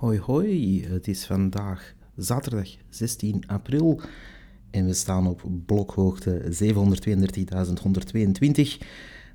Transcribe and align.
Hoi 0.00 0.18
hoi, 0.18 0.84
het 0.88 1.08
is 1.08 1.26
vandaag 1.26 1.94
zaterdag 2.16 2.68
16 2.88 3.42
april 3.46 4.00
en 4.70 4.86
we 4.86 4.92
staan 4.92 5.26
op 5.26 5.42
blokhoogte 5.66 6.42
732.122. 6.42 6.48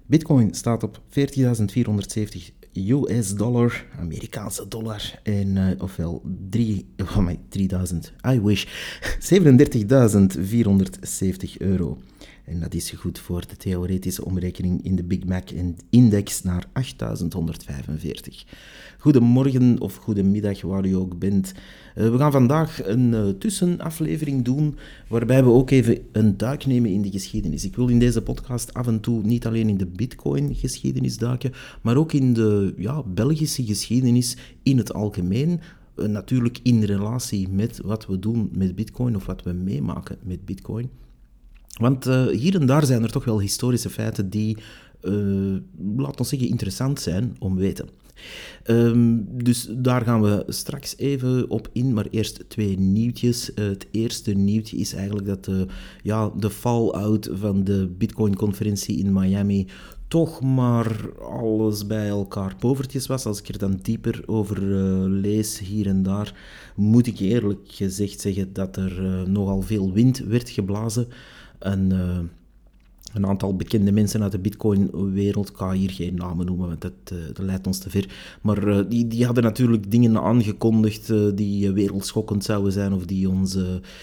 Bitcoin 0.06 0.54
staat 0.54 0.84
op 0.84 1.02
40.470 1.10 1.16
US 2.74 3.36
dollar, 3.36 3.86
Amerikaanse 4.00 4.68
dollar, 4.68 5.20
en 5.24 5.56
uh, 5.56 5.68
ofwel 5.78 6.22
3, 6.50 6.86
oh 7.02 7.18
my, 7.18 7.40
3000, 7.50 8.14
I 8.28 8.42
wish, 8.42 8.66
37.470 9.34 9.40
euro. 11.58 11.98
En 12.46 12.60
dat 12.60 12.74
is 12.74 12.92
goed 12.92 13.20
voor 13.20 13.48
de 13.48 13.56
theoretische 13.56 14.26
omrekening 14.26 14.84
in 14.84 14.96
de 14.96 15.04
Big 15.04 15.26
Mac 15.26 15.50
Index 15.90 16.44
naar 16.44 16.66
8145. 16.74 18.46
Goedemorgen 18.98 19.80
of 19.80 19.96
goedemiddag, 19.96 20.62
waar 20.62 20.86
u 20.86 20.94
ook 20.94 21.20
bent. 21.20 21.54
Uh, 21.96 22.10
we 22.10 22.18
gaan 22.18 22.32
vandaag 22.32 22.88
een 22.88 23.14
uh, 23.14 23.30
tussenaflevering 23.30 24.44
doen, 24.44 24.76
waarbij 25.08 25.44
we 25.44 25.50
ook 25.50 25.70
even 25.70 25.98
een 26.12 26.38
duik 26.38 26.66
nemen 26.66 26.92
in 26.92 27.02
de 27.02 27.12
geschiedenis. 27.12 27.66
Ik 27.66 27.76
wil 27.76 27.88
in 27.88 28.00
deze 28.00 28.22
podcast 28.22 28.74
af 28.74 28.88
en 28.88 29.00
toe 29.00 29.24
niet 29.24 29.46
alleen 29.46 29.70
in 29.70 29.78
de 29.78 29.86
Bitcoin-geschiedenis 29.86 31.18
duiken, 31.18 31.52
maar 31.82 31.98
ook 31.98 32.14
in 32.14 32.34
de 32.34 32.74
ja, 32.78 33.04
Belgische 33.04 33.66
geschiedenis 33.66 34.38
in 34.64 34.78
het 34.78 34.94
algemeen. 34.94 35.60
Uh, 35.96 36.06
natuurlijk 36.06 36.60
in 36.64 36.84
relatie 36.84 37.50
met 37.50 37.80
wat 37.84 38.06
we 38.06 38.20
doen 38.20 38.50
met 38.54 38.76
Bitcoin 38.76 39.16
of 39.16 39.26
wat 39.26 39.44
we 39.44 39.52
meemaken 39.52 40.18
met 40.24 40.46
Bitcoin. 40.46 40.90
Want 41.76 42.08
uh, 42.08 42.28
hier 42.28 42.56
en 42.56 42.66
daar 42.66 42.86
zijn 42.86 43.04
er 43.04 43.12
toch 43.12 43.26
wel 43.26 43.40
historische 43.40 43.90
feiten 43.90 44.30
die, 44.30 44.58
uh, 45.02 45.58
laten 45.98 46.18
we 46.18 46.24
zeggen, 46.24 46.48
interessant 46.48 47.00
zijn 47.00 47.36
om 47.40 47.56
weten. 47.56 47.90
Um, 48.64 49.26
dus 49.44 49.68
daar 49.72 50.02
gaan 50.02 50.22
we 50.22 50.44
straks 50.48 50.98
even 50.98 51.50
op 51.50 51.70
in, 51.72 51.94
maar 51.94 52.08
eerst 52.10 52.44
twee 52.48 52.80
nieuwtjes. 52.80 53.50
Uh, 53.56 53.66
het 53.66 53.88
eerste 53.92 54.32
nieuwtje 54.32 54.78
is 54.78 54.94
eigenlijk 54.94 55.28
dat 55.28 55.46
de, 55.46 55.68
ja, 56.04 56.32
de 56.38 56.50
fallout 56.50 57.30
van 57.34 57.64
de 57.64 57.94
Bitcoin-conferentie 57.98 58.98
in 58.98 59.14
Miami 59.14 59.68
toch 60.08 60.42
maar 60.42 61.20
alles 61.20 61.88
bij 61.88 62.08
elkaar 62.08 62.56
povertjes 62.56 63.08
was. 63.08 63.26
Als 63.26 63.40
ik 63.40 63.48
er 63.48 63.58
dan 63.58 63.80
dieper 63.82 64.24
over 64.26 64.62
lees 65.10 65.60
hier 65.60 65.88
en 65.88 66.04
daar, 66.04 66.36
moet 66.76 67.08
ik 67.08 67.20
eerlijk 67.20 67.60
gezegd 67.66 68.22
zeggen 68.22 68.54
dat 68.54 68.78
er 68.78 69.02
nogal 69.30 69.62
veel 69.62 69.94
wind 69.94 70.18
werd 70.20 70.50
geblazen. 70.50 71.08
En 71.60 71.92
uh, 71.92 72.24
een 73.16 73.28
aantal 73.28 73.56
bekende 73.56 73.92
mensen 73.92 74.24
uit 74.24 74.32
de 74.32 74.40
Bitcoin-wereld, 74.40 75.50
ik 75.50 75.58
ga 75.58 75.72
hier 75.72 75.92
geen 75.92 76.16
namen 76.16 76.46
noemen, 76.46 76.68
want 76.68 76.82
dat, 76.82 76.92
uh, 77.14 77.20
dat 77.34 77.46
leidt 77.46 77.68
ons 77.68 77.80
te 77.80 77.90
ver. 77.90 78.38
Maar 78.42 78.68
uh, 78.68 78.80
die, 78.90 79.08
die 79.08 79.26
hadden 79.26 79.44
natuurlijk 79.44 79.92
dingen 79.92 80.22
aangekondigd 80.22 81.10
uh, 81.10 81.32
die 81.36 81.72
wereldschokkend 81.72 82.44
zouden 82.44 82.72
zijn 82.72 82.94
of 82.94 83.06
die 83.06 83.30
ons 83.30 83.58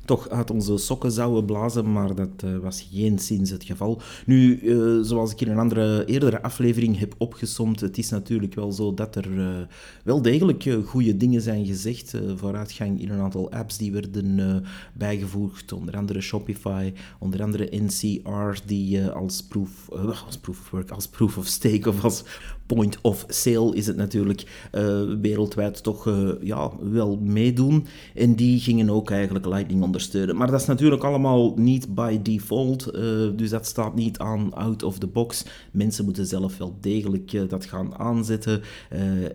toch 0.05 0.29
uit 0.29 0.51
onze 0.51 0.77
sokken 0.77 1.13
zouden 1.13 1.45
blazen, 1.45 1.93
maar 1.93 2.15
dat 2.15 2.45
was 2.63 2.89
geen 2.93 3.19
sinds 3.19 3.51
het 3.51 3.65
geval. 3.65 4.01
Nu, 4.27 4.61
zoals 5.03 5.33
ik 5.33 5.41
in 5.41 5.51
een 5.51 5.59
andere, 5.59 6.05
eerdere 6.07 6.43
aflevering 6.43 6.99
heb 6.99 7.15
opgesomd, 7.19 7.81
het 7.81 7.99
is 7.99 8.11
natuurlijk 8.11 8.55
wel 8.55 8.73
zo 8.73 8.95
dat 8.95 9.17
er 9.17 9.69
wel 10.05 10.23
degelijk 10.23 10.77
goede 10.85 11.17
dingen 11.17 11.41
zijn 11.41 11.67
gezegd. 11.67 12.15
vooruitgang 12.37 13.01
in 13.01 13.11
een 13.11 13.21
aantal 13.21 13.53
apps 13.53 13.79
die 13.79 13.93
werden 13.93 14.65
bijgevoegd, 14.93 15.73
onder 15.73 15.97
andere 15.97 16.21
Shopify, 16.21 16.93
onder 17.19 17.43
andere 17.43 17.69
NCR, 17.71 18.61
die 18.67 19.02
als 19.11 19.43
proof, 19.43 19.89
uh, 19.93 20.23
als 20.27 20.39
proof 20.39 20.61
of 20.61 20.71
work, 20.71 20.91
als 20.91 21.09
proof 21.09 21.39
of 21.39 21.47
stake 21.47 21.89
of 21.89 22.05
als 22.05 22.25
point 22.67 22.99
of 23.01 23.25
sale 23.29 23.75
is 23.75 23.87
het 23.87 23.97
natuurlijk 23.97 24.69
uh, 24.73 25.03
wereldwijd 25.21 25.83
toch 25.83 26.07
uh, 26.07 26.29
ja, 26.41 26.71
wel 26.81 27.19
meedoen. 27.23 27.87
En 28.15 28.35
die 28.35 28.61
gingen 28.61 28.91
ook 28.91 29.11
eigenlijk 29.11 29.47
Lightning 29.47 29.83
ondersteunen. 29.83 30.37
Maar 30.37 30.51
dat 30.51 30.61
is 30.61 30.67
natuurlijk 30.67 31.03
allemaal 31.03 31.55
niet 31.57 31.95
by 31.95 32.23
default, 32.23 32.93
dus 33.37 33.51
dat 33.51 33.67
staat 33.67 33.95
niet 33.95 34.19
aan 34.19 34.55
out 34.55 34.83
of 34.83 34.99
the 34.99 35.07
box. 35.07 35.45
Mensen 35.71 36.05
moeten 36.05 36.27
zelf 36.27 36.59
wel 36.59 36.77
degelijk 36.81 37.51
dat 37.51 37.65
gaan 37.65 37.99
aanzetten. 37.99 38.63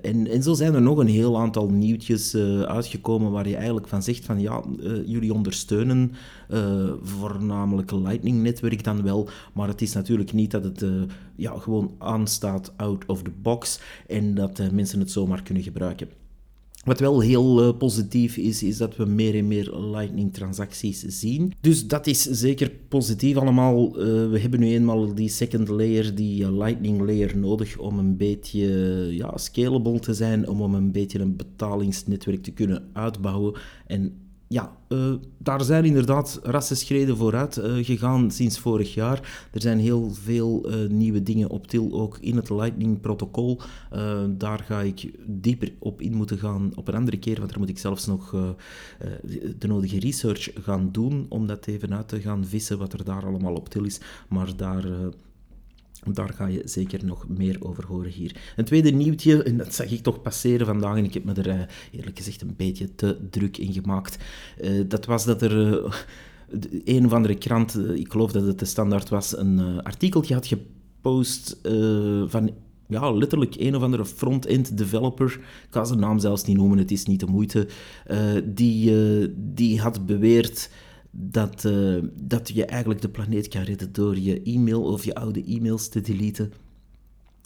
en, 0.01 0.27
en 0.27 0.43
zo 0.43 0.53
zijn 0.53 0.73
er 0.73 0.81
nog 0.81 0.97
een 0.97 1.07
heel 1.07 1.39
aantal 1.39 1.69
nieuwtjes 1.69 2.35
uitgekomen 2.65 3.31
waar 3.31 3.47
je 3.47 3.55
eigenlijk 3.55 3.87
van 3.87 4.03
zegt 4.03 4.25
van 4.25 4.39
ja, 4.39 4.63
jullie 5.05 5.33
ondersteunen 5.33 6.11
voornamelijk 7.01 7.91
Lightning-netwerk 7.91 8.83
dan 8.83 9.03
wel, 9.03 9.29
maar 9.53 9.67
het 9.67 9.81
is 9.81 9.93
natuurlijk 9.93 10.33
niet 10.33 10.51
dat 10.51 10.63
het 10.63 10.85
ja, 11.37 11.57
gewoon 11.57 11.95
aanstaat 11.97 12.73
out 12.77 13.05
of 13.05 13.21
the 13.21 13.31
box 13.41 13.79
en 14.07 14.33
dat 14.33 14.59
uh, 14.59 14.69
mensen 14.69 14.99
het 14.99 15.11
zomaar 15.11 15.43
kunnen 15.43 15.63
gebruiken. 15.63 16.09
Wat 16.83 16.99
wel 16.99 17.19
heel 17.19 17.67
uh, 17.67 17.77
positief 17.77 18.37
is, 18.37 18.63
is 18.63 18.77
dat 18.77 18.95
we 18.95 19.05
meer 19.05 19.35
en 19.35 19.47
meer 19.47 19.75
Lightning-transacties 19.75 21.01
zien. 21.01 21.53
Dus 21.61 21.87
dat 21.87 22.07
is 22.07 22.21
zeker 22.21 22.71
positief 22.87 23.35
allemaal. 23.35 23.93
we 24.29 24.37
hebben 24.39 24.59
nu 24.59 24.67
eenmaal 24.67 25.13
die 25.13 25.29
second 25.29 25.67
layer, 25.67 26.15
die 26.15 26.51
Lightning 26.51 27.01
layer 27.01 27.37
nodig 27.37 27.77
om 27.77 27.99
een 27.99 28.17
beetje 28.17 28.67
ja, 29.11 29.37
scalable 29.37 29.99
te 29.99 30.13
zijn, 30.13 30.47
om, 30.47 30.61
om 30.61 30.73
een 30.73 30.91
beetje 30.91 31.19
een 31.19 31.35
betalingsnetwerk 31.35 32.43
te 32.43 32.51
kunnen 32.51 32.89
uitbouwen. 32.93 33.53
En 33.85 34.26
ja, 34.47 34.77
uh, 34.89 35.13
daar 35.37 35.63
zijn 35.63 35.85
inderdaad 35.85 36.39
rassenschreden 36.43 37.17
vooruit 37.17 37.57
uh, 37.57 37.85
gegaan 37.85 38.31
sinds 38.31 38.59
vorig 38.59 38.93
jaar. 38.93 39.47
Er 39.51 39.61
zijn 39.61 39.79
heel 39.79 40.09
veel 40.11 40.69
uh, 40.69 40.89
nieuwe 40.89 41.23
dingen 41.23 41.49
op 41.49 41.67
til, 41.67 41.93
ook 41.93 42.17
in 42.19 42.35
het 42.35 42.49
Lightning-protocol. 42.49 43.61
daar 44.29 44.59
ga 44.59 44.81
ik 44.81 45.11
dieper 45.25 45.73
op 45.79 46.01
in 46.01 46.13
moeten 46.13 46.37
gaan 46.37 46.71
op 46.75 46.87
een 46.87 46.95
andere 46.95 47.19
keer, 47.19 47.37
want 47.37 47.49
daar 47.49 47.59
moet 47.59 47.69
ik 47.69 47.77
zelfs 47.77 48.05
nog 48.05 48.35
de 49.57 49.67
nodige 49.67 49.99
research 49.99 50.49
gaan 50.61 50.89
doen 50.91 51.25
om 51.29 51.47
dat 51.47 51.67
even 51.67 51.95
uit 51.95 52.07
te 52.07 52.21
gaan 52.21 52.45
vissen, 52.45 52.77
wat 52.77 52.93
er 52.93 53.03
daar 53.03 53.25
allemaal 53.25 53.55
op 53.55 53.69
til 53.69 53.83
is. 53.83 53.99
Maar 54.27 54.55
daar 54.55 54.83
daar 56.13 56.33
ga 56.33 56.45
je 56.45 56.61
zeker 56.65 57.05
nog 57.05 57.27
meer 57.27 57.57
over 57.59 57.85
horen 57.85 58.11
hier. 58.11 58.35
Een 58.55 58.65
tweede 58.65 58.91
nieuwtje, 58.91 59.43
en 59.43 59.57
dat 59.57 59.73
zag 59.73 59.91
ik 59.91 60.03
toch 60.03 60.21
passeren 60.21 60.65
vandaag 60.65 60.97
en 60.97 61.03
ik 61.03 61.13
heb 61.13 61.23
me 61.23 61.33
er 61.33 61.47
uh, 61.47 61.61
eerlijk 61.91 62.17
gezegd 62.17 62.41
een 62.41 62.53
beetje 62.57 62.95
te 62.95 63.17
druk 63.29 63.57
in 63.57 63.73
gemaakt. 63.73 64.17
Uh, 64.61 64.83
dat 64.87 65.05
was 65.05 65.25
dat 65.25 65.41
er 65.41 65.67
uh, 65.67 65.93
een 66.85 67.05
of 67.05 67.13
andere 67.13 67.35
krant, 67.35 67.79
ik 67.95 68.11
geloof 68.11 68.31
dat 68.31 68.45
het 68.45 68.59
de 68.59 68.65
standaard 68.65 69.09
was, 69.09 69.37
een 69.37 69.83
artikeltje 69.83 70.33
had 70.33 70.47
gepost 70.47 71.57
van 72.27 72.51
ja, 72.87 73.11
letterlijk 73.11 73.55
een 73.55 73.75
of 73.75 73.81
andere 73.81 74.05
front-end 74.05 74.77
developer, 74.77 75.33
ik 75.33 75.67
ga 75.69 75.83
zijn 75.83 75.99
naam 75.99 76.19
zelfs 76.19 76.43
niet 76.43 76.57
noemen, 76.57 76.77
het 76.77 76.91
is 76.91 77.05
niet 77.05 77.19
de 77.19 77.25
moeite, 77.25 77.67
die, 78.43 78.91
die 79.53 79.79
had 79.81 80.05
beweerd 80.05 80.69
dat, 81.19 81.63
uh, 81.63 82.03
dat 82.13 82.49
je 82.49 82.65
eigenlijk 82.65 83.01
de 83.01 83.09
planeet 83.09 83.47
kan 83.47 83.61
redden 83.61 83.93
door 83.93 84.17
je 84.19 84.41
e-mail 84.43 84.83
of 84.83 85.05
je 85.05 85.15
oude 85.15 85.43
e-mails 85.43 85.87
te 85.87 86.01
deleten. 86.01 86.53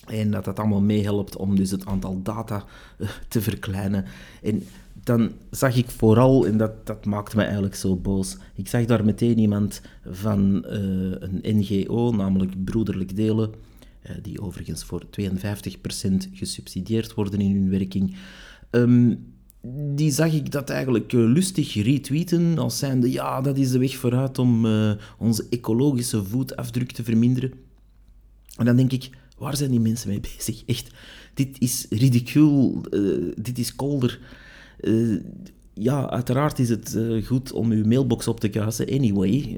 En 0.08 0.32
dat 0.32 0.46
dat 0.46 0.60
allemaal 0.60 0.82
meehelpt 0.82 1.36
om 1.36 1.56
dus 1.56 1.72
het 1.72 1.86
aantal 1.86 2.22
data 2.22 2.66
uh, 2.98 3.10
te 3.28 3.42
verkleinen. 3.42 4.06
En 4.42 4.64
dan 5.04 5.32
zag 5.50 5.76
ik 5.76 5.90
vooral, 5.90 6.46
en 6.46 6.58
dat, 6.58 6.86
dat 6.86 7.06
maakte 7.06 7.36
me 7.36 7.44
eigenlijk 7.44 7.76
zo 7.76 7.96
boos, 7.96 8.38
ik 8.56 8.68
zag 8.68 8.86
daar 8.86 9.06
meteen 9.06 9.40
iemand 9.40 9.82
van 10.06 10.66
uh, 10.66 10.72
een 11.20 11.40
NGO, 11.42 12.12
namelijk 12.12 12.64
Broederlijk 12.64 13.16
Delen, 13.16 13.52
die 14.22 14.42
overigens 14.42 14.84
voor 14.84 15.04
52% 15.06 15.28
gesubsidieerd 16.34 17.14
worden 17.14 17.40
in 17.40 17.56
hun 17.56 17.70
werking. 17.70 18.16
Um, 18.72 19.34
die 19.96 20.12
zag 20.12 20.34
ik 20.34 20.52
dat 20.52 20.70
eigenlijk 20.70 21.14
eh, 21.14 21.20
lustig 21.20 21.74
retweeten 21.74 22.58
als 22.58 22.78
zijnde 22.78 23.12
ja, 23.12 23.42
dat 23.42 23.58
is 23.58 23.72
de 23.72 23.80
weg 23.80 23.96
vooruit 23.96 24.40
om 24.40 24.66
uh, 24.66 24.92
onze 25.18 25.46
ecologische 25.50 26.24
voetafdruk 26.24 26.92
te 26.92 27.04
verminderen. 27.04 27.52
En 28.58 28.66
dan 28.66 28.76
denk 28.76 28.92
ik, 28.92 29.10
waar 29.38 29.58
zijn 29.58 29.72
die 29.72 29.80
mensen 29.80 30.10
mee 30.10 30.20
bezig? 30.38 30.64
Echt, 30.66 30.94
dit 31.34 31.60
is 31.60 31.86
ridicuul, 31.90 32.82
uh, 32.90 33.32
dit 33.36 33.58
is 33.58 33.76
kolder. 33.76 34.20
Ja, 35.74 36.10
uiteraard 36.10 36.60
is 36.60 36.70
het 36.70 36.98
goed 37.26 37.52
om 37.52 37.72
uw 37.72 37.86
mailbox 37.86 38.28
op 38.28 38.40
te 38.40 38.50
kuisen, 38.50 38.90
anyway, 38.90 39.56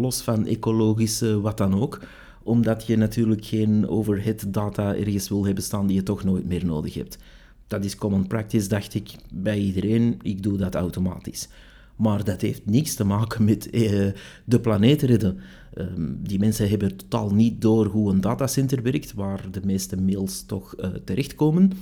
los 0.00 0.20
van 0.20 0.46
ecologisch 0.46 1.20
wat 1.20 1.58
dan 1.58 1.80
ook 1.80 2.00
omdat 2.42 2.86
je 2.86 2.96
natuurlijk 2.96 3.44
geen 3.44 3.88
overhead 3.88 4.44
data 4.48 4.94
ergens 4.94 5.28
wil 5.28 5.44
hebben 5.44 5.64
staan 5.64 5.86
die 5.86 5.96
je 5.96 6.02
toch 6.02 6.24
nooit 6.24 6.46
meer 6.46 6.64
nodig 6.64 6.94
hebt 6.94 7.18
dat 7.66 7.84
is 7.84 7.96
common 7.96 8.26
practice, 8.26 8.68
dacht 8.68 8.94
ik 8.94 9.10
bij 9.32 9.58
iedereen. 9.58 10.18
Ik 10.22 10.42
doe 10.42 10.56
dat 10.56 10.74
automatisch. 10.74 11.48
Maar 11.96 12.24
dat 12.24 12.40
heeft 12.40 12.66
niks 12.66 12.94
te 12.94 13.04
maken 13.04 13.44
met 13.44 13.70
eh, 13.70 14.06
de 14.44 14.60
planeet 14.60 15.02
redden. 15.02 15.38
Ehm, 15.74 16.12
die 16.18 16.38
mensen 16.38 16.68
hebben 16.68 16.96
totaal 16.96 17.30
niet 17.30 17.60
door 17.60 17.86
hoe 17.86 18.10
een 18.10 18.20
datacenter 18.20 18.82
werkt, 18.82 19.14
waar 19.14 19.50
de 19.50 19.60
meeste 19.64 19.96
mails 20.00 20.44
toch 20.46 20.74
uh, 20.80 20.86
terechtkomen. 20.86 21.72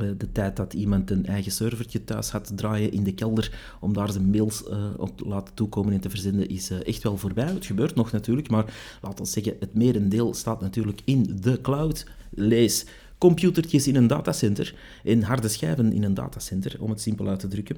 Uh, 0.00 0.10
de 0.18 0.32
tijd 0.32 0.56
dat 0.56 0.74
iemand 0.74 1.10
een 1.10 1.26
eigen 1.26 1.52
servertje 1.52 2.04
thuis 2.04 2.30
had 2.30 2.52
draaien 2.54 2.92
in 2.92 3.04
de 3.04 3.14
kelder 3.14 3.76
om 3.80 3.92
daar 3.92 4.12
zijn 4.12 4.30
mails 4.30 4.64
op 4.96 5.16
te 5.16 5.28
laten 5.28 5.54
toekomen 5.54 5.92
en 5.92 6.00
te 6.00 6.10
verzenden, 6.10 6.48
is 6.48 6.70
echt 6.70 7.02
wel 7.02 7.16
voorbij. 7.16 7.46
Het 7.46 7.66
gebeurt 7.66 7.94
nog 7.94 8.12
natuurlijk, 8.12 8.50
maar 8.50 8.98
laten 9.02 9.24
we 9.24 9.30
zeggen, 9.30 9.56
het 9.60 9.74
merendeel 9.74 10.34
staat 10.34 10.60
natuurlijk 10.60 11.00
in 11.04 11.38
de 11.40 11.60
cloud. 11.60 12.06
Lees 12.30 12.86
computertjes 13.18 13.88
in 13.88 13.96
een 13.96 14.06
datacenter 14.06 14.74
en 15.04 15.22
harde 15.22 15.48
schijven 15.48 15.92
in 15.92 16.02
een 16.02 16.14
datacenter, 16.14 16.76
om 16.80 16.90
het 16.90 17.00
simpel 17.00 17.28
uit 17.28 17.40
te 17.40 17.48
drukken. 17.48 17.76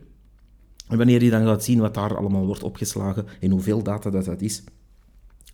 En 0.88 0.96
wanneer 0.96 1.22
je 1.22 1.30
dan 1.30 1.44
gaat 1.44 1.64
zien 1.64 1.80
wat 1.80 1.94
daar 1.94 2.16
allemaal 2.16 2.46
wordt 2.46 2.62
opgeslagen 2.62 3.26
en 3.40 3.50
hoeveel 3.50 3.82
data 3.82 4.10
dat, 4.10 4.24
dat 4.24 4.40
is, 4.40 4.62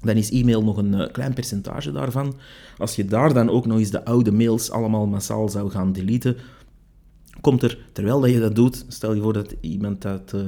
dan 0.01 0.17
is 0.17 0.31
e-mail 0.31 0.65
nog 0.65 0.77
een 0.77 0.95
eh, 0.95 1.13
klein 1.13 1.35
percentage 1.35 1.93
daarvan. 1.93 2.35
Als 2.79 2.97
je 2.97 3.05
daar 3.05 3.35
dan 3.35 3.51
ook 3.51 3.67
nog 3.67 3.79
eens 3.79 3.91
de 3.91 4.05
oude 4.05 4.33
mails 4.33 4.71
allemaal 4.71 5.07
massaal 5.07 5.49
zou 5.49 5.71
gaan 5.71 5.93
deleten, 5.93 6.37
komt 7.41 7.63
er, 7.63 7.79
terwijl 7.93 8.21
dat 8.21 8.31
je 8.31 8.41
dat 8.41 8.55
doet, 8.55 8.85
stel 8.89 9.15
je 9.15 9.23
voor 9.23 9.33
dat, 9.33 9.55
iemand 9.61 10.03
dat, 10.03 10.33
uh, 10.35 10.41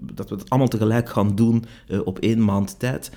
dat 0.00 0.28
we 0.28 0.34
het 0.34 0.50
allemaal 0.50 0.68
tegelijk 0.68 1.08
gaan 1.08 1.34
doen 1.34 1.64
uh, 1.88 2.00
op 2.06 2.18
één 2.18 2.44
maand 2.44 2.78
tijd. 2.78 3.10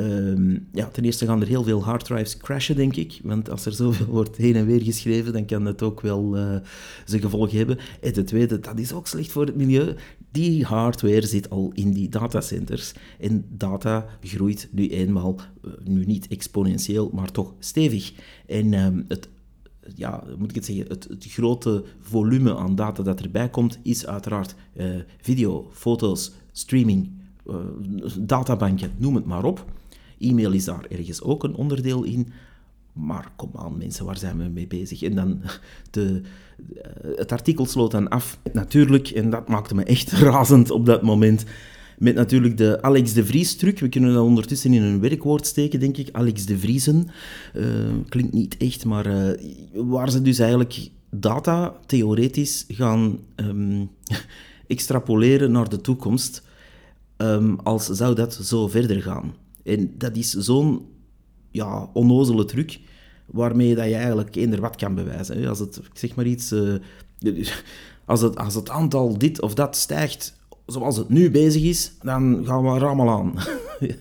Uh, 0.00 0.58
ja, 0.72 0.88
ten 0.88 1.04
eerste 1.04 1.26
gaan 1.26 1.40
er 1.40 1.46
heel 1.46 1.64
veel 1.64 1.84
harddrives 1.84 2.36
crashen, 2.36 2.76
denk 2.76 2.96
ik. 2.96 3.20
Want 3.22 3.50
als 3.50 3.66
er 3.66 3.72
zoveel 3.72 4.06
wordt 4.20 4.36
heen 4.36 4.56
en 4.56 4.66
weer 4.66 4.82
geschreven, 4.82 5.32
dan 5.32 5.44
kan 5.44 5.64
dat 5.64 5.82
ook 5.82 6.00
wel 6.00 6.36
uh, 6.36 6.56
zijn 7.04 7.20
gevolgen 7.20 7.56
hebben. 7.56 7.78
En 8.00 8.12
ten 8.12 8.24
tweede, 8.24 8.60
dat 8.60 8.78
is 8.78 8.92
ook 8.92 9.06
slecht 9.06 9.32
voor 9.32 9.46
het 9.46 9.56
milieu. 9.56 9.94
Die 10.30 10.64
hardware 10.64 11.26
zit 11.26 11.50
al 11.50 11.70
in 11.74 11.92
die 11.92 12.08
datacenters. 12.08 12.92
En 13.20 13.44
data 13.48 14.06
groeit 14.22 14.68
nu 14.72 14.88
eenmaal, 14.88 15.40
nu 15.84 16.04
niet 16.04 16.28
exponentieel, 16.28 17.10
maar 17.14 17.30
toch 17.30 17.54
stevig. 17.58 18.12
En 18.46 18.74
ehm, 18.74 19.02
het 19.08 19.28
ja, 19.94 20.22
moet 20.38 20.48
ik 20.48 20.54
het 20.54 20.64
zeggen, 20.64 20.86
het, 20.88 21.08
grote 21.18 21.84
volume 22.00 22.56
aan 22.56 22.74
data 22.74 23.02
dat 23.02 23.20
erbij 23.20 23.48
komt, 23.48 23.78
is 23.82 24.06
uiteraard 24.06 24.54
uh, 24.76 24.86
video, 25.20 25.68
foto's, 25.72 26.32
streaming, 26.52 27.10
databanken, 28.20 28.90
noem 28.96 29.14
het 29.14 29.24
maar 29.24 29.44
op. 29.44 29.64
E-mail 30.18 30.52
is 30.52 30.64
daar 30.64 30.86
ergens 30.88 31.22
ook 31.22 31.44
een 31.44 31.54
onderdeel 31.54 32.02
in. 32.02 32.28
Maar 32.92 33.32
kom 33.36 33.50
aan 33.54 33.78
mensen, 33.78 34.04
waar 34.04 34.18
zijn 34.18 34.38
we 34.38 34.44
mee 34.44 34.66
bezig? 34.66 35.02
En 35.02 35.14
dan, 35.14 35.40
de, 35.90 36.20
uh, 36.74 37.16
het 37.16 37.32
artikel 37.32 37.66
sloot 37.66 37.90
dan 37.90 38.08
af, 38.08 38.38
natuurlijk, 38.52 39.08
en 39.08 39.30
dat 39.30 39.48
maakte 39.48 39.74
me 39.74 39.84
echt 39.84 40.12
razend 40.30 40.70
op 40.70 40.86
dat 40.86 41.02
moment. 41.02 41.44
Met 41.98 42.14
natuurlijk 42.14 42.56
de 42.56 42.82
Alex 42.82 43.12
de 43.12 43.24
Vries-truc. 43.24 43.78
We 43.78 43.88
kunnen 43.88 44.14
dat 44.14 44.24
ondertussen 44.24 44.72
in 44.72 44.82
een 44.82 45.00
werkwoord 45.00 45.46
steken, 45.46 45.80
denk 45.80 45.96
ik. 45.96 46.08
Alex 46.12 46.46
de 46.46 46.58
Vriesen. 46.58 47.08
Uh, 47.54 47.64
klinkt 48.08 48.32
niet 48.32 48.56
echt, 48.56 48.84
maar 48.84 49.06
uh, 49.06 49.30
waar 49.72 50.10
ze 50.10 50.22
dus 50.22 50.38
eigenlijk 50.38 50.90
data 51.10 51.76
theoretisch 51.86 52.64
gaan 52.68 53.18
um, 53.36 53.90
extrapoleren 54.66 55.52
naar 55.52 55.68
de 55.68 55.80
toekomst. 55.80 56.42
Um, 57.16 57.58
als 57.62 57.86
zou 57.86 58.14
dat 58.14 58.34
zo 58.42 58.68
verder 58.68 59.02
gaan. 59.02 59.34
En 59.66 59.94
dat 59.98 60.16
is 60.16 60.30
zo'n 60.30 60.86
ja, 61.50 61.90
onnozele 61.92 62.44
truc 62.44 62.80
waarmee 63.26 63.74
dat 63.74 63.86
je 63.86 63.94
eigenlijk 63.94 64.36
eender 64.36 64.60
wat 64.60 64.76
kan 64.76 64.94
bewijzen. 64.94 65.46
Als 65.46 65.58
het, 65.58 65.80
zeg 65.92 66.14
maar 66.14 66.26
iets, 66.26 66.52
uh, 66.52 66.74
als, 68.04 68.20
het, 68.20 68.36
als 68.36 68.54
het 68.54 68.70
aantal 68.70 69.18
dit 69.18 69.40
of 69.40 69.54
dat 69.54 69.76
stijgt 69.76 70.38
zoals 70.66 70.96
het 70.96 71.08
nu 71.08 71.30
bezig 71.30 71.62
is, 71.62 71.92
dan 72.02 72.42
gaan 72.46 72.62
we 72.62 72.68
allemaal 72.68 73.10
aan. 73.10 73.34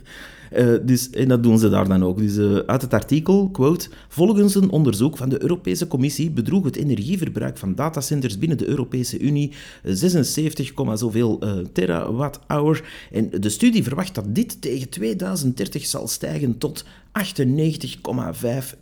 Uh, 0.53 0.75
dus, 0.83 1.09
en 1.09 1.27
dat 1.27 1.43
doen 1.43 1.59
ze 1.59 1.69
daar 1.69 1.87
dan 1.87 2.03
ook. 2.03 2.17
Dus 2.17 2.35
uh, 2.35 2.57
uit 2.57 2.81
het 2.81 2.93
artikel, 2.93 3.49
quote, 3.49 3.89
volgens 4.07 4.55
een 4.55 4.69
onderzoek 4.69 5.17
van 5.17 5.29
de 5.29 5.41
Europese 5.41 5.87
Commissie 5.87 6.31
bedroeg 6.31 6.65
het 6.65 6.75
energieverbruik 6.75 7.57
van 7.57 7.75
datacenters 7.75 8.37
binnen 8.37 8.57
de 8.57 8.67
Europese 8.67 9.19
Unie 9.19 9.51
76, 9.83 10.71
zoveel 10.93 11.43
uh, 11.43 11.53
terawatt-hour. 11.73 12.83
En 13.11 13.29
de 13.39 13.49
studie 13.49 13.83
verwacht 13.83 14.15
dat 14.15 14.35
dit 14.35 14.61
tegen 14.61 14.89
2030 14.89 15.85
zal 15.85 16.07
stijgen 16.07 16.57
tot 16.57 16.85
98,5 16.85 16.89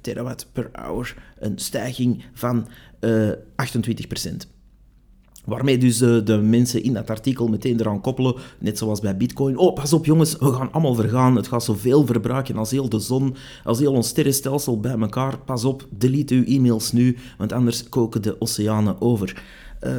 terawatt 0.02 0.48
per 0.52 0.70
hour. 0.72 1.16
Een 1.40 1.60
stijging 1.60 2.24
van 2.34 2.68
28 3.56 4.08
procent. 4.08 4.53
Waarmee 5.46 5.78
dus 5.78 5.98
de, 5.98 6.42
mensen 6.44 6.84
in 6.84 6.94
dat 6.94 7.10
artikel 7.10 7.48
meteen 7.48 7.80
eraan 7.80 8.02
koppelen, 8.02 8.36
net 8.60 8.78
zoals 8.78 9.00
bij 9.00 9.18
Bitcoin. 9.18 9.58
Oh, 9.58 9.74
pas 9.74 9.94
op 9.94 10.06
jongens, 10.06 10.38
we 10.38 10.54
gaan 10.54 10.72
allemaal 10.72 10.96
vergaan. 10.96 11.36
Het 11.36 11.48
gaat 11.48 11.64
zoveel 11.64 12.06
verbruiken 12.06 12.58
als 12.58 12.72
heel 12.72 12.90
de 12.90 13.00
zon, 13.00 13.36
als 13.64 13.80
heel 13.80 13.94
ons 13.94 14.08
sterrenstelsel 14.08 14.80
bij 14.80 14.98
elkaar. 15.00 15.40
Pas 15.40 15.64
op, 15.64 15.88
delete 15.90 16.36
uw 16.36 16.44
e-mails 16.44 16.92
nu, 16.92 17.18
want 17.38 17.52
anders 17.52 17.90
koken 17.90 18.22
de 18.22 18.42
oceanen 18.42 19.02
over. 19.02 19.44
Uh, 19.82 19.92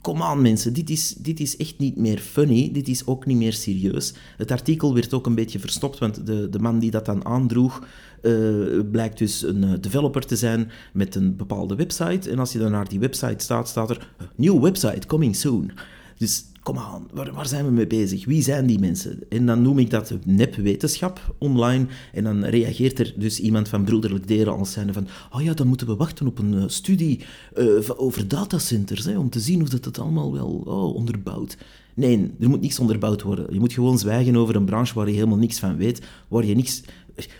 kom 0.00 0.22
aan 0.22 0.42
mensen, 0.42 0.72
dit 0.72 0.90
is, 0.90 1.14
dit 1.14 1.40
is 1.40 1.56
echt 1.56 1.78
niet 1.78 1.96
meer 1.96 2.18
funny, 2.18 2.70
dit 2.72 2.88
is 2.88 3.06
ook 3.06 3.26
niet 3.26 3.36
meer 3.36 3.52
serieus. 3.52 4.14
Het 4.36 4.50
artikel 4.50 4.94
werd 4.94 5.14
ook 5.14 5.26
een 5.26 5.34
beetje 5.34 5.58
verstopt, 5.58 5.98
want 5.98 6.26
de, 6.26 6.48
de 6.48 6.58
man 6.58 6.78
die 6.78 6.90
dat 6.90 7.04
dan 7.04 7.24
aandroeg, 7.24 7.86
uh, 8.22 8.80
blijkt 8.90 9.18
dus 9.18 9.42
een 9.42 9.64
uh, 9.64 9.72
developer 9.80 10.26
te 10.26 10.36
zijn 10.36 10.70
met 10.92 11.14
een 11.14 11.36
bepaalde 11.36 11.74
website. 11.74 12.30
En 12.30 12.38
als 12.38 12.52
je 12.52 12.58
dan 12.58 12.70
naar 12.70 12.88
die 12.88 12.98
website 12.98 13.44
staat, 13.44 13.68
staat 13.68 13.90
er, 13.90 14.10
nieuw 14.34 14.60
website, 14.60 15.06
coming 15.06 15.36
soon. 15.36 15.70
Dus 16.18 16.44
kom 16.62 16.78
aan, 16.78 17.08
waar, 17.12 17.32
waar, 17.32 17.46
zijn 17.46 17.64
we 17.64 17.70
mee 17.70 17.86
bezig? 17.86 18.24
Wie 18.24 18.42
zijn 18.42 18.66
die 18.66 18.78
mensen? 18.78 19.18
En 19.28 19.46
dan 19.46 19.62
noem 19.62 19.78
ik 19.78 19.90
dat 19.90 20.14
nepwetenschap 20.24 21.34
online. 21.38 21.86
En 22.12 22.24
dan 22.24 22.44
reageert 22.44 22.98
er 22.98 23.14
dus 23.16 23.40
iemand 23.40 23.68
van 23.68 23.84
broederlijk 23.84 24.28
delen 24.28 24.56
als 24.56 24.72
zijnde 24.72 24.92
van 24.92 25.06
oh 25.32 25.42
ja, 25.42 25.54
dan 25.54 25.66
moeten 25.66 25.86
we 25.86 25.96
wachten 25.96 26.26
op 26.26 26.38
een 26.38 26.52
uh, 26.52 26.64
studie 26.66 27.20
uh, 27.56 27.80
over 27.96 28.28
datacenters, 28.28 29.04
hè, 29.04 29.18
om 29.18 29.30
te 29.30 29.40
zien 29.40 29.62
of 29.62 29.68
dat 29.68 29.84
het 29.84 29.98
allemaal 29.98 30.32
wel 30.32 30.62
oh, 30.64 30.94
onderbouwt. 30.94 31.56
Nee, 31.94 32.34
er 32.40 32.48
moet 32.48 32.60
niks 32.60 32.78
onderbouwd 32.78 33.22
worden. 33.22 33.46
Je 33.52 33.60
moet 33.60 33.72
gewoon 33.72 33.98
zwijgen 33.98 34.36
over 34.36 34.56
een 34.56 34.64
branche 34.64 34.94
waar 34.94 35.08
je 35.08 35.14
helemaal 35.14 35.38
niks 35.38 35.58
van 35.58 35.76
weet, 35.76 36.02
waar 36.28 36.44
je 36.44 36.54
niks 36.54 36.82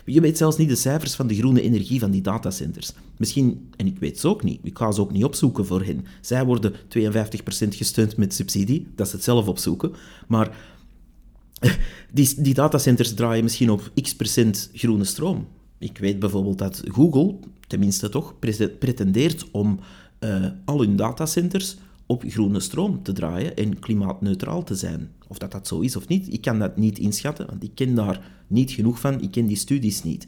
je 0.05 0.21
weet 0.21 0.37
zelfs 0.37 0.57
niet 0.57 0.69
de 0.69 0.75
cijfers 0.75 1.15
van 1.15 1.27
de 1.27 1.35
groene 1.35 1.61
energie 1.61 1.99
van 1.99 2.11
die 2.11 2.21
datacenters. 2.21 2.91
Misschien, 3.17 3.69
en 3.77 3.87
ik 3.87 3.99
weet 3.99 4.19
ze 4.19 4.27
ook 4.27 4.43
niet, 4.43 4.59
ik 4.63 4.77
ga 4.77 4.91
ze 4.91 5.01
ook 5.01 5.11
niet 5.11 5.23
opzoeken 5.23 5.65
voor 5.65 5.83
hen. 5.83 6.05
Zij 6.21 6.45
worden 6.45 6.73
52% 6.73 6.75
gesteund 7.69 8.17
met 8.17 8.33
subsidie, 8.33 8.87
dat 8.95 9.09
ze 9.09 9.15
het 9.15 9.23
zelf 9.23 9.47
opzoeken. 9.47 9.91
Maar 10.27 10.57
die, 12.13 12.41
die 12.41 12.53
datacenters 12.53 13.13
draaien 13.13 13.43
misschien 13.43 13.69
op 13.69 13.91
x 14.01 14.15
procent 14.15 14.69
groene 14.73 15.03
stroom. 15.03 15.47
Ik 15.77 15.97
weet 15.97 16.19
bijvoorbeeld 16.19 16.57
dat 16.57 16.81
Google, 16.85 17.35
tenminste 17.67 18.09
toch, 18.09 18.39
pretendeert 18.79 19.51
om 19.51 19.79
uh, 20.19 20.45
al 20.65 20.79
hun 20.79 20.95
datacenters 20.95 21.75
op 22.11 22.23
groene 22.27 22.59
stroom 22.59 23.03
te 23.03 23.13
draaien 23.13 23.55
en 23.55 23.79
klimaatneutraal 23.79 24.63
te 24.63 24.75
zijn. 24.75 25.11
Of 25.27 25.37
dat 25.37 25.51
dat 25.51 25.67
zo 25.67 25.79
is 25.79 25.95
of 25.95 26.07
niet, 26.07 26.33
ik 26.33 26.41
kan 26.41 26.59
dat 26.59 26.77
niet 26.77 26.99
inschatten, 26.99 27.47
want 27.47 27.63
ik 27.63 27.75
ken 27.75 27.95
daar 27.95 28.21
niet 28.47 28.71
genoeg 28.71 28.99
van, 28.99 29.21
ik 29.21 29.31
ken 29.31 29.45
die 29.45 29.57
studies 29.57 30.03
niet. 30.03 30.27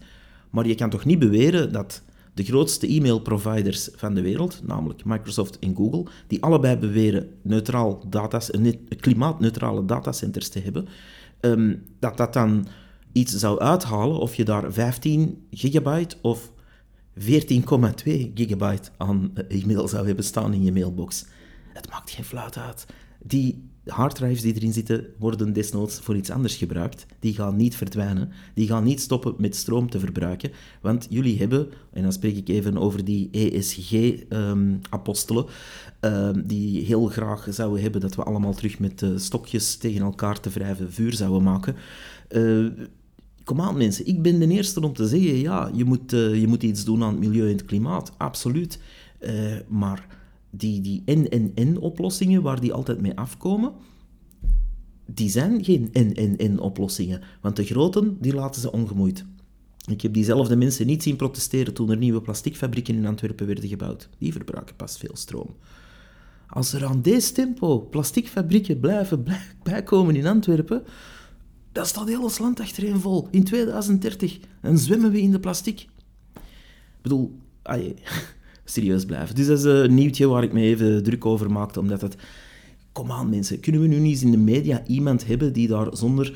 Maar 0.50 0.68
je 0.68 0.76
kan 0.76 0.90
toch 0.90 1.06
niet 1.06 1.20
beweren 1.20 1.72
dat 1.72 2.02
de 2.34 2.44
grootste 2.44 2.88
e-mailproviders 2.88 3.90
van 3.96 4.14
de 4.14 4.22
wereld, 4.22 4.62
namelijk 4.64 5.06
Microsoft 5.06 5.60
en 5.60 5.76
Google, 5.76 6.06
die 6.28 6.44
allebei 6.44 6.78
beweren 6.78 7.30
neutraal 7.42 8.04
datas, 8.10 8.50
klimaatneutrale 9.00 9.86
datacenters 9.86 10.50
te 10.50 10.60
hebben, 10.60 10.88
um, 11.42 11.84
dat 12.00 12.18
dat 12.18 12.34
dan 12.34 12.68
iets 13.12 13.34
zou 13.34 13.60
uithalen 13.60 14.18
of 14.18 14.36
je 14.36 14.46
daar 14.46 14.74
15 14.74 15.46
gigabyte 15.52 16.16
of 16.22 16.52
14,2 17.20 17.25
gigabyte 18.34 18.90
aan 18.98 19.32
e-mail 19.48 19.88
zou 19.88 20.06
hebben 20.06 20.25
staan 20.25 20.54
in 20.54 20.63
je 20.63 20.72
mailbox. 20.72 21.25
Het 21.74 21.89
maakt 21.89 22.12
geen 22.12 22.25
fluit 22.25 22.58
uit. 22.58 22.86
Die 23.24 23.72
harddrives 23.86 24.42
die 24.42 24.56
erin 24.56 24.74
zitten, 24.74 25.06
worden 25.20 25.53
desnoods 25.53 26.00
voor 26.00 26.15
iets 26.15 26.30
anders 26.30 26.56
gebruikt. 26.56 27.06
Die 27.20 27.34
gaan 27.34 27.56
niet 27.56 27.75
verdwijnen. 27.75 28.32
Die 28.53 28.68
gaan 28.68 28.84
niet 28.84 29.01
stoppen 29.01 29.34
met 29.38 29.56
stroom 29.56 29.89
te 29.89 30.00
verbruiken. 30.00 30.51
Want 30.82 31.08
jullie 31.10 31.39
hebben, 31.39 31.68
en 31.94 32.03
dan 32.03 32.13
spreek 32.13 32.38
ik 32.38 32.50
even 32.50 32.77
over 32.77 33.06
die 33.06 33.30
ESG-apostelen, 33.32 35.46
ehm, 36.00 36.42
die 36.46 36.86
heel 36.86 37.08
graag 37.08 37.48
zouden 37.50 37.82
hebben 37.82 38.01
dat 38.01 38.15
we 38.15 38.24
allemaal 38.24 38.53
terug 38.53 38.80
met 38.80 39.01
uh, 39.01 39.10
stokjes 39.15 39.77
tegen 39.77 40.01
elkaar 40.01 40.39
te 40.39 40.50
wrijven 40.50 40.92
vuur 40.92 41.13
zouden 41.13 41.44
maken. 41.44 41.75
Uh, 42.30 42.70
Kom 43.44 43.62
aan 43.62 43.77
mensen, 43.77 44.08
ik 44.08 44.22
ben 44.22 44.39
de 44.39 44.48
eerste 44.48 44.82
om 44.82 44.94
te 44.94 45.08
zeggen, 45.08 45.39
ja, 45.39 45.70
je 45.74 45.86
moet, 45.86 46.13
uh, 46.13 46.42
je 46.42 46.48
moet 46.48 46.63
iets 46.63 46.86
doen 46.86 47.03
aan 47.03 47.12
het 47.12 47.20
milieu 47.20 47.46
en 47.46 47.51
het 47.58 47.65
klimaat, 47.65 48.12
absoluut. 48.18 48.80
maar 49.68 50.08
die, 50.55 50.81
die 50.81 51.03
N-N-N-oplossingen 51.05 52.41
waar 52.41 52.60
die 52.60 52.74
altijd 52.74 53.01
mee 53.01 53.17
afkomen, 53.17 53.74
die 55.05 55.29
zijn 55.29 55.63
geen 55.63 55.89
N-N-N-oplossingen. 55.93 57.22
Want 57.41 57.55
de 57.55 57.65
groten, 57.65 58.17
die 58.22 58.33
laten 58.33 58.62
ze 58.62 58.72
ongemoeid. 58.72 59.25
Ik 59.89 60.01
heb 60.01 60.13
diezelfde 60.13 60.55
mensen 60.55 60.86
niet 60.86 61.03
zien 61.03 61.15
protesteren 61.15 61.74
toen 61.74 61.89
er 61.89 61.98
nieuwe 61.98 62.22
plasticfabrieken 62.22 62.95
in 62.95 63.05
Antwerpen 63.05 63.48
werden 63.48 63.69
gebouwd. 63.69 64.10
Die 64.17 64.31
verbruiken 64.31 64.75
pas 64.75 64.98
veel 64.98 65.15
stroom. 65.15 65.55
Als 66.48 66.74
er 66.74 66.86
aan 66.86 67.01
deze 67.01 67.31
tempo 67.31 67.79
plasticfabrieken 67.79 68.79
blijven 68.79 69.25
bijkomen 69.63 70.15
in 70.15 70.27
Antwerpen, 70.27 70.83
dan 71.72 71.86
staat 71.86 72.07
heel 72.07 72.24
ons 72.24 72.38
land 72.38 72.60
achterin 72.60 73.00
vol. 73.00 73.27
In 73.31 73.43
2030. 73.43 74.39
En 74.62 74.77
zwemmen 74.77 75.12
we 75.12 75.22
in 75.22 75.31
de 75.31 75.39
plastic. 75.39 75.79
Ik 76.33 77.01
bedoel, 77.01 77.39
ai, 77.62 77.93
serieus 78.63 79.05
blijven. 79.05 79.36
Dus 79.36 79.48
dat 79.48 79.58
is 79.58 79.63
een 79.63 79.93
nieuwtje 79.93 80.27
waar 80.27 80.43
ik 80.43 80.53
me 80.53 80.62
even 80.62 81.03
druk 81.03 81.25
over 81.25 81.51
maakte, 81.51 81.79
omdat 81.79 82.01
het... 82.01 82.15
Kom 82.91 83.12
aan 83.12 83.29
mensen, 83.29 83.60
kunnen 83.60 83.82
we 83.82 83.88
nu 83.88 83.98
niet 83.98 84.12
eens 84.12 84.24
in 84.24 84.32
de 84.32 84.38
media 84.38 84.84
iemand 84.88 85.25
hebben 85.25 85.53
die 85.53 85.67
daar 85.67 85.88
zonder 85.91 86.34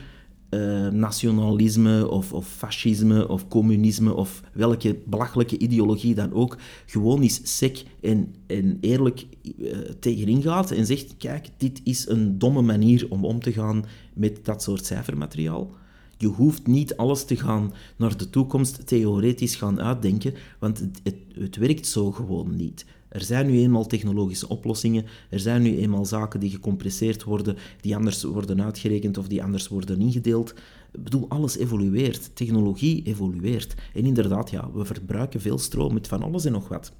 uh, 0.49 0.87
nationalisme 0.87 2.09
of, 2.09 2.33
of 2.33 2.47
fascisme 2.47 3.27
of 3.27 3.47
communisme 3.47 4.13
of 4.13 4.41
welke 4.53 4.97
belachelijke 5.05 5.57
ideologie 5.57 6.15
dan 6.15 6.33
ook 6.33 6.57
gewoon 6.85 7.21
eens 7.21 7.57
sec 7.57 7.83
en, 8.01 8.35
en 8.47 8.77
eerlijk 8.81 9.25
uh, 9.57 9.77
tegenin 9.99 10.41
gaat 10.41 10.71
en 10.71 10.85
zegt, 10.85 11.17
kijk, 11.17 11.49
dit 11.57 11.81
is 11.83 12.07
een 12.07 12.37
domme 12.37 12.61
manier 12.61 13.05
om 13.09 13.25
om 13.25 13.39
te 13.39 13.53
gaan 13.53 13.85
met 14.13 14.45
dat 14.45 14.63
soort 14.63 14.85
cijfermateriaal. 14.85 15.71
Je 16.17 16.27
hoeft 16.27 16.67
niet 16.67 16.97
alles 16.97 17.25
te 17.25 17.35
gaan 17.35 17.73
naar 17.95 18.17
de 18.17 18.29
toekomst 18.29 18.87
theoretisch 18.87 19.55
gaan 19.55 19.81
uitdenken, 19.81 20.33
want 20.59 20.79
het, 20.79 21.15
het, 21.33 21.55
werkt 21.55 21.87
zo 21.87 22.11
gewoon 22.11 22.55
niet. 22.55 22.85
Er 23.09 23.21
zijn 23.21 23.47
nu 23.47 23.59
eenmaal 23.59 23.85
technologische 23.85 24.47
oplossingen, 24.47 25.05
er 25.29 25.39
zijn 25.39 25.61
nu 25.61 25.77
eenmaal 25.77 26.05
zaken 26.05 26.39
die 26.39 26.49
gecompresseerd 26.49 27.23
worden, 27.23 27.57
die 27.81 27.95
anders 27.95 28.23
worden 28.23 28.63
uitgerekend 28.63 29.17
of 29.17 29.27
die 29.27 29.43
anders 29.43 29.67
worden 29.67 30.01
ingedeeld. 30.01 30.53
Ik 30.91 31.03
bedoel, 31.03 31.25
alles 31.29 31.57
evolueert, 31.57 32.35
technologie 32.35 33.03
evolueert. 33.03 33.75
En 33.93 34.05
inderdaad, 34.05 34.49
ja, 34.49 34.71
we 34.71 34.85
verbruiken 34.85 35.41
veel 35.41 35.57
stroom 35.57 35.93
met 35.93 36.07
van 36.07 36.23
alles 36.23 36.45
en 36.45 36.51
nog 36.51 36.67
wat. 36.67 36.91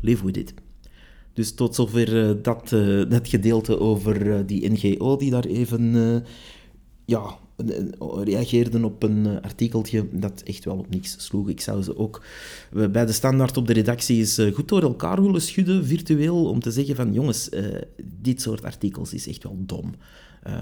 Live 0.00 0.24
with 0.24 0.36
it. 0.36 0.54
Dus 1.32 1.54
tot 1.54 1.74
zover 1.74 2.30
uh, 2.30 2.42
dat, 2.42 2.72
uh, 2.72 3.10
dat 3.10 3.28
gedeelte 3.28 3.78
over 3.78 4.26
uh, 4.26 4.38
die 4.46 4.70
NGO 4.70 5.16
die 5.16 5.30
daar 5.30 5.44
even 5.44 5.94
ja, 7.04 7.38
reageerden 8.24 8.84
op 8.84 9.02
een 9.02 9.26
eh, 9.26 9.42
artikeltje 9.42 10.08
dat 10.12 10.42
echt 10.44 10.64
wel 10.64 10.76
op 10.76 10.90
niks 10.90 11.14
sloeg. 11.18 11.48
Ik 11.48 11.60
zou 11.60 11.82
ze 11.82 11.96
ook 11.96 12.24
bij 12.70 13.06
de 13.06 13.12
standaard 13.12 13.56
op 13.56 13.66
de 13.66 13.72
redactie 13.72 14.18
eens 14.18 14.38
eh, 14.38 14.54
goed 14.54 14.68
door 14.68 14.82
elkaar 14.82 15.22
willen 15.22 15.42
schudden, 15.42 15.86
virtueel, 15.86 16.44
om 16.44 16.60
te 16.60 16.70
zeggen 16.70 16.96
van 16.96 17.12
jongens, 17.12 17.48
eh, 17.48 17.64
dit 18.20 18.42
soort 18.42 18.64
artikels 18.64 19.14
is 19.14 19.28
echt 19.28 19.42
wel 19.42 19.56
dom. 19.58 19.94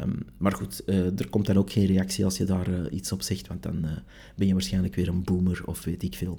Um, 0.03 0.27
maar 0.37 0.53
goed, 0.53 0.83
er 0.87 1.29
komt 1.31 1.47
dan 1.47 1.57
ook 1.57 1.71
geen 1.73 1.87
reactie 1.87 2.25
als 2.25 2.37
je 2.37 2.45
daar 2.45 2.91
iets 2.91 3.13
op 3.13 3.23
zegt, 3.23 3.49
want 3.49 3.63
dan 3.63 3.87
ben 4.37 4.47
je 4.47 4.53
waarschijnlijk 4.53 4.95
weer 4.95 5.09
een 5.09 5.25
boomer 5.25 5.63
of 5.65 5.85
weet 5.85 6.03
ik 6.03 6.15
veel. 6.15 6.39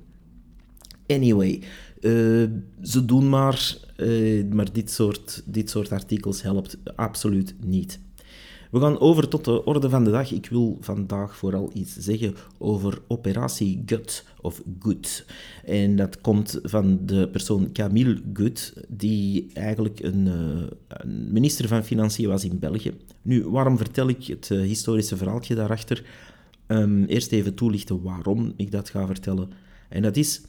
Anyway, 1.08 1.64
ze 2.82 3.06
doen 3.06 3.30
maar, 3.30 3.78
maar 4.50 4.74
dit 4.74 4.92
soort, 4.92 5.44
dit 5.46 5.70
soort 5.70 5.92
artikels 5.92 6.42
helpt 6.42 6.78
absoluut 6.96 7.56
niet. 7.66 8.00
We 8.70 8.80
gaan 8.80 9.00
over 9.00 9.28
tot 9.28 9.46
de 9.46 9.66
orde 9.66 9.90
van 9.90 10.04
de 10.04 10.12
dag. 10.12 10.32
Ik 10.32 10.50
wil 10.50 10.78
vandaag 10.80 11.38
vooral 11.38 11.70
iets 11.74 11.96
zeggen 11.98 12.36
over 12.58 13.02
operatie 13.08 13.84
Gut 13.86 14.26
of 14.42 14.62
Good. 14.80 15.26
En 15.66 15.96
dat 15.96 16.22
komt 16.22 16.60
van 16.64 17.00
de 17.06 17.30
persoon 17.30 17.72
Camille 17.72 18.22
Gut, 18.34 18.74
die 18.88 19.50
eigenlijk 19.54 20.00
een, 20.00 20.26
een 20.88 21.32
minister 21.32 21.68
van 21.68 21.84
Financiën 21.84 22.28
was 22.28 22.46
in 22.46 22.60
België. 22.60 22.94
Nu, 23.22 23.48
waarom 23.48 23.78
vertel 23.78 24.08
ik 24.08 24.24
het 24.24 24.50
uh, 24.52 24.62
historische 24.62 25.18
verhaaltje 25.18 25.56
daarachter? 25.56 26.04
Um, 26.68 27.06
eerst 27.06 27.32
even 27.32 27.56
toelichten 27.56 28.02
waarom 28.02 28.54
ik 28.56 28.72
dat 28.72 28.90
ga 28.90 29.06
vertellen. 29.06 29.50
En 29.90 30.02
dat 30.02 30.18
is 30.18 30.42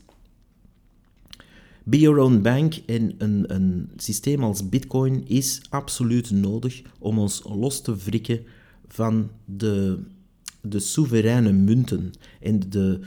Be 1.90 1.98
Your 1.98 2.18
Own 2.18 2.40
Bank 2.40 2.74
en 2.86 3.14
een, 3.18 3.54
een 3.54 3.90
systeem 3.96 4.44
als 4.44 4.68
Bitcoin 4.68 5.26
is 5.26 5.60
absoluut 5.68 6.30
nodig 6.30 6.82
om 6.98 7.18
ons 7.18 7.42
los 7.44 7.80
te 7.80 7.96
wrikken 7.96 8.40
van 8.88 9.30
de, 9.44 9.98
de 10.60 10.78
soevereine 10.78 11.52
munten 11.52 12.12
en 12.40 12.60
de, 12.68 13.00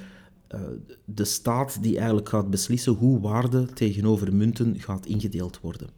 uh, 0.54 0.60
de 1.06 1.26
staat 1.26 1.84
die 1.84 1.98
eigenlijk 1.98 2.30
gaat 2.30 2.50
beslissen 2.50 2.94
hoe 2.94 3.20
waarde 3.20 3.66
tegenover 3.66 4.36
munten 4.36 4.80
gaat 4.80 5.06
ingedeeld 5.06 5.60
worden. 5.62 5.90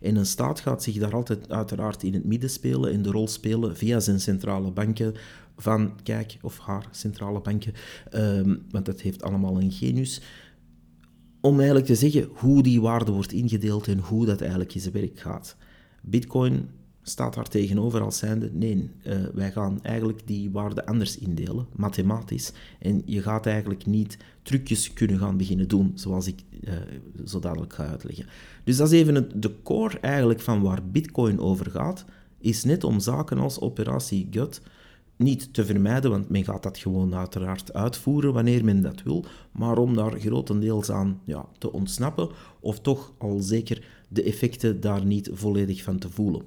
En 0.00 0.16
een 0.16 0.26
staat 0.26 0.60
gaat 0.60 0.82
zich 0.82 0.98
daar 0.98 1.14
altijd 1.14 1.50
uiteraard 1.50 2.02
in 2.02 2.14
het 2.14 2.24
midden 2.24 2.50
spelen 2.50 2.92
en 2.92 3.02
de 3.02 3.10
rol 3.10 3.28
spelen 3.28 3.76
via 3.76 4.00
zijn 4.00 4.20
centrale 4.20 4.70
banken 4.70 5.14
van, 5.56 5.92
kijk, 6.02 6.38
of 6.42 6.58
haar 6.58 6.86
centrale 6.90 7.40
banken, 7.40 7.72
um, 8.14 8.62
want 8.70 8.86
dat 8.86 9.00
heeft 9.00 9.22
allemaal 9.22 9.60
een 9.60 9.72
genius, 9.72 10.20
om 11.44 11.56
eigenlijk 11.56 11.86
te 11.86 11.94
zeggen 11.94 12.28
hoe 12.32 12.62
die 12.62 12.80
waarde 12.80 13.12
wordt 13.12 13.32
ingedeeld 13.32 13.88
en 13.88 13.98
hoe 13.98 14.26
dat 14.26 14.40
eigenlijk 14.40 14.74
in 14.74 14.80
zijn 14.80 14.94
werk 14.94 15.20
gaat. 15.20 15.56
Bitcoin 16.02 16.68
staat 17.02 17.34
daar 17.34 17.48
tegenover 17.48 18.00
als 18.00 18.18
zijnde, 18.18 18.50
nee, 18.52 18.90
uh, 19.06 19.14
wij 19.34 19.52
gaan 19.52 19.78
eigenlijk 19.82 20.26
die 20.26 20.50
waarde 20.50 20.86
anders 20.86 21.18
indelen, 21.18 21.66
mathematisch. 21.76 22.52
En 22.78 23.02
je 23.04 23.22
gaat 23.22 23.46
eigenlijk 23.46 23.86
niet 23.86 24.16
trucjes 24.42 24.92
kunnen 24.92 25.18
gaan 25.18 25.36
beginnen 25.36 25.68
doen, 25.68 25.92
zoals 25.94 26.26
ik 26.26 26.42
uh, 26.60 26.72
zo 27.24 27.38
dadelijk 27.38 27.72
ga 27.72 27.86
uitleggen. 27.86 28.26
Dus 28.64 28.76
dat 28.76 28.92
is 28.92 29.00
even 29.00 29.14
het, 29.14 29.42
de 29.42 29.62
core 29.62 29.98
eigenlijk 29.98 30.40
van 30.40 30.62
waar 30.62 30.86
Bitcoin 30.90 31.40
over 31.40 31.70
gaat, 31.70 32.04
is 32.38 32.64
net 32.64 32.84
om 32.84 33.00
zaken 33.00 33.38
als 33.38 33.60
operatie 33.60 34.28
GUT 34.30 34.60
niet 35.16 35.54
te 35.54 35.64
vermijden, 35.64 36.10
want 36.10 36.28
men 36.28 36.44
gaat 36.44 36.62
dat 36.62 36.78
gewoon 36.78 37.14
uiteraard 37.14 37.72
uitvoeren 37.72 38.32
wanneer 38.32 38.64
men 38.64 38.82
dat 38.82 39.02
wil, 39.02 39.24
maar 39.52 39.78
om 39.78 39.94
daar 39.94 40.20
grotendeels 40.20 40.90
aan 40.90 41.20
ja, 41.24 41.48
te 41.58 41.72
ontsnappen 41.72 42.28
of 42.60 42.80
toch 42.80 43.12
al 43.18 43.38
zeker 43.40 43.86
de 44.08 44.22
effecten 44.22 44.80
daar 44.80 45.04
niet 45.04 45.30
volledig 45.32 45.82
van 45.82 45.98
te 45.98 46.10
voelen. 46.10 46.42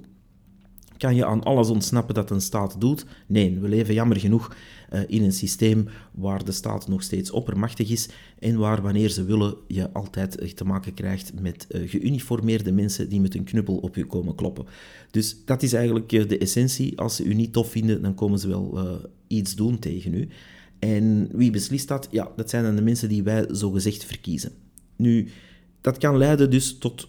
Kan 0.98 1.14
je 1.14 1.26
aan 1.26 1.42
alles 1.42 1.68
ontsnappen 1.68 2.14
dat 2.14 2.30
een 2.30 2.40
staat 2.40 2.80
doet? 2.80 3.04
Nee, 3.26 3.58
we 3.58 3.68
leven 3.68 3.94
jammer 3.94 4.16
genoeg 4.16 4.56
uh, 4.92 5.00
in 5.06 5.22
een 5.22 5.32
systeem 5.32 5.88
waar 6.12 6.44
de 6.44 6.52
staat 6.52 6.88
nog 6.88 7.02
steeds 7.02 7.30
oppermachtig 7.30 7.90
is 7.90 8.08
en 8.38 8.58
waar 8.58 8.82
wanneer 8.82 9.08
ze 9.08 9.24
willen 9.24 9.54
je 9.66 9.92
altijd 9.92 10.56
te 10.56 10.64
maken 10.64 10.94
krijgt 10.94 11.40
met 11.40 11.66
uh, 11.70 11.88
geuniformeerde 11.90 12.72
mensen 12.72 13.08
die 13.08 13.20
met 13.20 13.34
een 13.34 13.44
knuppel 13.44 13.76
op 13.76 13.94
je 13.94 14.04
komen 14.04 14.34
kloppen. 14.34 14.66
Dus 15.10 15.36
dat 15.44 15.62
is 15.62 15.72
eigenlijk 15.72 16.08
de 16.08 16.38
essentie. 16.38 16.98
Als 16.98 17.16
ze 17.16 17.24
u 17.24 17.34
niet 17.34 17.52
tof 17.52 17.70
vinden, 17.70 18.02
dan 18.02 18.14
komen 18.14 18.38
ze 18.38 18.48
wel 18.48 19.00
iets 19.26 19.54
doen 19.54 19.78
tegen 19.78 20.14
u. 20.14 20.28
En 20.78 21.28
wie 21.32 21.50
beslist 21.50 21.88
dat? 21.88 22.08
Ja, 22.10 22.30
dat 22.36 22.50
zijn 22.50 22.64
dan 22.64 22.76
de 22.76 22.82
mensen 22.82 23.08
die 23.08 23.22
wij 23.22 23.46
zogezegd 23.50 24.04
verkiezen. 24.04 24.52
Nu, 24.96 25.28
dat 25.80 25.98
kan 25.98 26.16
leiden 26.16 26.50
dus 26.50 26.78
tot 26.78 27.08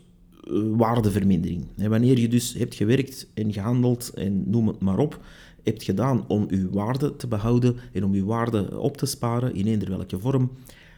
waardevermindering. 0.78 1.66
wanneer 1.76 2.20
je 2.20 2.28
dus 2.28 2.54
hebt 2.54 2.76
gewerkt 2.76 3.28
en 3.34 3.54
gehandeld 3.54 4.12
en 4.14 4.50
noem 4.50 4.68
het 4.68 4.80
maar 4.80 4.98
op, 4.98 5.20
hebt 5.64 5.84
gedaan 5.84 6.28
om 6.28 6.46
je 6.50 6.70
waarde 6.72 7.16
te 7.16 7.28
behouden 7.28 7.76
en 7.94 8.04
om 8.04 8.16
je 8.16 8.26
waarde 8.26 8.80
op 8.80 8.98
te 8.98 9.06
sparen 9.06 9.56
in 9.56 9.68
eender 9.68 9.90
welke 9.90 10.20
vorm, 10.20 10.52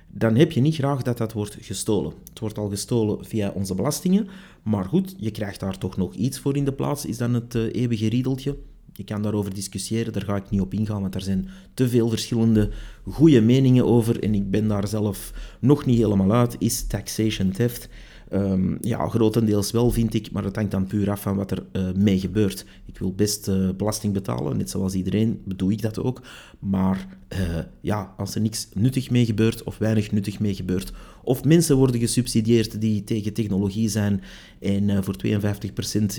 dan 0.08 0.36
heb 0.36 0.51
je 0.51 0.62
niet 0.62 0.75
graag 0.75 1.01
dat 1.01 1.17
dat 1.17 1.34
wordt 1.34 1.58
gestolen. 1.62 2.13
Het 2.29 2.39
wordt 2.39 2.58
al 2.58 2.70
gestolen 2.70 3.25
via 3.25 3.51
onze 3.55 3.75
belastingen, 3.75 4.27
maar 4.63 4.86
goed, 4.86 5.15
je 5.17 5.31
krijgt 5.31 5.60
daar 5.60 5.77
toch 5.77 5.98
nog 5.98 6.13
iets 6.13 6.39
voor 6.39 6.55
in 6.55 6.65
de 6.65 6.74
plaats, 6.74 7.05
is 7.05 7.17
dan 7.17 7.34
het 7.34 7.55
uh, 7.55 7.74
eeuwige 7.74 8.10
riedeltje. 8.10 8.58
Je 8.93 9.03
kan 9.03 9.22
daarover 9.22 9.53
discussiëren, 9.53 10.13
daar 10.13 10.24
ga 10.24 10.36
ik 10.36 10.50
niet 10.50 10.62
op 10.62 10.74
ingaan, 10.74 11.01
want 11.01 11.15
er 11.15 11.22
zijn 11.22 11.50
te 11.74 11.89
veel 11.89 12.10
verschillende 12.10 12.70
goede 13.10 13.41
meningen 13.41 13.86
over 13.86 14.24
en 14.24 14.34
ik 14.34 14.51
ben 14.51 14.67
daar 14.67 14.88
zelf 14.88 15.34
nog 15.60 15.86
niet 15.86 15.98
helemaal 15.98 16.31
uit. 16.31 16.55
Is 16.60 16.88
taxation 16.88 17.51
theft? 17.51 17.89
Um, 18.33 18.77
ja, 18.81 19.07
grotendeels 19.07 19.71
wel, 19.71 19.91
vind 19.91 20.13
ik, 20.13 20.31
maar 20.31 20.43
dat 20.43 20.55
hangt 20.55 20.71
dan 20.71 20.85
puur 20.85 21.11
af 21.11 21.21
van 21.21 21.35
wat 21.35 21.51
er 21.51 21.65
uh, 21.73 21.91
mee 21.95 22.19
gebeurt. 22.19 22.65
Ik 22.85 22.97
wil 22.97 23.13
best 23.13 23.47
uh, 23.47 23.69
belasting 23.77 24.13
betalen, 24.13 24.57
net 24.57 24.69
zoals 24.69 24.93
iedereen, 24.93 25.41
bedoel 25.45 25.71
ik 25.71 25.81
dat 25.81 26.00
ook. 26.00 26.21
Maar 26.59 27.17
uh, 27.33 27.39
ja, 27.81 28.13
als 28.17 28.35
er 28.35 28.41
niks 28.41 28.67
nuttig 28.73 29.09
mee 29.09 29.25
gebeurt 29.25 29.63
of 29.63 29.77
weinig 29.77 30.11
nuttig 30.11 30.39
mee 30.39 30.55
gebeurt, 30.55 30.93
of 31.23 31.43
mensen 31.43 31.77
worden 31.77 32.00
gesubsidieerd 32.00 32.81
die 32.81 33.03
tegen 33.03 33.33
technologie 33.33 33.89
zijn 33.89 34.21
en 34.59 35.03
voor 35.03 35.15
52% 35.25 35.29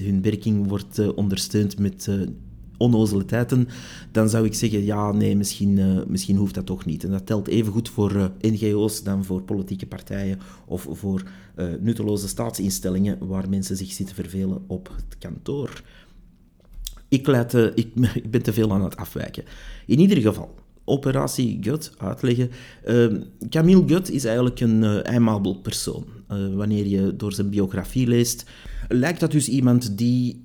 hun 0.05 0.23
werking 0.23 0.69
wordt 0.69 1.15
ondersteund 1.15 1.79
met 1.79 2.09
onnozele 2.83 3.25
tijden, 3.25 3.69
dan 4.11 4.29
zou 4.29 4.45
ik 4.45 4.55
zeggen, 4.55 4.85
ja, 4.85 5.13
nee, 5.13 5.37
misschien, 5.37 5.77
uh, 5.77 6.01
misschien 6.07 6.37
hoeft 6.37 6.55
dat 6.55 6.67
toch 6.67 6.85
niet. 6.85 7.05
En 7.05 7.11
dat 7.11 7.27
telt 7.27 7.49
even 7.49 7.73
goed 7.73 7.89
voor 7.89 8.15
eh, 8.17 8.51
NGO's 8.51 9.03
dan 9.03 9.25
voor 9.25 9.43
politieke 9.43 9.87
partijen 9.87 10.39
of 10.67 10.87
voor 10.91 11.23
uh, 11.57 11.67
nutteloze 11.81 12.29
staatsinstellingen 12.29 13.27
waar 13.27 13.49
mensen 13.49 13.77
zich 13.77 13.93
zitten 13.93 14.15
vervelen 14.15 14.65
op 14.67 14.93
het 14.97 15.19
kantoor. 15.19 15.83
Ik, 17.09 17.29
ik, 17.75 17.89
ik 18.23 18.31
ben 18.31 18.43
te 18.43 18.53
veel 18.53 18.73
aan 18.73 18.85
het 18.85 18.97
afwijken. 18.97 19.45
In 19.87 19.99
ieder 19.99 20.19
geval, 20.19 20.55
operatie 20.85 21.59
Gut 21.61 21.93
uitleggen. 21.99 22.51
Uh, 22.87 23.21
Camille 23.49 23.83
Gut 23.87 24.11
is 24.11 24.25
eigenlijk 24.25 24.61
een 24.61 24.83
uh, 24.83 24.99
aimable 24.99 25.57
persoon. 25.57 26.05
Wanneer 26.55 26.87
je 26.87 27.17
door 27.17 27.33
zijn 27.33 27.51
biografie 27.51 28.07
leest, 28.07 28.45
lijkt 28.89 29.21
dat 29.21 29.31
dus 29.31 29.49
iemand 29.49 29.99
die 29.99 30.45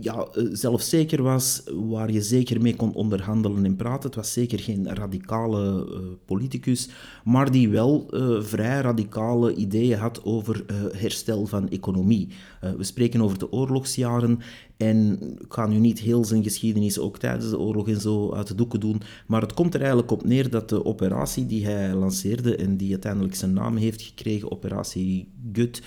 ja, 0.00 0.26
eh, 0.32 0.44
zelfzeker 0.52 1.22
was, 1.22 1.62
waar 1.74 2.12
je 2.12 2.22
zeker 2.22 2.60
mee 2.60 2.76
kon 2.76 2.94
onderhandelen 2.94 3.64
en 3.64 3.76
praten. 3.76 4.06
Het 4.06 4.14
was 4.14 4.32
zeker 4.32 4.58
geen 4.58 4.94
radicale 4.94 5.86
uh, 5.90 5.98
politicus, 6.24 6.88
maar 7.24 7.50
die 7.50 7.68
wel 7.68 8.06
uh, 8.10 8.42
vrij 8.42 8.80
radicale 8.80 9.54
ideeën 9.54 9.98
had 9.98 10.24
over 10.24 10.64
uh, 10.66 10.76
herstel 10.92 11.46
van 11.46 11.68
economie. 11.68 12.28
we 12.76 12.84
spreken 12.84 13.20
over 13.20 13.38
de 13.38 13.52
oorlogsjaren 13.52 14.38
en 14.76 15.18
ik 15.38 15.52
ga 15.52 15.66
nu 15.66 15.78
niet 15.78 15.98
heel 15.98 16.24
zijn 16.24 16.42
geschiedenis 16.42 16.98
ook 16.98 17.18
tijdens 17.18 17.50
de 17.50 17.58
oorlog 17.58 17.88
en 17.88 18.00
zo 18.00 18.32
uit 18.32 18.46
de 18.46 18.54
doeken 18.54 18.80
doen, 18.80 19.00
maar 19.26 19.40
het 19.40 19.54
komt 19.54 19.74
er 19.74 19.80
eigenlijk 19.80 20.10
op 20.10 20.24
neer 20.24 20.50
dat 20.50 20.68
de 20.68 20.84
operatie 20.84 21.46
die 21.46 21.66
hij 21.66 21.94
lanceerde 21.94 22.56
en 22.56 22.76
die 22.76 22.90
uiteindelijk 22.90 23.34
zijn 23.34 23.52
naam 23.52 23.76
heeft 23.76 24.02
gekregen, 24.02 24.50
operatie 24.50 25.28
Gut, 25.52 25.82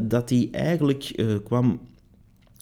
dat 0.00 0.28
die 0.28 0.50
eigenlijk 0.50 1.12
kwam 1.44 1.80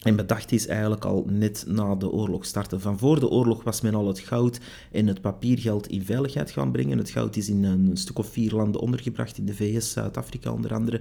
en 0.04 0.16
bedacht 0.16 0.52
is 0.52 0.66
eigenlijk 0.66 1.04
al 1.04 1.26
net 1.30 1.64
na 1.68 1.94
de 1.94 2.10
oorlog 2.10 2.44
starten. 2.44 2.80
Van 2.80 2.98
voor 2.98 3.20
de 3.20 3.28
oorlog 3.28 3.64
was 3.64 3.80
men 3.80 3.94
al 3.94 4.06
het 4.06 4.18
goud 4.18 4.60
en 4.92 5.06
het 5.06 5.20
papiergeld 5.20 5.86
in 5.86 6.04
veiligheid 6.04 6.50
gaan 6.50 6.72
brengen. 6.72 6.98
Het 6.98 7.10
goud 7.10 7.36
is 7.36 7.48
in 7.48 7.64
een 7.64 7.96
stuk 7.96 8.18
of 8.18 8.26
vier 8.26 8.52
landen 8.52 8.80
ondergebracht, 8.80 9.38
in 9.38 9.46
de 9.46 9.54
VS, 9.54 9.92
Zuid-Afrika 9.92 10.52
onder 10.52 10.74
andere. 10.74 11.00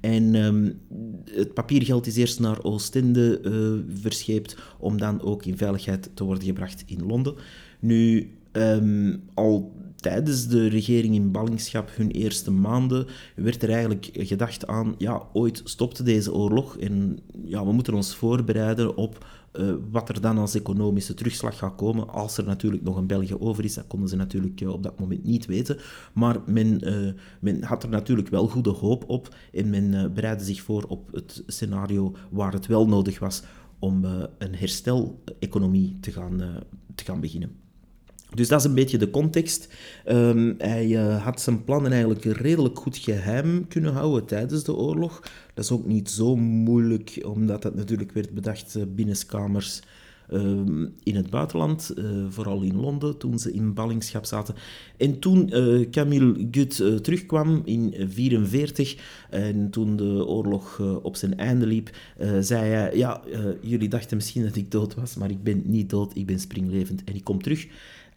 En 0.00 0.34
um, 0.34 0.80
het 1.24 1.54
papiergeld 1.54 2.06
is 2.06 2.16
eerst 2.16 2.40
naar 2.40 2.62
Oostende 2.62 3.40
uh, 3.42 4.00
verscheept, 4.00 4.56
om 4.78 4.98
dan 4.98 5.22
ook 5.22 5.44
in 5.44 5.56
veiligheid 5.56 6.10
te 6.14 6.24
worden 6.24 6.44
gebracht 6.44 6.82
in 6.86 7.06
Londen. 7.06 7.34
Nu, 7.80 8.30
um, 8.52 9.22
al 9.34 9.72
tijdens 10.00 10.46
de 10.46 10.66
regering 10.66 11.14
in 11.14 11.30
ballingschap, 11.30 11.90
hun 11.92 12.10
eerste 12.10 12.50
maanden, 12.50 13.06
werd 13.36 13.62
er 13.62 13.70
eigenlijk 13.70 14.08
gedacht 14.12 14.66
aan, 14.66 14.94
ja, 14.98 15.22
ooit 15.32 15.60
stopte 15.64 16.02
deze 16.02 16.34
oorlog 16.34 16.76
en 16.76 17.18
ja, 17.44 17.64
we 17.64 17.72
moeten 17.72 17.94
ons 17.94 18.14
voorbereiden 18.14 18.96
op 18.96 19.26
uh, 19.52 19.74
wat 19.90 20.08
er 20.08 20.20
dan 20.20 20.38
als 20.38 20.54
economische 20.54 21.14
terugslag 21.14 21.58
gaat 21.58 21.74
komen, 21.74 22.08
als 22.08 22.38
er 22.38 22.44
natuurlijk 22.44 22.82
nog 22.82 22.96
een 22.96 23.06
België 23.06 23.34
over 23.34 23.64
is. 23.64 23.74
Dat 23.74 23.86
konden 23.86 24.08
ze 24.08 24.16
natuurlijk 24.16 24.60
uh, 24.60 24.72
op 24.72 24.82
dat 24.82 24.98
moment 24.98 25.24
niet 25.24 25.46
weten. 25.46 25.78
Maar 26.12 26.40
men, 26.46 26.88
uh, 26.88 27.12
men, 27.40 27.62
had 27.62 27.82
er 27.82 27.88
natuurlijk 27.88 28.28
wel 28.28 28.48
goede 28.48 28.70
hoop 28.70 29.04
op 29.08 29.34
en 29.52 29.70
men 29.70 30.14
bereidde 30.14 30.44
zich 30.44 30.62
voor 30.62 30.84
op 30.88 31.12
het 31.12 31.42
scenario 31.46 32.14
waar 32.30 32.52
het 32.52 32.66
wel 32.66 32.88
nodig 32.88 33.18
was 33.18 33.42
om 33.78 34.04
een 34.38 34.54
herstel-economie 34.54 35.96
te 36.00 36.12
gaan, 36.12 36.62
te 36.94 37.04
gaan 37.04 37.20
beginnen. 37.20 37.67
Dus 38.34 38.48
dat 38.48 38.60
is 38.60 38.66
een 38.66 38.74
beetje 38.74 38.98
de 38.98 39.10
context. 39.10 39.68
Um, 40.08 40.54
hij 40.58 40.86
uh, 40.86 41.24
had 41.24 41.40
zijn 41.40 41.64
plannen 41.64 41.92
eigenlijk 41.92 42.24
redelijk 42.24 42.78
goed 42.78 42.96
geheim 42.96 43.68
kunnen 43.68 43.92
houden 43.92 44.24
tijdens 44.24 44.64
de 44.64 44.74
oorlog. 44.74 45.20
Dat 45.54 45.64
is 45.64 45.70
ook 45.70 45.86
niet 45.86 46.10
zo 46.10 46.36
moeilijk, 46.36 47.22
omdat 47.26 47.62
het 47.62 47.74
natuurlijk 47.74 48.12
werd 48.12 48.30
bedacht 48.30 48.74
uh, 48.76 48.82
binnenskamers 48.88 49.82
um, 50.32 50.94
in 51.02 51.16
het 51.16 51.30
buitenland, 51.30 51.92
uh, 51.96 52.04
vooral 52.28 52.62
in 52.62 52.80
Londen, 52.80 53.18
toen 53.18 53.38
ze 53.38 53.52
in 53.52 53.74
ballingschap 53.74 54.24
zaten. 54.24 54.54
En 54.96 55.18
toen 55.18 55.50
Camille 55.90 56.48
Gut 56.50 56.76
terugkwam 56.76 57.62
in 57.64 57.90
1944, 57.90 58.96
en 59.30 59.70
toen 59.70 59.96
de 59.96 60.26
oorlog 60.26 60.80
op 61.02 61.16
zijn 61.16 61.38
einde 61.38 61.66
liep, 61.66 61.90
zei 62.40 62.70
hij, 62.70 62.96
ja, 62.96 63.22
jullie 63.60 63.88
dachten 63.88 64.16
misschien 64.16 64.42
dat 64.42 64.56
ik 64.56 64.70
dood 64.70 64.94
was, 64.94 65.14
maar 65.14 65.30
ik 65.30 65.42
ben 65.42 65.62
niet 65.64 65.90
dood, 65.90 66.16
ik 66.16 66.26
ben 66.26 66.40
springlevend 66.40 67.04
en 67.04 67.14
ik 67.14 67.24
kom 67.24 67.42
terug 67.42 67.66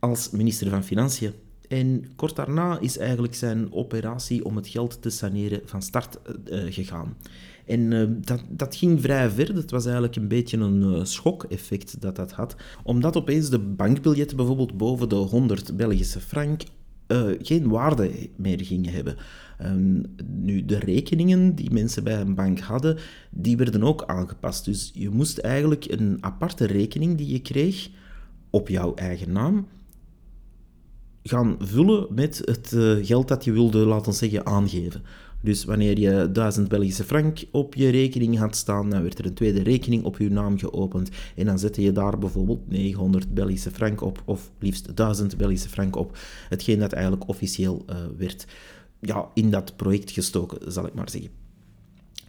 als 0.01 0.29
minister 0.29 0.69
van 0.69 0.83
Financiën. 0.83 1.33
En 1.67 2.05
kort 2.15 2.35
daarna 2.35 2.79
is 2.79 2.97
eigenlijk 2.97 3.35
zijn 3.35 3.73
operatie 3.73 4.45
om 4.45 4.55
het 4.55 4.67
geld 4.67 5.01
te 5.01 5.09
saneren 5.09 5.61
van 5.65 5.81
start 5.81 6.17
uh, 6.51 6.63
gegaan. 6.69 7.17
En 7.65 7.91
uh, 7.91 8.07
dat, 8.09 8.43
dat 8.49 8.75
ging 8.75 9.01
vrij 9.01 9.29
ver. 9.29 9.53
Dat 9.53 9.71
was 9.71 9.83
eigenlijk 9.83 10.15
een 10.15 10.27
beetje 10.27 10.57
een 10.57 10.81
uh, 10.81 11.03
schok-effect 11.03 12.01
dat 12.01 12.15
dat 12.15 12.31
had. 12.31 12.55
Omdat 12.83 13.17
opeens 13.17 13.49
de 13.49 13.59
bankbiljetten 13.59 14.37
bijvoorbeeld 14.37 14.77
boven 14.77 15.09
de 15.09 15.15
100 15.15 15.75
Belgische 15.75 16.19
frank 16.19 16.61
geen 17.41 17.67
waarde 17.67 18.29
meer 18.35 18.65
gingen 18.65 18.93
hebben. 18.93 19.15
Um, 19.65 20.03
nu, 20.25 20.65
de 20.65 20.79
rekeningen 20.79 21.55
die 21.55 21.71
mensen 21.71 22.03
bij 22.03 22.19
een 22.19 22.35
bank 22.35 22.59
hadden, 22.59 22.97
die 23.29 23.57
werden 23.57 23.83
ook 23.83 24.03
aangepast. 24.05 24.65
Dus 24.65 24.91
je 24.93 25.09
moest 25.09 25.37
eigenlijk 25.37 25.85
een 25.89 26.17
aparte 26.19 26.65
rekening 26.65 27.17
die 27.17 27.27
je 27.27 27.41
kreeg 27.41 27.89
op 28.49 28.67
jouw 28.67 28.93
eigen 28.93 29.31
naam 29.31 29.67
gaan 31.23 31.55
vullen 31.59 32.07
met 32.09 32.41
het 32.45 32.71
uh, 32.71 33.05
geld 33.05 33.27
dat 33.27 33.43
je 33.43 33.51
wilde, 33.51 33.77
laten 33.77 34.13
zeggen, 34.13 34.45
aangeven. 34.45 35.01
Dus 35.41 35.65
wanneer 35.65 35.99
je 35.99 36.31
1000 36.31 36.67
Belgische 36.67 37.03
frank 37.03 37.43
op 37.51 37.75
je 37.75 37.89
rekening 37.89 38.37
had 38.37 38.55
staan, 38.55 38.89
dan 38.89 39.01
werd 39.01 39.19
er 39.19 39.25
een 39.25 39.33
tweede 39.33 39.63
rekening 39.63 40.03
op 40.03 40.17
je 40.17 40.29
naam 40.29 40.57
geopend. 40.57 41.09
En 41.35 41.45
dan 41.45 41.59
zette 41.59 41.81
je 41.81 41.91
daar 41.91 42.17
bijvoorbeeld 42.17 42.69
900 42.69 43.33
Belgische 43.33 43.71
frank 43.71 44.01
op, 44.01 44.21
of 44.25 44.51
liefst 44.59 44.95
1000 44.95 45.37
Belgische 45.37 45.69
frank 45.69 45.95
op. 45.95 46.17
Hetgeen 46.49 46.79
dat 46.79 46.93
eigenlijk 46.93 47.27
officieel 47.27 47.85
uh, 47.89 47.95
werd 48.17 48.47
ja, 48.99 49.27
in 49.33 49.49
dat 49.49 49.75
project 49.75 50.11
gestoken, 50.11 50.71
zal 50.71 50.85
ik 50.85 50.93
maar 50.93 51.09
zeggen. 51.09 51.40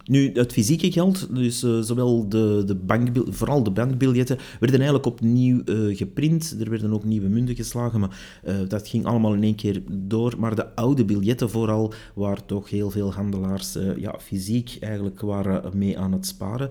Nu, 0.05 0.31
het 0.33 0.53
fysieke 0.53 0.91
geld, 0.91 1.35
dus 1.35 1.63
uh, 1.63 1.79
zowel 1.79 2.29
de, 2.29 2.63
de 2.65 2.75
bankbil, 2.75 3.25
vooral 3.29 3.63
de 3.63 3.71
bankbiljetten, 3.71 4.37
werden 4.59 4.79
eigenlijk 4.79 5.05
opnieuw 5.05 5.61
uh, 5.65 5.97
geprint. 5.97 6.55
Er 6.59 6.69
werden 6.69 6.93
ook 6.93 7.03
nieuwe 7.03 7.29
munten 7.29 7.55
geslagen, 7.55 7.99
maar 7.99 8.41
uh, 8.45 8.55
dat 8.67 8.87
ging 8.87 9.05
allemaal 9.05 9.33
in 9.33 9.43
één 9.43 9.55
keer 9.55 9.81
door. 9.91 10.33
Maar 10.37 10.55
de 10.55 10.75
oude 10.75 11.05
biljetten 11.05 11.49
vooral, 11.49 11.93
waar 12.15 12.45
toch 12.45 12.69
heel 12.69 12.89
veel 12.89 13.13
handelaars 13.13 13.77
ja, 13.97 14.15
fysiek 14.19 14.77
eigenlijk 14.79 15.21
waren 15.21 15.77
mee 15.77 15.99
aan 15.99 16.11
het 16.11 16.25
sparen. 16.25 16.69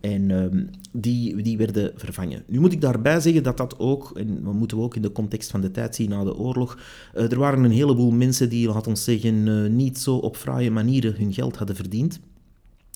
En 0.00 0.30
um, 0.30 0.70
die, 0.92 1.42
die 1.42 1.56
werden 1.56 1.92
vervangen. 1.96 2.42
Nu 2.46 2.60
moet 2.60 2.72
ik 2.72 2.80
daarbij 2.80 3.20
zeggen 3.20 3.42
dat 3.42 3.56
dat 3.56 3.78
ook, 3.78 4.10
en 4.14 4.42
we 4.44 4.52
moeten 4.52 4.76
we 4.76 4.82
ook 4.82 4.96
in 4.96 5.02
de 5.02 5.12
context 5.12 5.50
van 5.50 5.60
de 5.60 5.70
tijd 5.70 5.94
zien 5.94 6.10
na 6.10 6.24
de 6.24 6.36
oorlog, 6.36 6.78
er 7.14 7.38
waren 7.38 7.64
een 7.64 7.70
heleboel 7.70 8.10
mensen 8.10 8.48
die, 8.48 8.68
laten 8.68 8.92
we 8.92 8.98
zeggen, 8.98 9.76
niet 9.76 9.98
zo 9.98 10.16
op 10.16 10.36
fraaie 10.36 10.70
manieren 10.70 11.14
hun 11.16 11.32
geld 11.32 11.56
hadden 11.56 11.76
verdiend. 11.76 12.20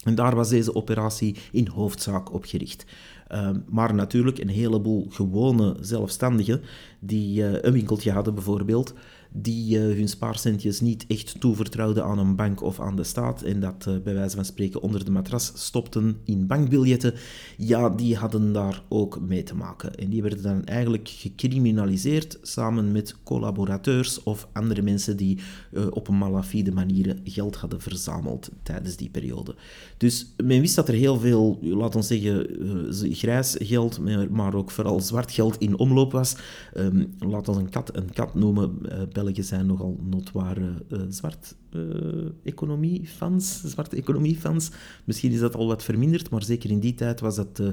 En 0.04 0.14
daar 0.14 0.34
was 0.34 0.48
deze 0.48 0.74
operatie 0.74 1.36
in 1.52 1.68
hoofdzaak 1.68 2.32
op 2.32 2.44
gericht. 2.44 2.84
Uh, 3.32 3.50
maar 3.68 3.94
natuurlijk 3.94 4.38
een 4.38 4.48
heleboel 4.48 5.06
gewone 5.10 5.76
zelfstandigen 5.80 6.60
die 7.00 7.40
uh, 7.40 7.62
een 7.62 7.72
winkeltje 7.72 8.12
hadden 8.12 8.34
bijvoorbeeld, 8.34 8.94
die 9.36 9.78
uh, 9.78 9.96
hun 9.96 10.08
spaarcentjes 10.08 10.80
niet 10.80 11.04
echt 11.08 11.40
toevertrouwden 11.40 12.04
aan 12.04 12.18
een 12.18 12.36
bank 12.36 12.62
of 12.62 12.80
aan 12.80 12.96
de 12.96 13.04
staat 13.04 13.42
en 13.42 13.60
dat 13.60 13.86
uh, 13.88 13.94
bij 14.04 14.14
wijze 14.14 14.36
van 14.36 14.44
spreken 14.44 14.80
onder 14.80 15.04
de 15.04 15.10
matras 15.10 15.52
stopten 15.54 16.16
in 16.24 16.46
bankbiljetten, 16.46 17.14
ja, 17.56 17.90
die 17.90 18.16
hadden 18.16 18.52
daar 18.52 18.82
ook 18.88 19.20
mee 19.20 19.42
te 19.42 19.54
maken. 19.54 19.94
En 19.94 20.10
die 20.10 20.22
werden 20.22 20.42
dan 20.42 20.64
eigenlijk 20.64 21.08
gecriminaliseerd 21.08 22.38
samen 22.42 22.92
met 22.92 23.16
collaborateurs 23.22 24.22
of 24.22 24.48
andere 24.52 24.82
mensen 24.82 25.16
die 25.16 25.38
uh, 25.72 25.86
op 25.90 26.08
een 26.08 26.18
malafide 26.18 26.72
manier 26.72 27.16
geld 27.24 27.56
hadden 27.56 27.80
verzameld 27.80 28.50
tijdens 28.62 28.96
die 28.96 29.10
periode. 29.10 29.54
Dus 29.96 30.34
men 30.44 30.60
wist 30.60 30.74
dat 30.74 30.88
er 30.88 30.94
heel 30.94 31.18
veel, 31.18 31.58
laten 31.62 32.00
we 32.00 32.06
zeggen, 32.06 33.14
grijs 33.14 33.56
geld, 33.58 34.00
maar 34.30 34.54
ook 34.54 34.70
vooral 34.70 35.00
zwart 35.00 35.32
geld 35.32 35.58
in 35.58 35.78
omloop 35.78 36.12
was. 36.12 36.36
Um, 36.76 37.14
laten 37.18 37.54
we 37.54 37.60
een 37.60 37.70
kat 37.70 37.96
een 37.96 38.12
kat 38.12 38.34
noemen, 38.34 38.78
België 39.24 39.42
zijn 39.42 39.66
nogal 39.66 39.98
notoire 40.02 40.84
uh, 40.88 41.02
zwart 41.08 41.54
uh, 41.72 42.28
economie-fans, 42.44 43.62
zwarte 43.64 43.96
economie-fans. 43.96 44.70
Misschien 45.04 45.32
is 45.32 45.38
dat 45.40 45.54
al 45.54 45.66
wat 45.66 45.82
verminderd, 45.82 46.30
maar 46.30 46.42
zeker 46.42 46.70
in 46.70 46.80
die 46.80 46.94
tijd 46.94 47.20
was 47.20 47.36
dat, 47.36 47.58
uh, 47.58 47.68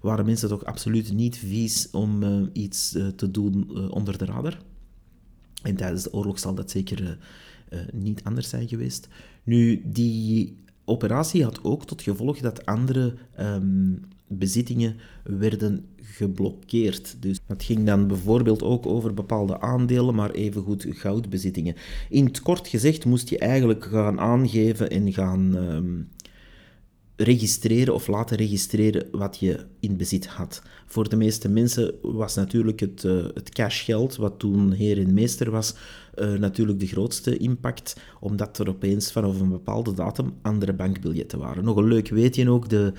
waren 0.00 0.24
mensen 0.24 0.48
toch 0.48 0.64
absoluut 0.64 1.12
niet 1.12 1.36
vies 1.36 1.90
om 1.90 2.22
iets 2.52 2.90
te 3.16 3.30
doen 3.30 3.90
onder 3.90 4.18
de 4.18 4.24
radar. 4.24 4.58
En 5.62 5.76
tijdens 5.76 6.02
de 6.02 6.12
oorlog 6.12 6.38
zal 6.38 6.54
dat 6.54 6.70
zeker 6.70 7.18
niet 7.92 8.24
anders 8.24 8.48
zijn 8.48 8.68
geweest. 8.68 9.08
Nu, 9.44 9.82
die 9.84 10.56
operatie 10.84 11.44
had 11.44 11.64
ook 11.64 11.86
tot 11.86 12.02
gevolg 12.02 12.38
dat 12.38 12.66
andere 12.66 13.14
um, 13.40 14.00
bezittingen 14.28 14.96
werden 15.24 15.84
geblokkeerd. 16.02 17.16
Dus 17.20 17.38
dat 17.46 17.62
ging 17.62 17.86
dan 17.86 18.06
bijvoorbeeld 18.06 18.62
ook 18.62 18.86
over 18.86 19.14
bepaalde 19.14 19.60
aandelen, 19.60 20.14
maar 20.14 20.30
evengoed 20.30 20.86
goudbezittingen. 20.88 21.74
In 22.08 22.24
het 22.24 22.42
kort 22.42 22.68
gezegd 22.68 23.04
moest 23.04 23.28
je 23.28 23.38
eigenlijk 23.38 23.84
gaan 23.84 24.20
aangeven 24.20 24.90
en 24.90 25.12
gaan 25.12 25.54
um, 25.56 26.08
registreren 27.16 27.94
of 27.94 28.06
laten 28.06 28.36
registreren 28.36 29.08
wat 29.10 29.38
je 29.38 29.64
in 29.80 29.96
bezit 29.96 30.26
had. 30.26 30.62
Voor 30.86 31.08
de 31.08 31.16
meeste 31.16 31.48
mensen 31.48 31.94
was 32.02 32.34
natuurlijk 32.34 32.80
het, 32.80 33.04
uh, 33.04 33.24
het 33.34 33.50
cashgeld, 33.50 34.16
wat 34.16 34.38
toen 34.38 34.72
heer 34.72 34.98
en 34.98 35.14
meester 35.14 35.50
was, 35.50 35.74
uh, 36.16 36.32
natuurlijk 36.32 36.80
de 36.80 36.86
grootste 36.86 37.36
impact, 37.36 37.96
omdat 38.20 38.58
er 38.58 38.68
opeens 38.68 39.12
vanaf 39.12 39.40
een 39.40 39.48
bepaalde 39.48 39.94
datum 39.94 40.34
andere 40.42 40.72
bankbiljetten 40.72 41.38
waren. 41.38 41.64
Nog 41.64 41.76
een 41.76 41.88
leuk 41.88 42.08
weetje 42.08 42.50
ook, 42.50 42.68
de 42.68 42.82
Ehm, 42.86 42.94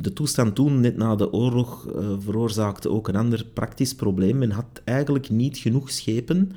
de 0.00 0.12
toestand 0.12 0.54
toen, 0.54 0.80
net 0.80 0.96
na 0.96 1.16
de 1.16 1.32
oorlog, 1.32 1.86
uh, 1.86 2.14
veroorzaakte 2.18 2.90
ook 2.90 3.08
een 3.08 3.16
ander 3.16 3.46
praktisch 3.54 3.94
probleem. 3.94 4.38
Men 4.38 4.50
had 4.50 4.82
eigenlijk 4.84 5.30
niet 5.30 5.58
genoeg 5.58 5.90
schepen 5.90 6.52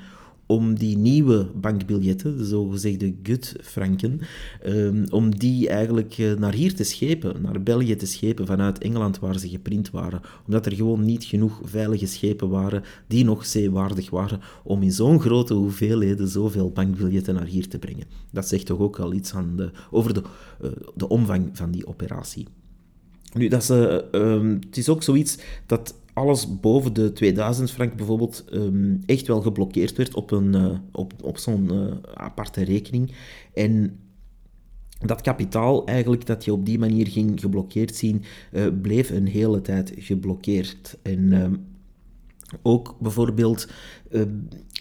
om 0.48 0.76
die 0.76 0.98
nieuwe 0.98 1.48
bankbiljetten, 1.56 2.38
de 2.38 2.46
zogezegde 2.46 3.16
gut-franken, 3.24 4.20
um, 4.66 5.06
om 5.10 5.38
die 5.38 5.70
eigenlijk 5.70 6.18
uh, 6.18 6.34
naar 6.34 6.54
hier 6.54 6.76
te 6.76 6.84
schepen, 6.84 7.42
naar 7.42 7.64
België 7.64 7.96
te 7.96 8.06
schepen 8.06 8.46
vanuit 8.46 8.78
Engeland 8.78 9.20
waar 9.20 9.40
ze 9.40 9.50
geprint 9.50 9.90
waren. 9.90 10.22
Omdat 10.46 10.66
er 10.66 10.74
gewoon 10.76 11.06
niet 11.06 11.24
genoeg 11.24 11.62
veilige 11.64 12.06
schepen 12.06 12.50
waren 12.50 12.84
die 13.08 13.26
nog 13.26 13.46
zeewaardig 13.46 14.10
waren 14.10 14.40
om 14.64 14.84
in 14.84 14.92
zo'n 14.92 15.20
grote 15.20 15.54
hoeveelheden 15.54 16.28
zoveel 16.28 16.72
bankbiljetten 16.72 17.34
naar 17.34 17.46
hier 17.46 17.68
te 17.68 17.80
brengen. 17.80 18.08
Dat 18.32 18.48
zegt 18.48 18.66
toch 18.66 18.80
ook 18.80 19.00
al 19.00 19.14
iets 19.14 19.34
aan 19.34 19.56
de, 19.56 19.72
over 19.92 20.14
de, 20.14 20.22
uh, 20.64 20.72
de 20.96 21.08
omvang 21.08 21.50
van 21.54 21.72
die 21.72 21.88
operatie. 21.88 22.48
Nu, 23.34 23.48
dat 23.48 23.62
is, 23.62 23.70
uh, 23.70 23.98
um, 24.12 24.60
het 24.66 24.78
is 24.78 24.90
ook 24.90 25.04
zoiets 25.04 25.38
dat 25.66 25.96
alles 26.14 26.60
boven 26.60 26.94
de 26.94 27.14
2000 27.14 27.72
frank 27.72 27.96
bijvoorbeeld 27.96 28.46
um, 28.54 29.00
echt 29.06 29.28
wel 29.28 29.42
geblokkeerd 29.42 29.96
werd 29.96 30.16
op, 30.16 30.32
een, 30.32 30.56
uh, 30.56 30.78
op, 30.92 31.14
op 31.24 31.38
zo'n 31.38 31.70
uh, 31.74 31.94
aparte 32.14 32.64
rekening. 32.64 33.12
En 33.54 34.00
dat 35.00 35.22
kapitaal 35.22 35.86
eigenlijk 35.86 36.26
dat 36.26 36.46
je 36.46 36.54
op 36.54 36.66
die 36.66 36.80
manier 36.80 37.08
ging 37.08 37.40
geblokkeerd 37.40 37.96
zien, 37.96 38.24
bleef 38.82 39.10
een 39.10 39.28
hele 39.28 39.62
tijd 39.62 39.94
geblokkeerd. 39.98 40.98
En 41.02 41.20
uh, 41.20 41.46
ook 42.62 42.96
bijvoorbeeld 43.00 43.68
uh, 44.12 44.22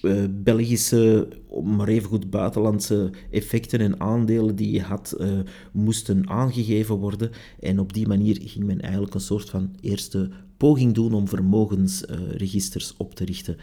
uh, 0.02 0.24
Belgische, 0.30 1.28
maar 1.64 1.88
even 1.88 2.08
goed 2.08 2.30
buitenlandse 2.30 3.10
effecten 3.30 3.80
en 3.80 4.00
aandelen 4.00 4.56
die 4.56 4.72
je 4.72 4.82
had, 4.82 5.16
uh, 5.20 5.28
moesten 5.72 6.28
aangegeven 6.28 6.94
worden. 6.94 7.30
En 7.60 7.78
op 7.78 7.92
die 7.92 8.06
manier 8.06 8.38
ging 8.42 8.64
men 8.64 8.80
eigenlijk 8.80 9.14
een 9.14 9.20
soort 9.20 9.50
van 9.50 9.76
eerste 9.80 10.30
poging 10.56 10.94
doen 10.94 11.12
om 11.12 11.28
vermogensregisters 11.28 12.94
op 12.96 13.14
te 13.14 13.24
richten. 13.24 13.56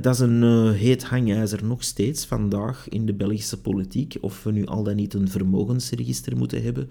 dat 0.00 0.14
is 0.14 0.20
een 0.20 0.72
heet 0.72 1.04
hangijzer 1.04 1.64
nog 1.64 1.84
steeds 1.84 2.24
vandaag 2.24 2.88
in 2.88 3.06
de 3.06 3.14
Belgische 3.14 3.60
politiek, 3.60 4.16
of 4.20 4.42
we 4.42 4.52
nu 4.52 4.66
al 4.66 4.82
dan 4.82 4.96
niet 4.96 5.14
een 5.14 5.28
vermogensregister 5.28 6.36
moeten 6.36 6.62
hebben. 6.62 6.88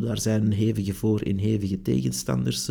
daar 0.00 0.20
zijn 0.20 0.52
hevige 0.52 0.94
voor- 0.94 1.20
en 1.20 1.38
hevige 1.38 1.82
tegenstanders 1.82 2.70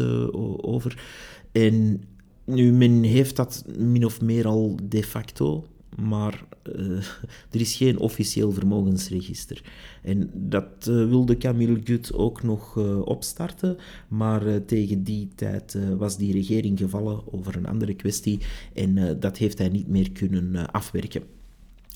over. 0.61 1.03
En 1.51 2.01
nu, 2.47 2.71
men 2.71 3.03
heeft 3.03 3.35
dat 3.35 3.63
min 3.77 4.05
of 4.05 4.21
meer 4.21 4.47
al 4.47 4.79
de 4.83 5.03
facto, 5.03 5.65
maar 5.95 6.45
uh, 6.75 6.97
er 7.51 7.59
is 7.59 7.75
geen 7.75 7.99
officieel 7.99 8.51
vermogensregister. 8.51 9.61
En 10.03 10.29
dat 10.33 10.87
uh, 10.89 11.07
wilde 11.07 11.37
Camille 11.37 11.79
Gut 11.83 12.13
ook 12.13 12.43
nog 12.43 12.75
uh, 12.75 12.99
opstarten, 12.99 13.77
maar 14.07 14.65
tegen 14.65 15.03
die 15.03 15.29
tijd 15.35 15.77
was 15.97 16.17
die 16.17 16.31
regering 16.33 16.79
gevallen 16.79 17.33
over 17.33 17.55
een 17.55 17.67
andere 17.67 17.93
kwestie 17.93 18.39
en 18.73 19.19
dat 19.19 19.37
heeft 19.37 19.57
hij 19.57 19.69
niet 19.69 19.87
meer 19.87 20.11
kunnen 20.11 20.71
afwerken. 20.71 21.23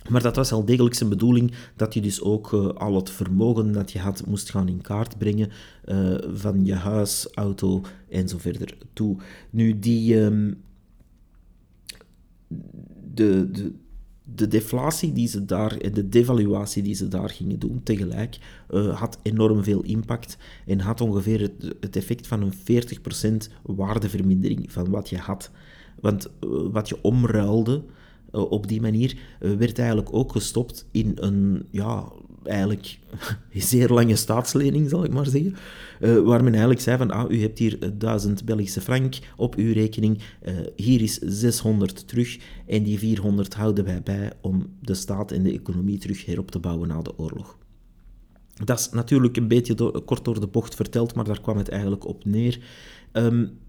Maar 0.09 0.21
dat 0.21 0.35
was 0.35 0.51
al 0.51 0.65
degelijk 0.65 0.95
zijn 0.95 1.09
bedoeling 1.09 1.51
dat 1.75 1.93
je 1.93 2.01
dus 2.01 2.21
ook 2.21 2.53
al 2.53 2.95
het 2.95 3.09
vermogen 3.09 3.71
dat 3.71 3.91
je 3.91 3.99
had 3.99 4.25
moest 4.25 4.49
gaan 4.49 4.67
in 4.67 4.81
kaart 4.81 5.17
brengen 5.17 5.49
van 6.33 6.65
je 6.65 6.73
huis, 6.73 7.27
auto 7.33 7.81
en 8.11 8.27
zo 8.29 8.37
verder 8.37 8.77
toe. 8.93 9.17
Nu, 9.49 9.79
die, 9.79 10.19
um, 10.19 10.61
de, 13.13 13.51
de, 13.51 13.71
de 14.23 14.47
deflatie 14.47 15.13
die 15.13 15.27
ze 15.27 15.45
daar 15.45 15.77
en 15.77 15.93
de 15.93 16.09
devaluatie 16.09 16.83
die 16.83 16.95
ze 16.95 17.07
daar 17.07 17.29
gingen 17.29 17.59
doen 17.59 17.83
tegelijk 17.83 18.37
uh, 18.69 18.99
had 18.99 19.19
enorm 19.21 19.63
veel 19.63 19.81
impact 19.81 20.37
en 20.65 20.79
had 20.79 21.01
ongeveer 21.01 21.51
het, 21.79 21.95
effect 21.95 22.27
van 22.27 22.41
een 22.41 22.53
40% 23.49 23.51
waardevermindering 23.61 24.71
van 24.71 24.89
wat 24.89 25.09
je 25.09 25.17
had. 25.17 25.51
Want 25.99 26.29
wat 26.71 26.89
je 26.89 27.01
omruilde 27.01 27.83
eh, 28.31 28.51
op 28.51 28.67
die 28.67 28.81
manier 28.81 29.17
eh, 29.39 29.51
werd 29.51 29.79
eigenlijk 29.79 30.13
ook 30.13 30.31
gestopt 30.31 30.87
in 30.91 31.11
een, 31.15 31.65
ja, 31.71 32.11
eigenlijk 32.43 32.99
zeer 33.53 33.89
lange 33.89 34.15
staatslening, 34.15 34.89
zal 34.89 35.03
ik 35.03 35.13
maar 35.13 35.25
zeggen. 35.25 35.55
Uh, 35.99 36.19
waar 36.19 36.43
men 36.43 36.51
eigenlijk 36.51 36.81
zei 36.81 36.97
van, 36.97 37.11
ah, 37.11 37.31
u 37.31 37.41
hebt 37.41 37.59
hier 37.59 37.97
1000 37.97 38.45
Belgische 38.45 38.81
frank 38.81 39.19
op 39.37 39.55
uw 39.55 39.73
rekening, 39.73 40.21
uh, 40.43 40.53
hier 40.75 41.01
is 41.01 41.17
600 41.17 42.07
terug 42.07 42.37
en 42.67 42.83
die 42.83 42.99
400 42.99 43.53
houden 43.53 43.85
wij 43.85 44.01
bij 44.01 44.31
om 44.41 44.75
de 44.79 44.93
staat 44.93 45.31
en 45.31 45.43
de 45.43 45.51
economie 45.51 45.97
terug 45.97 46.25
herop 46.25 46.51
te 46.51 46.59
bouwen 46.59 46.87
na 46.87 47.01
de 47.01 47.17
oorlog. 47.17 47.57
Dat 48.63 48.79
is 48.79 48.89
natuurlijk 48.89 49.37
een 49.37 49.47
beetje 49.47 49.73
door, 49.73 50.01
kort 50.01 50.25
door 50.25 50.39
de 50.39 50.47
bocht 50.47 50.75
verteld, 50.75 51.15
maar 51.15 51.25
daar 51.25 51.41
kwam 51.41 51.57
het 51.57 51.69
eigenlijk 51.69 52.05
op 52.07 52.25
neer. 52.25 52.59
Um, 53.13 53.59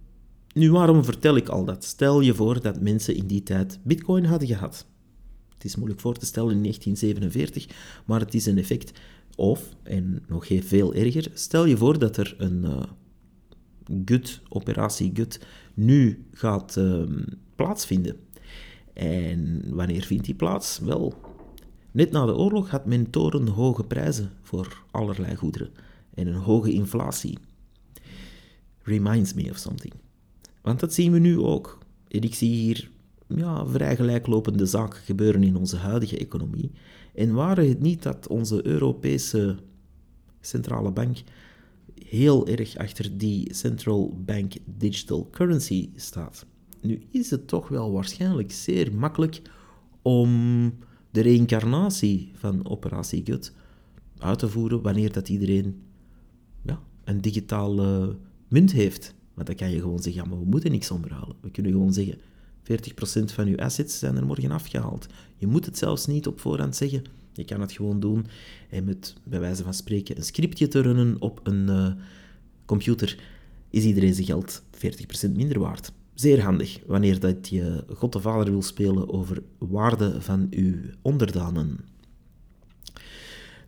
nu, 0.54 0.70
waarom 0.70 1.04
vertel 1.04 1.36
ik 1.36 1.48
al 1.48 1.64
dat? 1.64 1.84
Stel 1.84 2.20
je 2.20 2.34
voor 2.34 2.60
dat 2.60 2.80
mensen 2.80 3.16
in 3.16 3.26
die 3.26 3.42
tijd 3.42 3.78
bitcoin 3.82 4.24
hadden 4.24 4.48
gehad. 4.48 4.86
Het 5.62 5.70
is 5.70 5.76
moeilijk 5.76 6.00
voor 6.00 6.18
te 6.18 6.26
stellen 6.26 6.54
in 6.54 6.62
1947, 6.62 7.66
maar 8.04 8.20
het 8.20 8.34
is 8.34 8.46
een 8.46 8.58
effect. 8.58 8.92
Of, 9.36 9.68
en 9.82 10.22
nog 10.28 10.46
veel 10.46 10.94
erger, 10.94 11.30
stel 11.34 11.64
je 11.64 11.76
voor 11.76 11.98
dat 11.98 12.16
er 12.16 12.34
een 12.38 12.64
uh, 12.64 12.82
GUT, 14.04 14.40
operatie 14.48 15.10
GUT, 15.14 15.40
nu 15.74 16.24
gaat 16.32 16.76
uh, 16.76 17.02
plaatsvinden. 17.54 18.16
En 18.92 19.62
wanneer 19.74 20.02
vindt 20.02 20.24
die 20.24 20.34
plaats? 20.34 20.78
Wel, 20.78 21.14
net 21.90 22.10
na 22.10 22.26
de 22.26 22.36
oorlog 22.36 22.70
had 22.70 22.86
men 22.86 23.10
torenhoge 23.10 23.84
prijzen 23.84 24.30
voor 24.42 24.82
allerlei 24.90 25.36
goederen 25.36 25.70
en 26.14 26.26
een 26.26 26.34
hoge 26.34 26.72
inflatie. 26.72 27.38
Reminds 28.82 29.34
me 29.34 29.50
of 29.50 29.56
something. 29.56 29.94
Want 30.60 30.80
dat 30.80 30.94
zien 30.94 31.12
we 31.12 31.18
nu 31.18 31.38
ook. 31.38 31.78
En 32.08 32.22
ik 32.22 32.34
zie 32.34 32.50
hier 32.50 32.90
ja, 33.36 33.66
vrij 33.66 33.96
gelijklopende 33.96 34.66
zaken 34.66 35.00
gebeuren 35.00 35.42
in 35.42 35.56
onze 35.56 35.76
huidige 35.76 36.18
economie. 36.18 36.70
En 37.14 37.34
waren 37.34 37.68
het 37.68 37.80
niet 37.80 38.02
dat 38.02 38.28
onze 38.28 38.66
Europese 38.66 39.56
centrale 40.40 40.90
bank 40.90 41.22
heel 42.06 42.46
erg 42.46 42.76
achter 42.76 43.18
die 43.18 43.54
central 43.54 44.22
bank 44.24 44.52
digital 44.64 45.28
currency 45.30 45.90
staat. 45.96 46.46
Nu 46.80 47.02
is 47.10 47.30
het 47.30 47.48
toch 47.48 47.68
wel 47.68 47.92
waarschijnlijk 47.92 48.52
zeer 48.52 48.94
makkelijk 48.94 49.42
om 50.02 50.30
de 51.10 51.20
reïncarnatie 51.20 52.30
van 52.34 52.68
operatie 52.68 53.22
GUT 53.24 53.52
uit 54.18 54.38
te 54.38 54.48
voeren 54.48 54.82
wanneer 54.82 55.12
dat 55.12 55.28
iedereen 55.28 55.82
ja, 56.62 56.80
een 57.04 57.20
digitale 57.20 58.16
munt 58.48 58.72
heeft. 58.72 59.14
Maar 59.34 59.44
dan 59.44 59.54
kan 59.54 59.70
je 59.70 59.80
gewoon 59.80 60.02
zeggen, 60.02 60.22
ja, 60.22 60.28
maar 60.28 60.38
we 60.38 60.44
moeten 60.44 60.70
niks 60.70 60.90
onderhouden. 60.90 61.36
We 61.40 61.50
kunnen 61.50 61.72
gewoon 61.72 61.92
zeggen, 61.92 62.18
40% 62.62 62.64
van 63.24 63.48
je 63.48 63.58
assets 63.58 63.98
zijn 63.98 64.16
er 64.16 64.26
morgen 64.26 64.50
afgehaald. 64.50 65.06
Je 65.36 65.46
moet 65.46 65.66
het 65.66 65.78
zelfs 65.78 66.06
niet 66.06 66.26
op 66.26 66.40
voorhand 66.40 66.76
zeggen. 66.76 67.04
Je 67.32 67.44
kan 67.44 67.60
het 67.60 67.72
gewoon 67.72 68.00
doen 68.00 68.26
en 68.70 68.84
met, 68.84 69.14
bij 69.24 69.40
wijze 69.40 69.62
van 69.62 69.74
spreken, 69.74 70.16
een 70.16 70.24
scriptje 70.24 70.68
te 70.68 70.80
runnen 70.80 71.16
op 71.20 71.40
een 71.42 71.68
uh, 71.68 71.92
computer, 72.64 73.18
is 73.70 73.84
iedereen 73.84 74.14
zijn 74.14 74.26
geld 74.26 74.62
40% 75.26 75.30
minder 75.32 75.58
waard. 75.58 75.92
Zeer 76.14 76.42
handig 76.42 76.78
wanneer 76.86 77.20
dat 77.20 77.48
je 77.48 77.84
God 77.94 78.12
de 78.12 78.20
Vader 78.20 78.52
wil 78.52 78.62
spelen 78.62 79.12
over 79.12 79.42
waarde 79.58 80.20
van 80.20 80.46
uw 80.50 80.74
onderdanen. 81.02 81.91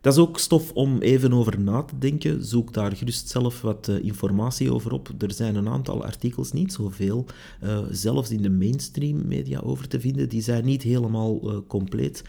Dat 0.05 0.13
is 0.13 0.19
ook 0.19 0.39
stof 0.39 0.73
om 0.73 0.99
even 1.01 1.33
over 1.33 1.61
na 1.61 1.83
te 1.83 1.99
denken. 1.99 2.45
Zoek 2.45 2.73
daar 2.73 2.97
gerust 2.97 3.29
zelf 3.29 3.61
wat 3.61 3.89
uh, 3.89 4.05
informatie 4.05 4.73
over 4.73 4.93
op. 4.93 5.11
Er 5.19 5.33
zijn 5.33 5.55
een 5.55 5.69
aantal 5.69 6.05
artikels, 6.05 6.53
niet 6.53 6.73
zoveel, 6.73 7.27
uh, 7.63 7.79
zelfs 7.91 8.31
in 8.31 8.43
de 8.43 8.51
mainstream 8.51 9.27
media 9.27 9.61
over 9.61 9.89
te 9.89 10.01
vinden. 10.01 10.29
Die 10.29 10.43
zijn 10.43 10.65
niet 10.65 10.83
helemaal 10.83 11.53
uh, 11.53 11.59
compleet. 11.67 12.25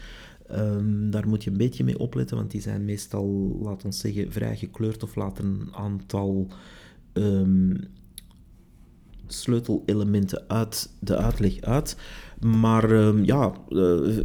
Um, 0.52 1.10
daar 1.10 1.28
moet 1.28 1.44
je 1.44 1.50
een 1.50 1.56
beetje 1.56 1.84
mee 1.84 1.98
opletten, 1.98 2.36
want 2.36 2.50
die 2.50 2.60
zijn 2.60 2.84
meestal, 2.84 3.58
laat 3.62 3.84
ons 3.84 3.98
zeggen, 3.98 4.32
vrij 4.32 4.56
gekleurd 4.56 5.02
of 5.02 5.14
laten 5.14 5.44
een 5.44 5.74
aantal 5.74 6.48
um, 7.12 7.76
sleutelelementen 9.26 10.48
uit 10.48 10.90
de 11.00 11.16
uitleg 11.16 11.60
uit. 11.60 11.96
Maar 12.40 12.92
uh, 12.92 13.24
ja, 13.24 13.52
uh, 13.68 14.18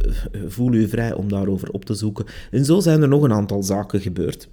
voel 0.46 0.72
u 0.72 0.88
vrij 0.88 1.14
om 1.14 1.28
daarover 1.28 1.70
op 1.70 1.84
te 1.84 1.94
zoeken. 1.94 2.24
En 2.50 2.64
zo 2.64 2.80
zijn 2.80 3.02
er 3.02 3.08
nog 3.08 3.22
een 3.22 3.32
aantal 3.32 3.62
zaken 3.62 4.00
gebeurd, 4.00 4.48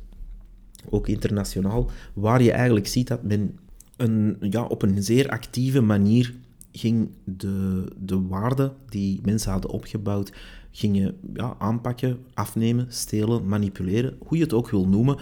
ook 0.90 1.08
internationaal, 1.08 1.90
waar 2.14 2.44
je 2.44 2.52
eigenlijk 2.52 2.88
ziet 2.88 3.08
dat 3.08 3.24
men 3.24 3.58
een, 3.98 4.38
ja, 4.40 4.64
op 4.64 4.82
een 4.82 5.04
zeer 5.04 5.30
actieve 5.30 5.82
manier 5.82 6.34
ging 6.72 7.10
de, 7.24 7.86
de 7.98 8.22
waarde 8.28 8.74
die 8.90 9.20
mensen 9.24 9.52
hadden 9.52 9.72
opgebouwd, 9.72 10.34
gingen 10.72 11.16
ja, 11.34 11.56
aanpakken, 11.60 12.18
afnemen, 12.34 12.86
stelen, 12.90 13.48
manipuleren, 13.48 14.16
hoe 14.20 14.38
je 14.38 14.44
het 14.44 14.54
ook 14.54 14.70
wil 14.70 14.88
noemen. 14.88 15.18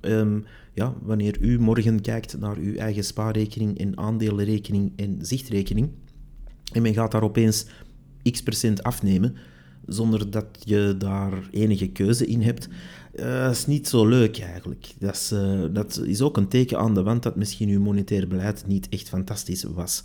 Um, 0.00 0.44
ja, 0.74 0.94
wanneer 1.02 1.40
u 1.40 1.60
morgen 1.60 2.00
kijkt 2.00 2.38
naar 2.38 2.56
uw 2.56 2.74
eigen 2.74 3.04
spaarrekening 3.04 3.78
en 3.78 3.98
aandelenrekening 3.98 4.92
en 4.96 5.18
zichtrekening, 5.20 5.90
en 6.72 6.82
men 6.82 6.94
gaat 6.94 7.10
daar 7.12 7.22
opeens 7.22 7.66
x 8.30 8.42
procent 8.42 8.82
afnemen, 8.82 9.36
zonder 9.86 10.30
dat 10.30 10.46
je 10.64 10.94
daar 10.98 11.48
enige 11.50 11.88
keuze 11.88 12.26
in 12.26 12.42
hebt, 12.42 12.68
uh, 13.14 13.42
dat 13.42 13.52
is 13.52 13.66
niet 13.66 13.88
zo 13.88 14.06
leuk 14.06 14.38
eigenlijk. 14.38 14.86
Dat 14.98 15.14
is, 15.14 15.32
uh, 15.32 15.64
dat 15.72 16.02
is 16.04 16.20
ook 16.20 16.36
een 16.36 16.48
teken 16.48 16.78
aan 16.78 16.94
de 16.94 17.02
wand 17.02 17.22
dat 17.22 17.36
misschien 17.36 17.68
uw 17.68 17.80
monetair 17.80 18.28
beleid 18.28 18.66
niet 18.66 18.88
echt 18.88 19.08
fantastisch 19.08 19.64
was. 19.64 20.02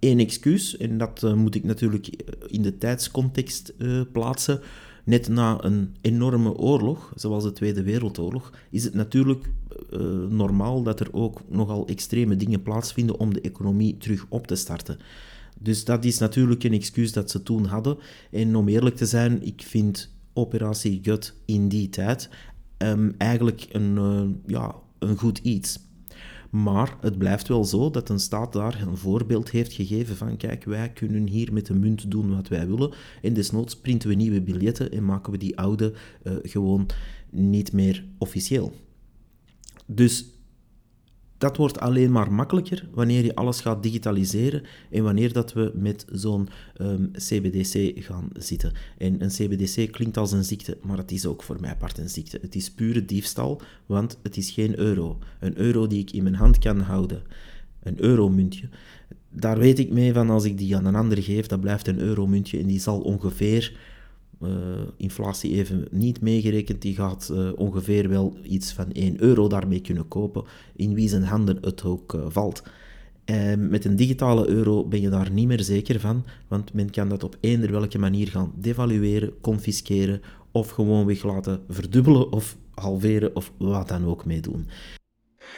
Eén 0.00 0.18
excuus, 0.18 0.76
en 0.76 0.98
dat 0.98 1.22
uh, 1.24 1.34
moet 1.34 1.54
ik 1.54 1.64
natuurlijk 1.64 2.08
in 2.46 2.62
de 2.62 2.78
tijdscontext 2.78 3.72
plaatsen. 4.12 4.60
Net 5.04 5.28
na 5.28 5.64
een 5.64 5.94
enorme 6.00 6.54
oorlog, 6.54 7.12
zoals 7.14 7.44
de 7.44 7.52
Tweede 7.52 7.82
Wereldoorlog, 7.82 8.52
is 8.70 8.84
het 8.84 8.94
natuurlijk 8.94 9.50
normaal 10.28 10.82
dat 10.82 11.00
er 11.00 11.08
ook 11.12 11.40
nogal 11.48 11.86
extreme 11.86 12.36
dingen 12.36 12.62
plaatsvinden 12.62 13.18
om 13.18 13.34
de 13.34 13.40
economie 13.40 13.96
terug 13.96 14.26
op 14.28 14.46
te 14.46 14.54
starten. 14.54 14.98
Dus 15.60 15.84
dat 15.84 16.04
is 16.04 16.18
natuurlijk 16.18 16.64
een 16.64 16.72
excuus 16.72 17.12
dat 17.12 17.30
ze 17.30 17.42
toen 17.42 17.64
hadden. 17.64 17.98
En 18.30 18.56
om 18.56 18.68
eerlijk 18.68 18.96
te 18.96 19.06
zijn, 19.06 19.46
ik 19.46 19.62
vind 19.62 20.14
Operatie 20.32 21.00
Gut 21.02 21.34
in 21.44 21.68
die 21.68 21.88
tijd 21.88 22.28
um, 22.78 23.14
eigenlijk 23.18 23.66
een, 23.72 23.96
uh, 23.96 24.22
ja, 24.46 24.74
een 24.98 25.16
goed 25.18 25.38
iets. 25.38 25.78
Maar 26.52 26.96
het 27.00 27.18
blijft 27.18 27.48
wel 27.48 27.64
zo 27.64 27.90
dat 27.90 28.08
een 28.08 28.20
staat 28.20 28.52
daar 28.52 28.82
een 28.82 28.96
voorbeeld 28.96 29.50
heeft 29.50 29.72
gegeven 29.72 30.16
van 30.16 30.36
kijk, 30.36 30.64
wij 30.64 30.90
kunnen 30.92 31.26
hier 31.26 31.52
met 31.52 31.66
de 31.66 31.74
munt 31.74 32.10
doen 32.10 32.34
wat 32.34 32.48
wij 32.48 32.66
willen. 32.66 32.94
En 33.22 33.32
desnoods 33.34 33.76
printen 33.76 34.08
we 34.08 34.14
nieuwe 34.14 34.42
biljetten 34.42 34.90
en 34.90 35.04
maken 35.04 35.32
we 35.32 35.38
die 35.38 35.58
oude 35.58 35.92
uh, 36.22 36.32
gewoon 36.42 36.86
niet 37.30 37.72
meer 37.72 38.04
officieel. 38.18 38.72
Dus 39.86 40.24
dat 41.42 41.56
wordt 41.56 41.80
alleen 41.80 42.12
maar 42.12 42.32
makkelijker 42.32 42.88
wanneer 42.94 43.24
je 43.24 43.34
alles 43.34 43.60
gaat 43.60 43.82
digitaliseren 43.82 44.62
en 44.90 45.02
wanneer 45.02 45.32
dat 45.32 45.52
we 45.52 45.72
met 45.74 46.04
zo'n 46.12 46.48
um, 46.80 47.10
ehm, 47.12 47.12
CBDC 47.12 48.04
gaan 48.04 48.28
zitten. 48.32 48.72
En 48.98 49.22
een 49.22 49.28
CBDC 49.28 49.92
klinkt 49.92 50.16
als 50.16 50.32
een 50.32 50.44
ziekte, 50.44 50.78
maar 50.82 50.96
het 50.96 51.10
is 51.10 51.26
ook 51.26 51.42
voor 51.42 51.60
mij 51.60 51.70
apart 51.70 51.98
een 51.98 52.08
ziekte. 52.08 52.38
Het 52.40 52.54
is 52.54 52.70
pure 52.70 53.04
diefstal, 53.04 53.60
want 53.86 54.18
het 54.22 54.36
is 54.36 54.50
geen 54.50 54.78
euro. 54.78 55.18
Een 55.40 55.58
euro 55.58 55.86
die 55.86 56.00
ik 56.00 56.12
in 56.12 56.22
mijn 56.22 56.34
hand 56.34 56.58
kan 56.58 56.80
houden. 56.80 57.22
Een 57.82 58.02
euromuntje. 58.02 58.68
Daar 59.30 59.58
weet 59.58 59.78
ik 59.78 59.92
mee 59.92 60.12
van 60.12 60.30
als 60.30 60.44
ik 60.44 60.58
die 60.58 60.76
aan 60.76 60.84
een 60.84 60.94
ander 60.94 61.22
geef, 61.22 61.46
dat 61.46 61.60
blijft 61.60 61.86
een 61.86 62.00
euromuntje 62.00 62.58
en 62.58 62.66
die 62.66 62.80
zal 62.80 63.00
ongeveer 63.00 63.76
inflatie 64.96 65.52
even 65.52 65.86
niet 65.90 66.20
meegerekend, 66.20 66.82
die 66.82 66.94
gaat 66.94 67.28
uh, 67.32 67.52
ongeveer 67.56 68.08
wel 68.08 68.36
iets 68.42 68.72
van 68.72 68.92
1 68.92 69.22
euro 69.22 69.48
daarmee 69.48 69.80
kunnen 69.80 70.08
kopen, 70.08 70.44
in 70.76 70.94
wie 70.94 71.08
zijn 71.08 71.24
handen 71.24 71.58
het 71.60 71.84
ook 71.84 72.12
uh, 72.14 72.26
valt. 72.28 72.62
En 73.24 73.68
met 73.68 73.84
een 73.84 73.96
digitale 73.96 74.48
euro 74.48 74.84
ben 74.84 75.00
je 75.00 75.08
daar 75.08 75.30
niet 75.30 75.46
meer 75.46 75.62
zeker 75.62 76.00
van, 76.00 76.26
want 76.48 76.72
men 76.72 76.90
kan 76.90 77.08
dat 77.08 77.24
op 77.24 77.36
eender 77.40 77.70
welke 77.70 77.98
manier 77.98 78.28
gaan 78.28 78.52
devalueren, 78.54 79.40
confisceren 79.40 80.22
of 80.52 80.70
gewoon 80.70 81.06
weg 81.06 81.22
laten 81.22 81.64
verdubbelen 81.68 82.32
of 82.32 82.56
halveren 82.74 83.36
of 83.36 83.52
wat 83.58 83.88
dan 83.88 84.06
ook 84.06 84.24
mee 84.24 84.40
doen. 84.40 84.68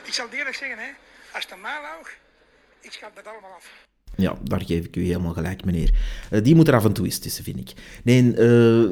Ik 0.04 0.12
zal 0.12 0.26
eerlijk 0.32 0.56
zeggen, 0.56 0.78
hè, 0.78 0.90
als 1.34 1.46
het 1.48 1.62
mij 1.62 1.80
ik 2.80 2.92
schat 2.92 3.10
dat 3.14 3.26
allemaal 3.26 3.52
af. 3.52 3.93
Ja, 4.16 4.38
daar 4.42 4.60
geef 4.60 4.84
ik 4.84 4.96
u 4.96 5.04
helemaal 5.04 5.32
gelijk, 5.32 5.64
meneer. 5.64 5.90
Uh, 6.32 6.42
die 6.42 6.54
moet 6.54 6.68
er 6.68 6.74
af 6.74 6.84
en 6.84 6.92
toe 6.92 7.04
eens 7.04 7.18
tussen, 7.18 7.44
vind 7.44 7.58
ik. 7.58 7.72
Nee, 8.04 8.22
uh, 8.22 8.90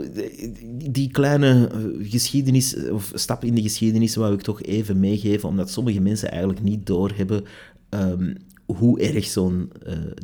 die 0.90 1.10
kleine 1.10 1.68
eh, 1.68 2.10
geschiedenis, 2.10 2.88
of 2.90 3.12
stap 3.14 3.44
in 3.44 3.54
de 3.54 3.62
geschiedenis, 3.62 4.16
wou 4.16 4.34
ik 4.34 4.42
toch 4.42 4.62
even 4.62 5.00
meegeven, 5.00 5.48
omdat 5.48 5.70
sommige 5.70 6.00
mensen 6.00 6.30
eigenlijk 6.30 6.62
niet 6.62 6.86
doorhebben 6.86 7.44
um, 7.90 8.36
hoe 8.66 9.00
erg 9.00 9.24
zo'n 9.24 9.72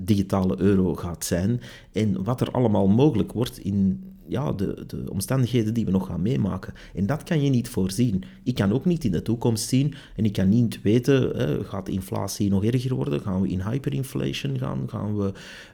digitale 0.02 0.60
euro 0.60 0.94
gaat 0.94 1.24
zijn 1.24 1.60
en 1.92 2.24
wat 2.24 2.40
er 2.40 2.50
allemaal 2.50 2.86
mogelijk 2.86 3.32
wordt 3.32 3.58
in 3.58 4.02
ja, 4.28 4.52
de, 4.52 4.84
de 4.86 5.10
omstandigheden 5.10 5.74
die 5.74 5.84
we 5.84 5.90
nog 5.90 6.06
gaan 6.06 6.22
meemaken. 6.22 6.74
En 6.94 7.06
dat 7.06 7.22
kan 7.22 7.42
je 7.42 7.50
niet 7.50 7.68
voorzien. 7.68 8.24
Ik 8.42 8.54
kan 8.54 8.72
ook 8.72 8.84
niet 8.84 9.04
in 9.04 9.12
de 9.12 9.22
toekomst 9.22 9.68
zien 9.68 9.94
en 10.16 10.24
ik 10.24 10.32
kan 10.32 10.48
niet 10.48 10.82
weten, 10.82 11.50
uh, 11.50 11.64
gaat 11.64 11.86
de 11.86 11.92
inflatie 11.92 12.50
nog 12.50 12.64
erger 12.64 12.94
worden? 12.94 13.20
Gaan 13.20 13.40
we 13.40 13.48
in 13.48 13.62
hyperinflation 13.62 14.58
gaan? 14.58 14.88
Gaan 14.88 15.16
we 15.16 15.32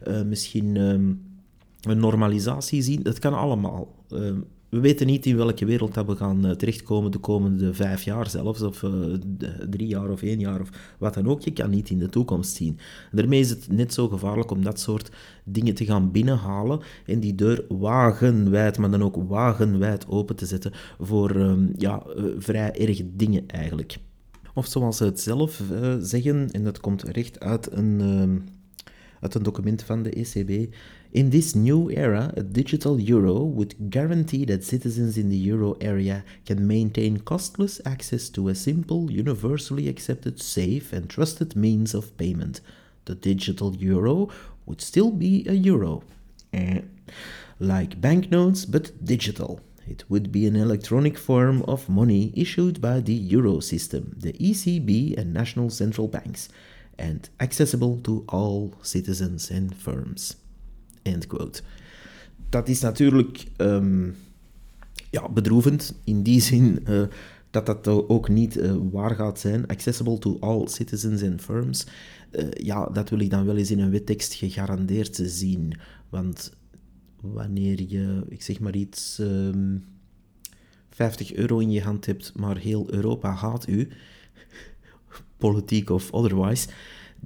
uh, 0.08 0.22
misschien 0.22 0.76
um, 0.76 1.22
een 1.80 1.98
normalisatie 1.98 2.82
zien? 2.82 3.02
Dat 3.02 3.18
kan 3.18 3.34
allemaal. 3.34 3.94
Uh, 4.10 4.30
we 4.74 4.80
weten 4.80 5.06
niet 5.06 5.26
in 5.26 5.36
welke 5.36 5.64
wereld 5.64 5.94
dat 5.94 6.06
we 6.06 6.16
gaan 6.16 6.46
eh, 6.46 6.50
terechtkomen 6.50 7.10
de 7.10 7.18
komende 7.18 7.74
vijf 7.74 8.02
jaar 8.02 8.30
zelfs, 8.30 8.62
of 8.62 8.82
uh, 8.82 8.90
drie 9.70 9.86
jaar 9.86 10.10
of 10.10 10.22
één 10.22 10.38
jaar 10.38 10.60
of 10.60 10.68
wat 10.98 11.14
dan 11.14 11.28
ook. 11.28 11.40
Je 11.40 11.52
kan 11.52 11.70
niet 11.70 11.90
in 11.90 11.98
de 11.98 12.08
toekomst 12.08 12.54
zien. 12.54 12.78
daarmee 13.12 13.40
is 13.40 13.50
het 13.50 13.68
net 13.70 13.94
zo 13.94 14.08
gevaarlijk 14.08 14.50
om 14.50 14.64
dat 14.64 14.80
soort 14.80 15.10
dingen 15.44 15.74
te 15.74 15.84
gaan 15.84 16.10
binnenhalen 16.10 16.80
en 17.06 17.20
die 17.20 17.34
deur 17.34 17.64
wagenwijd, 17.68 18.78
maar 18.78 18.90
dan 18.90 19.02
ook 19.02 19.16
wagenwijd 19.28 20.08
open 20.08 20.36
te 20.36 20.46
zetten 20.46 20.72
voor 21.00 21.36
um, 21.36 21.72
ja, 21.76 22.02
uh, 22.16 22.24
vrij 22.38 22.72
erge 22.72 23.16
dingen 23.16 23.46
eigenlijk. 23.46 23.96
Of 24.54 24.66
zoals 24.66 24.96
ze 24.96 25.04
het 25.04 25.20
zelf 25.20 25.62
zeggen, 26.00 26.50
en 26.50 26.64
dat 26.64 26.80
komt 26.80 27.02
recht 27.02 27.40
uit 27.40 27.72
een, 27.72 28.00
ehm, 28.00 28.38
uit 29.20 29.34
een 29.34 29.42
document 29.42 29.82
van 29.82 30.02
de 30.02 30.20
ECB, 30.20 30.74
In 31.14 31.30
this 31.30 31.54
new 31.54 31.92
era, 31.92 32.34
a 32.36 32.42
digital 32.42 32.98
euro 32.98 33.44
would 33.44 33.88
guarantee 33.88 34.44
that 34.46 34.64
citizens 34.64 35.16
in 35.16 35.28
the 35.28 35.36
euro 35.36 35.76
area 35.80 36.24
can 36.44 36.66
maintain 36.66 37.18
costless 37.18 37.80
access 37.86 38.28
to 38.30 38.48
a 38.48 38.54
simple, 38.56 39.12
universally 39.12 39.86
accepted, 39.88 40.42
safe, 40.42 40.92
and 40.92 41.08
trusted 41.08 41.54
means 41.54 41.94
of 41.94 42.16
payment. 42.16 42.60
The 43.04 43.14
digital 43.14 43.76
euro 43.76 44.28
would 44.66 44.80
still 44.80 45.12
be 45.12 45.46
a 45.48 45.52
euro. 45.52 46.02
Eh, 46.52 46.80
like 47.60 48.00
banknotes, 48.00 48.64
but 48.64 49.04
digital. 49.04 49.60
It 49.86 50.02
would 50.10 50.32
be 50.32 50.48
an 50.48 50.56
electronic 50.56 51.16
form 51.16 51.62
of 51.62 51.88
money 51.88 52.32
issued 52.34 52.80
by 52.80 52.98
the 52.98 53.14
euro 53.14 53.60
system, 53.60 54.16
the 54.18 54.32
ECB, 54.32 55.16
and 55.16 55.32
national 55.32 55.70
central 55.70 56.08
banks, 56.08 56.48
and 56.98 57.28
accessible 57.38 58.00
to 58.00 58.24
all 58.28 58.74
citizens 58.82 59.48
and 59.48 59.76
firms. 59.76 60.34
End 61.04 61.26
quote. 61.26 61.62
Dat 62.48 62.68
is 62.68 62.80
natuurlijk 62.80 63.46
um, 63.56 64.16
ja, 65.10 65.28
bedroevend 65.28 65.94
in 66.04 66.22
die 66.22 66.40
zin 66.40 66.84
uh, 66.88 67.02
dat 67.50 67.66
dat 67.66 68.08
ook 68.08 68.28
niet 68.28 68.56
uh, 68.56 68.74
waar 68.90 69.14
gaat 69.14 69.40
zijn. 69.40 69.66
Accessible 69.66 70.18
to 70.18 70.36
all 70.40 70.66
citizens 70.66 71.22
and 71.22 71.42
firms. 71.42 71.86
Uh, 72.32 72.50
ja, 72.50 72.86
dat 72.86 73.10
wil 73.10 73.18
ik 73.18 73.30
dan 73.30 73.46
wel 73.46 73.56
eens 73.56 73.70
in 73.70 73.78
een 73.78 73.90
wettekst 73.90 74.34
gegarandeerd 74.34 75.20
zien. 75.22 75.74
Want 76.08 76.52
wanneer 77.20 77.84
je, 77.88 78.24
ik 78.28 78.42
zeg 78.42 78.60
maar 78.60 78.76
iets, 78.76 79.18
um, 79.18 79.28
ehm, 79.28 79.78
50 80.90 81.34
euro 81.34 81.58
in 81.58 81.70
je 81.70 81.82
hand 81.82 82.06
hebt, 82.06 82.32
maar 82.36 82.56
heel 82.56 82.92
Europa 82.92 83.30
haat 83.30 83.68
u, 83.68 83.88
politiek 85.36 85.90
of 85.90 86.10
otherwise, 86.10 86.68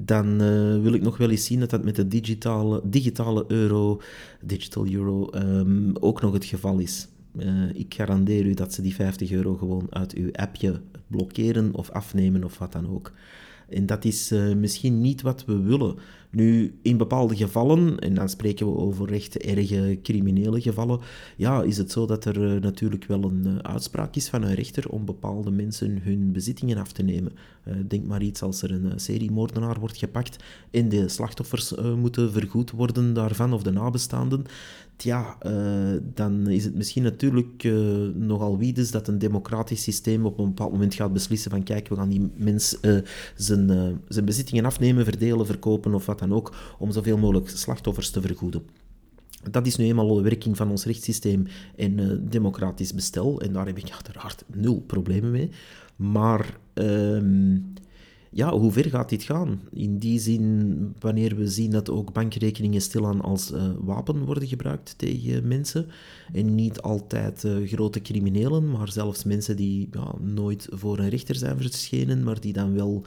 dan 0.05 0.43
uh, 0.43 0.83
wil 0.83 0.93
ik 0.93 1.03
nog 1.03 1.17
wel 1.17 1.31
eens 1.31 1.45
zien 1.45 1.61
dat 1.61 1.71
dat 1.71 1.85
met 1.85 1.97
de 1.97 2.09
digitale, 2.09 2.81
digitale 2.85 3.45
euro, 3.49 4.01
digital 4.41 4.87
euro, 4.89 5.31
um, 5.35 5.97
ook 5.97 6.21
nog 6.21 6.33
het 6.33 6.45
geval 6.45 6.79
is. 6.79 7.09
Uh, 7.39 7.75
ik 7.75 7.95
garandeer 7.95 8.47
u 8.47 8.55
dat 8.55 8.75
ze 8.75 8.83
die 8.83 8.95
50 8.95 9.31
euro 9.31 9.55
gewoon 9.55 9.87
uit 9.91 10.15
uw 10.15 10.33
appje 10.33 10.81
blokkeren 11.07 11.75
of 11.75 11.91
afnemen 11.91 12.45
of 12.45 12.59
wat 12.59 12.73
dan 12.73 12.89
ook. 12.89 13.13
En 13.69 13.87
dat 13.87 14.05
is 14.05 14.33
uh, 14.33 14.55
misschien 14.55 15.01
niet 15.01 15.23
wat 15.23 15.45
we 15.45 15.59
willen. 15.59 15.97
Nu, 16.31 16.79
in 16.83 16.97
bepaalde 16.97 17.37
gevallen, 17.37 17.99
en 17.99 18.14
dan 18.14 18.29
spreken 18.29 18.67
we 18.67 18.79
over 18.79 19.09
recht 19.09 19.37
erge 19.37 19.99
criminele 20.03 20.61
gevallen, 20.61 21.01
ja, 21.37 21.62
is 21.62 21.77
het 21.77 21.93
zo 21.93 22.07
dat 22.07 22.25
er 22.25 22.55
uh, 22.55 22.61
natuurlijk 22.61 23.05
wel 23.05 23.23
een 23.23 23.45
uh, 23.47 23.57
uitspraak 23.59 24.17
is 24.17 24.29
van 24.29 24.43
een 24.43 24.55
rechter 24.55 24.88
om 24.88 25.05
bepaalde 25.05 25.51
mensen 25.51 26.01
hun 26.03 26.33
bezittingen 26.33 26.79
af 26.79 26.93
te 26.93 27.03
nemen. 27.03 27.33
denk 27.87 28.07
maar 28.07 28.23
iets 28.23 28.43
als 28.43 28.62
er 28.62 28.71
een 28.71 29.01
seriemoordenaar 29.01 29.81
wordt 29.81 29.97
gepakt 29.97 30.45
en 30.71 30.88
de 30.88 31.09
slachtoffers 31.09 31.75
moeten 31.97 32.33
vergoed 32.33 32.71
worden 32.71 33.14
daarvan, 33.14 33.53
of 33.53 33.62
de 33.62 33.71
nabestaanden 33.71 34.45
ja, 35.03 35.37
uh, 35.47 36.01
dan 36.14 36.47
is 36.47 36.64
het 36.64 36.75
misschien 36.75 37.03
natuurlijk 37.03 37.69
nogal 38.14 38.59
wiedes 38.59 38.91
dat 38.91 39.09
een 39.09 39.19
democratisch 39.19 39.83
systeem 39.83 40.27
op 40.27 40.38
een 40.38 40.45
bepaald 40.45 40.73
moment 40.73 40.95
gaat 40.95 41.12
beslissen 41.12 41.51
van 41.51 41.62
kijk, 41.62 41.88
we 41.88 41.95
gaan 41.95 42.09
die 42.09 42.31
mens 42.37 42.77
zijn, 43.37 44.01
zijn 44.09 44.25
bezittingen 44.25 44.64
afnemen, 44.64 45.05
verdelen, 45.05 45.47
verkopen 45.47 45.95
of 45.95 46.07
wat 46.07 46.17
dan 46.18 46.33
ook, 46.33 46.54
om 46.78 46.92
zoveel 46.92 47.18
mogelijk 47.18 47.48
slachtoffers 47.48 48.11
te 48.11 48.20
vergoeden. 48.20 48.62
Dat 49.50 49.66
is 49.66 49.76
nu 49.76 49.85
eenmaal 49.85 50.14
de 50.14 50.22
werking 50.22 50.57
van 50.57 50.70
ons 50.70 50.85
rechtssysteem 50.85 51.46
en 51.76 52.26
democratisch 52.28 52.94
bestel, 52.94 53.40
en 53.40 53.52
daar 53.52 53.66
heb 53.66 53.78
ik 53.78 53.90
uiteraard 53.92 54.44
nul 54.54 54.81
problemen 54.87 55.31
mee. 55.31 55.50
Maar 55.96 56.59
ehm, 56.74 57.57
ja, 58.31 58.52
hoe 58.59 58.72
ver 58.72 58.90
gaat 58.90 59.09
dit 59.09 59.22
gaan? 59.22 59.61
In 59.72 59.98
die 59.98 60.18
zin, 60.20 60.94
wanneer 60.98 61.37
we 61.37 61.48
zien 61.48 61.70
dat 61.70 61.90
ook 61.90 62.12
bankrekeningen 62.12 62.81
stilaan 62.81 63.20
als 63.20 63.52
uh, 63.52 63.62
wapen 63.78 64.24
worden 64.24 64.48
gebruikt 64.48 64.94
tegen 64.98 65.48
mensen. 65.48 65.87
En 66.33 66.54
niet 66.54 66.81
altijd 66.81 67.44
uh, 67.44 67.68
grote 67.68 68.00
criminelen, 68.00 68.70
maar 68.70 68.92
zelfs 68.92 69.24
mensen 69.24 69.57
die 69.57 69.88
ja, 69.92 70.14
nooit 70.20 70.68
voor 70.70 70.98
een 70.98 71.09
rechter 71.09 71.35
zijn 71.35 71.61
verschenen, 71.61 72.22
maar 72.22 72.40
die 72.40 72.52
dan 72.52 72.74
wel 72.74 73.04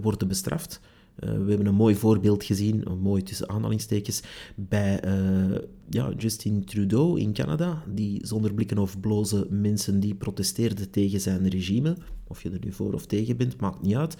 worden 0.00 0.28
bestraft. 0.28 0.80
Uh, 1.24 1.30
we 1.30 1.48
hebben 1.48 1.66
een 1.66 1.74
mooi 1.74 1.94
voorbeeld 1.94 2.44
gezien, 2.44 2.84
mooi 3.00 3.22
tussen 3.22 3.48
aanhalingstekens, 3.48 4.22
bij 4.54 5.04
uh, 5.04 5.58
ja, 5.88 6.12
Justin 6.16 6.64
Trudeau 6.64 7.20
in 7.20 7.32
Canada, 7.32 7.82
die 7.94 8.26
zonder 8.26 8.54
blikken 8.54 8.78
of 8.78 9.00
blozen 9.00 9.60
mensen 9.60 10.00
die 10.00 10.14
protesteerden 10.14 10.90
tegen 10.90 11.20
zijn 11.20 11.48
regime, 11.48 11.96
of 12.26 12.42
je 12.42 12.50
er 12.50 12.64
nu 12.64 12.72
voor 12.72 12.92
of 12.92 13.06
tegen 13.06 13.36
bent, 13.36 13.60
maakt 13.60 13.82
niet 13.82 13.94
uit, 13.94 14.16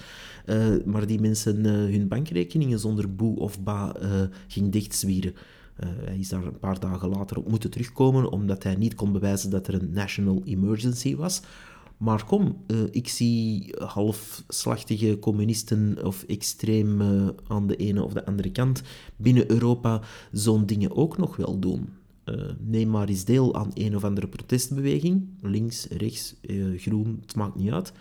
uh, 0.46 0.66
maar 0.84 1.06
die 1.06 1.20
mensen 1.20 1.64
hun 1.64 2.08
bankrekeningen 2.08 2.78
zonder 2.78 3.14
boe 3.14 3.36
of 3.36 3.62
ba 3.62 3.96
ging 4.48 4.72
dichtzwieren. 4.72 5.34
hij 6.04 6.18
is 6.18 6.28
daar 6.28 6.44
een 6.44 6.58
paar 6.58 6.80
dagen 6.80 7.08
later 7.08 7.36
op 7.36 7.48
moeten 7.48 7.70
terugkomen, 7.70 8.30
omdat 8.30 8.62
hij 8.62 8.74
niet 8.74 8.94
kon 8.94 9.12
bewijzen 9.12 9.50
dat 9.50 9.66
er 9.66 9.74
een 9.74 9.90
national 9.92 10.42
emergency 10.44 11.16
was. 11.16 11.42
Maar 11.98 12.24
kom, 12.24 12.56
uh, 12.66 12.78
ik 12.90 13.08
zie 13.08 13.74
halfslachtige 13.78 15.18
communisten 15.18 16.04
of 16.04 16.22
extreem 16.22 17.00
uh, 17.00 17.28
aan 17.48 17.66
de 17.66 17.76
ene 17.76 18.02
of 18.02 18.12
de 18.12 18.26
andere 18.26 18.50
kant 18.52 18.82
binnen 19.16 19.50
Europa 19.50 20.00
zo'n 20.32 20.66
dingen 20.66 20.96
ook 20.96 21.18
nog 21.18 21.36
wel 21.36 21.58
doen. 21.58 21.88
Uh, 22.24 22.44
neem 22.60 22.90
maar 22.90 23.08
eens 23.08 23.24
deel 23.24 23.54
aan 23.54 23.70
een 23.74 23.96
of 23.96 24.04
andere 24.04 24.28
protestbeweging, 24.28 25.28
links, 25.40 25.86
rechts, 25.86 26.34
groen, 26.76 27.18
het 27.20 27.34
maakt 27.34 27.56
niet 27.56 27.72
uit. 27.72 27.92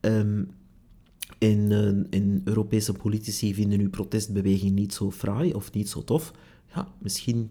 Um, 0.00 0.48
En, 1.38 2.06
en 2.10 2.40
Europese 2.44 2.92
politici 2.92 3.54
vinden 3.54 3.80
uw 3.80 3.90
protestbeweging 3.90 4.72
niet 4.72 4.94
zo 4.94 5.10
fraai 5.10 5.52
of 5.54 5.72
niet 5.72 5.88
zo 5.88 6.04
tof. 6.04 6.32
Ja, 6.74 6.88
misschien, 6.98 7.50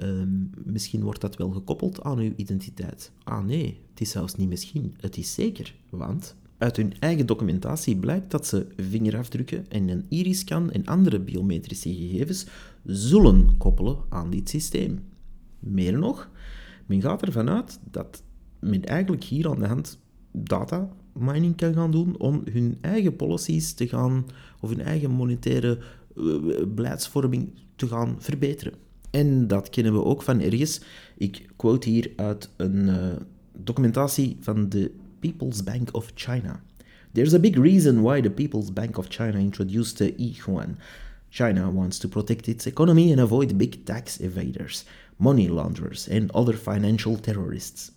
ehm, 0.00 0.28
misschien 0.64 1.02
wordt 1.02 1.20
dat 1.20 1.36
wel 1.36 1.50
gekoppeld 1.50 2.02
aan 2.02 2.18
uw 2.18 2.32
identiteit. 2.36 3.12
Ah 3.24 3.44
nee, 3.44 3.80
het 3.90 4.00
is 4.00 4.10
zelfs 4.10 4.34
niet 4.34 4.48
misschien, 4.48 4.94
het 5.00 5.16
is 5.16 5.34
zeker. 5.34 5.74
Want 5.90 6.36
uit 6.58 6.76
hun 6.76 6.92
eigen 6.98 7.26
documentatie 7.26 7.96
blijkt 7.96 8.30
dat 8.30 8.46
ze 8.46 8.66
vingerafdrukken 8.76 9.64
en 9.68 9.88
een 9.88 10.06
iriscan 10.08 10.70
en 10.70 10.86
andere 10.86 11.20
biometrische 11.20 11.94
gegevens 11.94 12.46
zullen 12.84 13.56
koppelen 13.56 13.96
aan 14.08 14.30
dit 14.30 14.48
systeem. 14.48 15.00
Meer 15.58 15.98
nog, 15.98 16.30
men 16.86 17.00
gaat 17.00 17.22
ervan 17.22 17.48
uit 17.48 17.80
dat 17.90 18.22
men 18.60 18.84
eigenlijk 18.84 19.24
hier 19.24 19.48
aan 19.48 19.58
de 19.58 19.66
hand 19.66 19.98
data 20.32 20.88
mining 21.12 21.56
kan 21.56 21.74
gaan 21.74 21.90
doen 21.90 22.18
om 22.18 22.42
hun 22.52 22.78
eigen 22.80 23.16
policies 23.16 23.72
te 23.72 23.88
gaan, 23.88 24.26
of 24.60 24.68
hun 24.68 24.80
eigen 24.80 25.10
monetaire 25.10 25.78
uh, 26.16 26.64
beleidsvorming 26.66 27.52
te 27.76 27.86
gaan 27.86 28.16
verbeteren. 28.18 28.72
En 29.10 29.46
dat 29.46 29.70
kennen 29.70 29.92
we 29.92 30.04
ook 30.04 30.22
van 30.22 30.40
ergens. 30.40 30.80
Ik 31.16 31.46
quote 31.56 31.88
hier 31.88 32.12
uit 32.16 32.50
een 32.56 32.88
uh, 32.88 32.96
documentatie 33.52 34.36
van 34.40 34.68
de 34.68 34.90
People's 35.18 35.62
Bank 35.62 35.94
of 35.94 36.10
China. 36.14 36.62
There's 37.12 37.34
a 37.34 37.38
big 37.38 37.56
reason 37.56 38.02
why 38.02 38.20
the 38.20 38.30
People's 38.30 38.72
Bank 38.72 38.98
of 38.98 39.06
China 39.08 39.38
introduced 39.38 39.96
the 39.96 40.14
e-yuan. 40.16 40.78
China 41.30 41.70
wants 41.70 41.98
to 41.98 42.08
protect 42.08 42.46
its 42.46 42.66
economy 42.66 43.10
and 43.10 43.20
avoid 43.20 43.58
big 43.58 43.84
tax 43.84 44.18
evaders, 44.18 44.84
money 45.16 45.48
launderers, 45.48 46.08
and 46.08 46.30
other 46.32 46.56
financial 46.56 47.16
terrorists. 47.16 47.92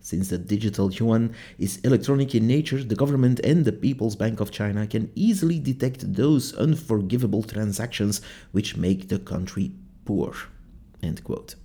Since 0.00 0.28
the 0.28 0.38
digital 0.38 0.90
yuan 0.90 1.32
is 1.58 1.80
electronic 1.82 2.34
in 2.34 2.46
nature, 2.46 2.82
the 2.82 2.94
government 2.94 3.40
and 3.40 3.64
the 3.64 3.72
People's 3.72 4.16
Bank 4.16 4.40
of 4.40 4.50
China 4.50 4.86
can 4.86 5.10
easily 5.14 5.58
detect 5.58 6.14
those 6.14 6.54
unforgivable 6.54 7.42
transactions 7.42 8.20
which 8.52 8.76
make 8.76 9.08
the 9.08 9.18
country 9.18 9.72
End 11.00 11.22
quote. 11.22 11.56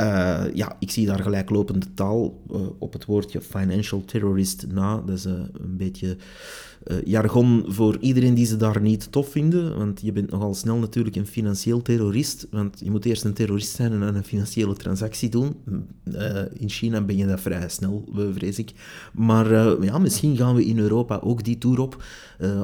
Uh, 0.00 0.44
ja, 0.54 0.76
ik 0.78 0.90
zie 0.90 1.06
daar 1.06 1.18
gelijklopende 1.18 1.94
taal 1.94 2.42
uh, 2.50 2.60
op 2.78 2.92
het 2.92 3.04
woordje 3.04 3.40
financial 3.40 4.04
terrorist 4.04 4.66
na. 4.66 4.96
Dat 4.96 5.16
is 5.16 5.26
uh, 5.26 5.32
een 5.32 5.76
beetje 5.76 6.16
jargon 7.04 7.64
voor 7.66 7.96
iedereen 8.00 8.34
die 8.34 8.46
ze 8.46 8.56
daar 8.56 8.80
niet 8.80 9.12
tof 9.12 9.28
vinden. 9.28 9.76
Want 9.78 10.00
je 10.02 10.12
bent 10.12 10.30
nogal 10.30 10.54
snel 10.54 10.76
natuurlijk 10.76 11.16
een 11.16 11.26
financieel 11.26 11.82
terrorist. 11.82 12.46
Want 12.50 12.80
je 12.84 12.90
moet 12.90 13.04
eerst 13.04 13.24
een 13.24 13.32
terrorist 13.32 13.74
zijn 13.74 13.92
en 13.92 14.14
een 14.14 14.24
financiële 14.24 14.74
transactie 14.74 15.28
doen. 15.28 15.54
in 16.52 16.68
China 16.68 17.00
ben 17.00 17.16
je 17.16 17.26
dat 17.26 17.40
vrij 17.40 17.68
snel, 17.68 18.08
vrees 18.34 18.58
ik. 18.58 18.72
Maar 19.12 19.52
ja, 19.84 19.98
misschien 19.98 20.36
gaan 20.36 20.54
we 20.54 20.64
in 20.64 20.78
Europa 20.78 21.20
ook 21.22 21.44
die 21.44 21.58
tour 21.58 21.80
op. 21.80 22.02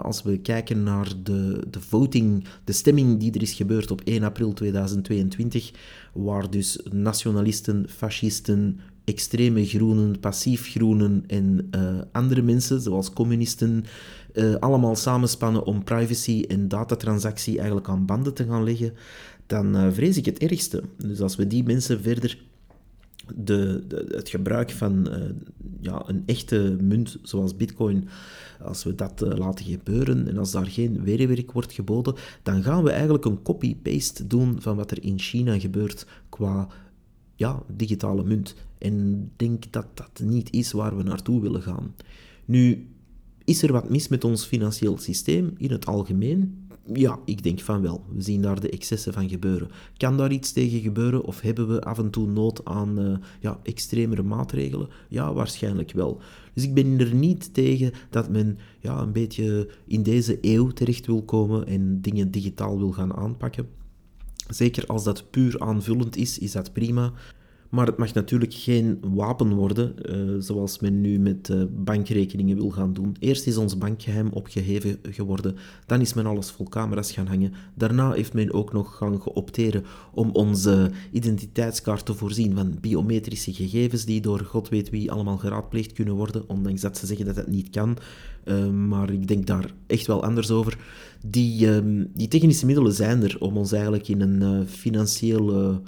als 0.02 0.22
we 0.22 0.38
kijken 0.38 0.82
naar 0.82 1.12
de, 1.22 1.62
de 1.70 1.80
voting, 1.80 2.44
de 2.64 2.72
stemming 2.72 3.20
die 3.20 3.32
er 3.32 3.42
is 3.42 3.52
gebeurd 3.52 3.90
op 3.90 4.00
1 4.04 4.22
april 4.22 4.52
2022 4.52 5.72
waar 6.12 6.50
dus 6.50 6.80
nationalisten, 6.90 7.86
fascisten, 7.88 8.80
extreme 9.06 9.66
groenen, 9.66 10.20
passief 10.20 10.70
groenen 10.70 11.24
en 11.26 11.68
uh, 11.76 12.00
andere 12.12 12.42
mensen, 12.42 12.80
zoals 12.80 13.12
communisten, 13.12 13.84
uh, 14.32 14.54
allemaal 14.54 14.96
samenspannen 14.96 15.64
om 15.64 15.84
privacy 15.84 16.44
en 16.48 16.68
datatransactie 16.68 17.56
eigenlijk 17.56 17.88
aan 17.88 18.06
banden 18.06 18.34
te 18.34 18.44
gaan 18.44 18.64
leggen, 18.64 18.92
dan 19.46 19.76
uh, 19.76 19.92
vrees 19.92 20.16
ik 20.16 20.24
het 20.24 20.38
ergste. 20.38 20.82
Dus 20.96 21.20
als 21.20 21.36
we 21.36 21.46
die 21.46 21.64
mensen 21.64 22.00
verder 22.02 22.38
de, 23.34 23.84
de, 23.88 24.06
het 24.10 24.28
gebruik 24.28 24.70
van 24.70 25.08
ja, 25.80 26.02
een 26.06 26.22
echte 26.26 26.76
munt 26.80 27.18
zoals 27.22 27.56
bitcoin, 27.56 28.08
als 28.62 28.84
we 28.84 28.94
dat 28.94 29.20
laten 29.20 29.64
gebeuren 29.64 30.28
en 30.28 30.38
als 30.38 30.50
daar 30.50 30.66
geen 30.66 31.02
weerwerk 31.02 31.52
wordt 31.52 31.72
geboden, 31.72 32.14
dan 32.42 32.62
gaan 32.62 32.82
we 32.82 32.90
eigenlijk 32.90 33.24
een 33.24 33.42
copy-paste 33.42 34.26
doen 34.26 34.56
van 34.60 34.76
wat 34.76 34.90
er 34.90 35.02
in 35.02 35.18
China 35.18 35.58
gebeurt 35.58 36.06
qua 36.28 36.68
ja, 37.34 37.62
digitale 37.76 38.24
munt. 38.24 38.54
En 38.78 39.28
denk 39.36 39.72
dat 39.72 39.86
dat 39.94 40.20
niet 40.22 40.52
is 40.52 40.72
waar 40.72 40.96
we 40.96 41.02
naartoe 41.02 41.40
willen 41.40 41.62
gaan. 41.62 41.94
Nu, 42.44 42.88
is 43.44 43.62
er 43.62 43.72
wat 43.72 43.90
mis 43.90 44.08
met 44.08 44.24
ons 44.24 44.44
financieel 44.44 44.98
systeem 44.98 45.54
in 45.56 45.70
het 45.70 45.86
algemeen? 45.86 46.64
Ja, 46.92 47.18
ik 47.24 47.42
denk 47.42 47.60
van 47.60 47.82
wel. 47.82 48.04
We 48.12 48.22
zien 48.22 48.42
daar 48.42 48.60
de 48.60 48.70
excessen 48.70 49.12
van 49.12 49.28
gebeuren. 49.28 49.68
Kan 49.96 50.16
daar 50.16 50.32
iets 50.32 50.52
tegen 50.52 50.80
gebeuren 50.80 51.24
of 51.24 51.40
hebben 51.40 51.68
we 51.68 51.80
af 51.80 51.98
en 51.98 52.10
toe 52.10 52.26
nood 52.26 52.64
aan 52.64 53.00
uh, 53.00 53.16
ja, 53.40 53.60
extremere 53.62 54.22
maatregelen? 54.22 54.88
Ja, 55.08 55.32
waarschijnlijk 55.32 55.92
wel. 55.92 56.20
Dus 56.54 56.64
ik 56.64 56.74
ben 56.74 56.98
er 56.98 57.14
niet 57.14 57.54
tegen 57.54 57.92
dat 58.10 58.28
men 58.28 58.58
ja, 58.80 59.00
een 59.00 59.12
beetje 59.12 59.70
in 59.86 60.02
deze 60.02 60.38
eeuw 60.40 60.68
terecht 60.68 61.06
wil 61.06 61.22
komen 61.22 61.66
en 61.66 62.00
dingen 62.00 62.30
digitaal 62.30 62.78
wil 62.78 62.92
gaan 62.92 63.16
aanpakken. 63.16 63.68
Zeker 64.48 64.86
als 64.86 65.04
dat 65.04 65.30
puur 65.30 65.60
aanvullend 65.60 66.16
is, 66.16 66.38
is 66.38 66.52
dat 66.52 66.72
prima. 66.72 67.12
Maar 67.76 67.86
het 67.86 67.96
mag 67.96 68.14
natuurlijk 68.14 68.54
geen 68.54 68.98
wapen 69.14 69.54
worden, 69.54 69.94
uh, 70.02 70.34
zoals 70.38 70.78
men 70.78 71.00
nu 71.00 71.18
met 71.18 71.48
uh, 71.48 71.62
bankrekeningen 71.70 72.56
wil 72.56 72.70
gaan 72.70 72.92
doen. 72.92 73.16
Eerst 73.18 73.46
is 73.46 73.56
ons 73.56 73.78
bankgeheim 73.78 74.28
opgeheven 74.32 74.98
geworden, 75.02 75.56
dan 75.86 76.00
is 76.00 76.14
men 76.14 76.26
alles 76.26 76.50
vol 76.50 76.68
camera's 76.68 77.12
gaan 77.12 77.26
hangen. 77.26 77.52
Daarna 77.74 78.12
heeft 78.12 78.32
men 78.32 78.52
ook 78.52 78.72
nog 78.72 78.96
gaan 78.96 79.20
geopteren 79.20 79.84
om 80.12 80.30
onze 80.30 80.90
identiteitskaart 81.12 82.06
te 82.06 82.14
voorzien 82.14 82.54
van 82.54 82.78
biometrische 82.80 83.52
gegevens 83.52 84.04
die 84.04 84.20
door 84.20 84.40
god 84.40 84.68
weet 84.68 84.90
wie 84.90 85.12
allemaal 85.12 85.38
geraadpleegd 85.38 85.92
kunnen 85.92 86.14
worden, 86.14 86.48
ondanks 86.48 86.80
dat 86.80 86.98
ze 86.98 87.06
zeggen 87.06 87.26
dat 87.26 87.34
dat 87.34 87.46
niet 87.46 87.70
kan. 87.70 87.96
Uh, 88.44 88.68
maar 88.68 89.10
ik 89.10 89.28
denk 89.28 89.46
daar 89.46 89.70
echt 89.86 90.06
wel 90.06 90.22
anders 90.22 90.50
over. 90.50 90.78
Die, 91.26 91.68
ehm, 91.70 92.04
die 92.14 92.28
technische 92.28 92.66
middelen 92.66 92.92
zijn 92.92 93.22
er 93.22 93.36
om 93.40 93.56
ons 93.56 93.72
eigenlijk 93.72 94.08
in 94.08 94.20
een 94.20 94.66
financiële 94.66 95.80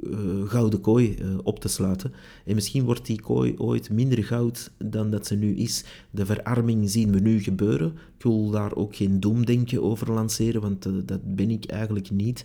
uh, 0.00 0.48
gouden 0.48 0.80
kooi 0.80 1.16
uh, 1.20 1.38
op 1.42 1.60
te 1.60 1.68
sluiten. 1.68 2.12
En 2.44 2.54
misschien 2.54 2.84
wordt 2.84 3.06
die 3.06 3.20
kooi 3.20 3.54
ooit 3.56 3.90
minder 3.90 4.24
goud 4.24 4.70
dan 4.78 5.10
dat 5.10 5.26
ze 5.26 5.34
nu 5.34 5.54
is. 5.54 5.84
De 6.10 6.26
verarming 6.26 6.90
zien 6.90 7.12
we 7.12 7.20
nu 7.20 7.42
gebeuren. 7.42 7.92
Ik 8.16 8.22
wil 8.22 8.50
daar 8.50 8.74
ook 8.74 8.96
geen 8.96 9.20
doemdenken 9.20 9.82
over 9.82 10.12
lanceren, 10.12 10.60
want 10.60 10.86
uh, 10.86 10.92
dat 11.04 11.34
ben 11.34 11.50
ik 11.50 11.64
eigenlijk 11.64 12.10
niet. 12.10 12.44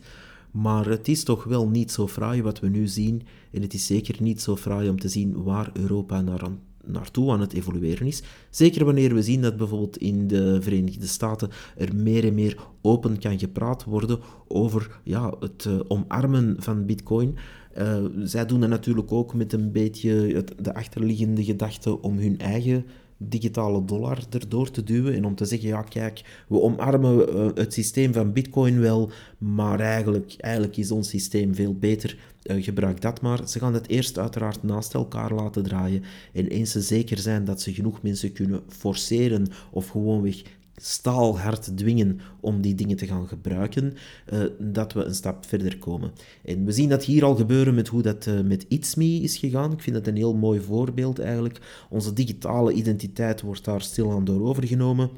Maar 0.52 0.86
het 0.86 1.08
is 1.08 1.24
toch 1.24 1.44
wel 1.44 1.68
niet 1.68 1.92
zo 1.92 2.08
fraai 2.08 2.42
wat 2.42 2.60
we 2.60 2.68
nu 2.68 2.88
zien. 2.88 3.22
En 3.52 3.62
het 3.62 3.74
is 3.74 3.86
zeker 3.86 4.22
niet 4.22 4.42
zo 4.42 4.56
fraai 4.56 4.90
om 4.90 5.00
te 5.00 5.10
zien 5.10 5.44
waar 5.44 5.70
Europa 5.74 6.22
naar 6.22 6.44
aan 6.44 6.60
naartoe 6.88 7.32
aan 7.32 7.42
het 7.42 7.54
evolueren 7.54 8.08
is. 8.08 8.24
Zeker 8.50 8.86
wanneer 8.86 9.14
we 9.14 9.22
zien 9.22 9.42
dat 9.42 9.58
bijvoorbeeld 9.58 9.98
in 9.98 10.28
de 10.28 10.62
Verenigde 10.62 11.08
Staten 11.08 11.50
er 11.78 11.96
meer 11.96 12.26
en 12.26 12.34
meer 12.34 12.58
open 12.82 13.20
kan 13.20 13.40
gepraat 13.40 13.84
worden 13.84 14.20
over 14.48 15.00
ja, 15.04 15.34
het 15.40 15.66
uh, 15.66 15.80
omarmen 15.88 16.56
van 16.60 16.86
Bitcoin. 16.86 17.36
Uh, 17.78 18.06
zij 18.24 18.46
doen 18.46 18.60
dat 18.60 18.70
natuurlijk 18.70 19.12
ook 19.12 19.34
met 19.34 19.54
een 19.54 19.72
beetje 19.72 20.12
het, 20.12 20.54
de 20.60 20.74
achterliggende 20.74 21.44
gedachte 21.44 22.02
om 22.02 22.18
hun 22.18 22.40
eigen 22.40 22.86
digitale 23.18 23.86
dollar 23.86 24.24
erdoor 24.30 24.72
te 24.72 24.84
duwen 24.84 25.14
en 25.14 25.26
om 25.26 25.36
te 25.36 25.46
zeggen, 25.46 25.68
ja 25.68 25.82
kijk, 25.82 26.44
we 26.48 26.62
omarmen 26.62 27.36
uh, 27.36 27.50
het 27.54 27.74
systeem 27.74 28.14
van 28.14 28.34
bitcoin 28.34 28.80
wel, 28.80 29.12
maar 29.38 29.80
eigenlijk, 29.80 30.36
eigenlijk 30.38 30.78
is 30.78 30.92
ons 30.92 31.10
systeem 31.10 31.56
veel 31.56 31.76
beter, 31.76 32.18
uh, 32.44 32.64
gebruik 32.64 33.02
dat 33.02 33.22
maar. 33.22 33.50
Ze 33.50 33.60
gaan 33.60 33.74
het 33.74 33.88
eerst 33.88 34.18
uiteraard 34.18 34.64
naast 34.64 34.94
elkaar 34.94 35.34
laten 35.34 35.64
draaien 35.64 36.04
en 36.34 36.48
eens 36.48 36.72
ze 36.72 36.82
zeker 36.82 37.18
zijn 37.18 37.46
dat 37.46 37.62
ze 37.62 37.74
genoeg 37.74 38.02
mensen 38.02 38.32
kunnen 38.32 38.64
forceren 38.68 39.48
of 39.72 39.88
gewoonweg 39.88 40.42
staalhard 40.76 41.78
dwingen 41.78 42.20
om 42.40 42.62
die 42.62 42.76
dingen 42.76 42.98
te 42.98 43.08
gaan 43.08 43.28
gebruiken, 43.28 43.94
uh, 44.34 44.40
dat 44.60 44.94
we 44.94 45.04
een 45.04 45.16
stap 45.16 45.46
verder 45.46 45.78
komen. 45.78 46.12
En 46.44 46.66
we 46.66 46.72
zien 46.72 46.90
dat 46.90 47.04
hier 47.04 47.24
al 47.24 47.36
gebeuren 47.36 47.76
met 47.76 47.88
hoe 47.88 48.02
dat 48.02 48.26
uh, 48.26 48.40
met 48.40 48.66
ItsMe 48.70 49.22
is 49.22 49.38
gegaan. 49.38 49.72
Ik 49.72 49.82
vind 49.82 49.96
dat 49.96 50.08
een 50.08 50.16
heel 50.16 50.36
mooi 50.36 50.60
voorbeeld 50.60 51.20
eigenlijk. 51.20 51.86
Onze 51.90 52.14
digitale 52.14 52.74
identiteit 52.74 53.42
wordt 53.42 53.66
daar 53.66 53.82
stilaan 53.82 54.26
door 54.26 54.48
overgenomen. 54.48 55.10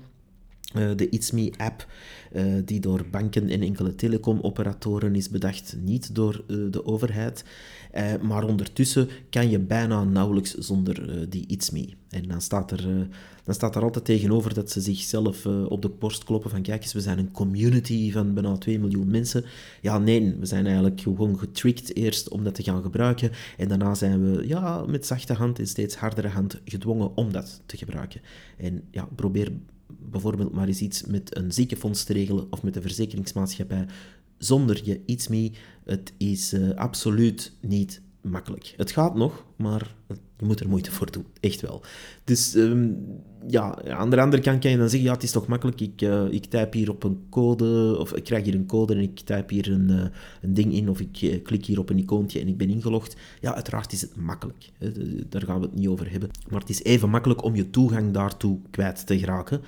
Uh, 0.75 0.89
de 0.95 1.09
ItsMe-app, 1.09 1.87
die 2.65 2.79
door 2.79 3.05
banken 3.11 3.49
en 3.49 3.61
enkele 3.61 3.95
telecomoperatoren 3.95 5.15
is 5.15 5.29
bedacht, 5.29 5.75
niet 5.83 6.15
door 6.15 6.43
uh, 6.47 6.71
de 6.71 6.85
overheid. 6.85 7.43
maar 8.21 8.43
ondertussen 8.43 9.09
kan 9.29 9.49
je 9.49 9.59
bijna 9.59 10.03
nauwelijks 10.03 10.53
zonder 10.53 11.25
die 11.29 11.47
ItsMe. 11.47 11.89
En 12.09 12.27
dan 12.27 12.41
staat, 12.41 12.71
er, 12.71 13.07
dan 13.43 13.53
staat 13.53 13.75
er 13.75 13.81
altijd 13.81 14.05
tegenover 14.05 14.53
dat 14.53 14.71
ze 14.71 14.81
zichzelf 14.81 15.45
op 15.45 15.81
de 15.81 15.89
borst 15.89 16.23
kloppen 16.23 16.49
van 16.49 16.61
kijk 16.61 16.83
eens, 16.83 16.93
we 16.93 17.01
zijn 17.01 17.17
een 17.17 17.31
community 17.31 18.11
van 18.11 18.33
bijna 18.33 18.57
2 18.57 18.79
miljoen 18.79 19.11
mensen. 19.11 19.43
Ja, 19.81 19.97
nee, 19.97 20.35
we 20.39 20.45
zijn 20.45 20.65
eigenlijk 20.65 21.01
gewoon 21.01 21.39
getricked 21.39 21.95
eerst 21.95 22.29
om 22.29 22.43
dat 22.43 22.55
te 22.55 22.63
gaan 22.63 22.81
gebruiken. 22.81 23.31
En 23.57 23.67
daarna 23.67 23.95
zijn 23.95 24.31
we 24.31 24.47
ja, 24.47 24.85
met 24.85 25.05
zachte 25.05 25.33
hand 25.33 25.59
en 25.59 25.67
steeds 25.67 25.95
hardere 25.95 26.27
hand 26.27 26.61
gedwongen 26.65 27.15
om 27.15 27.31
dat 27.31 27.61
te 27.65 27.77
gebruiken. 27.77 28.21
En 28.57 28.83
ja, 28.91 29.07
probeer 29.15 29.51
bijvoorbeeld 30.09 30.53
maar 30.53 30.67
eens 30.67 30.81
iets 30.81 31.03
met 31.03 31.37
een 31.37 31.51
ziekenfonds 31.51 32.03
te 32.03 32.13
regelen 32.13 32.47
of 32.49 32.63
met 32.63 32.75
een 32.75 32.81
verzekeringsmaatschappij 32.81 33.85
zonder 34.37 34.81
je 34.83 35.01
iets 35.05 35.27
mee. 35.27 35.53
Het 35.83 36.13
is 36.17 36.53
uh, 36.53 36.75
absoluut 36.75 37.53
niet 37.59 38.01
makkelijk. 38.21 38.73
Het 38.77 38.91
gaat 38.91 39.15
nog, 39.15 39.45
maar 39.55 39.95
je 40.37 40.45
moet 40.45 40.59
er 40.59 40.69
moeite 40.69 40.91
voor 40.91 41.11
doen. 41.11 41.25
Echt 41.39 41.61
wel. 41.61 41.81
Dus 42.23 42.55
ehm, 42.55 42.89
ja, 43.47 43.81
aan 43.83 44.09
de 44.09 44.21
andere 44.21 44.41
kant 44.41 44.59
kan 44.59 44.71
je 44.71 44.77
dan 44.77 44.89
zeggen, 44.89 45.07
ja, 45.07 45.13
het 45.13 45.23
is 45.23 45.31
toch 45.31 45.47
makkelijk. 45.47 45.81
Ik, 45.81 46.01
uh, 46.01 46.31
ik 46.31 46.45
typ 46.45 46.73
hier 46.73 46.89
op 46.89 47.03
een 47.03 47.19
code, 47.29 47.97
of 47.99 48.13
ik 48.13 48.23
krijg 48.23 48.43
hier 48.43 48.55
een 48.55 48.65
code 48.65 48.93
en 48.93 48.99
ik 48.99 49.19
typ 49.19 49.49
hier 49.49 49.71
een, 49.71 49.89
uh, 49.89 50.05
een 50.41 50.53
ding 50.53 50.73
in, 50.73 50.89
of 50.89 50.99
ik 50.99 51.21
uh, 51.21 51.43
klik 51.43 51.65
hier 51.65 51.79
op 51.79 51.89
een 51.89 51.97
icoontje 51.97 52.39
en 52.39 52.47
ik 52.47 52.57
ben 52.57 52.69
ingelogd. 52.69 53.17
Ja, 53.41 53.55
uiteraard 53.55 53.93
is 53.93 54.01
het 54.01 54.15
makkelijk. 54.15 54.69
Daar 55.29 55.41
gaan 55.41 55.59
we 55.59 55.65
het 55.65 55.75
niet 55.75 55.87
over 55.87 56.11
hebben. 56.11 56.29
Maar 56.49 56.59
het 56.59 56.69
is 56.69 56.83
even 56.83 57.09
makkelijk 57.09 57.43
om 57.43 57.55
je 57.55 57.69
toegang 57.69 58.11
daartoe 58.11 58.59
kwijt 58.69 59.07
te 59.07 59.19
geraken. 59.19 59.61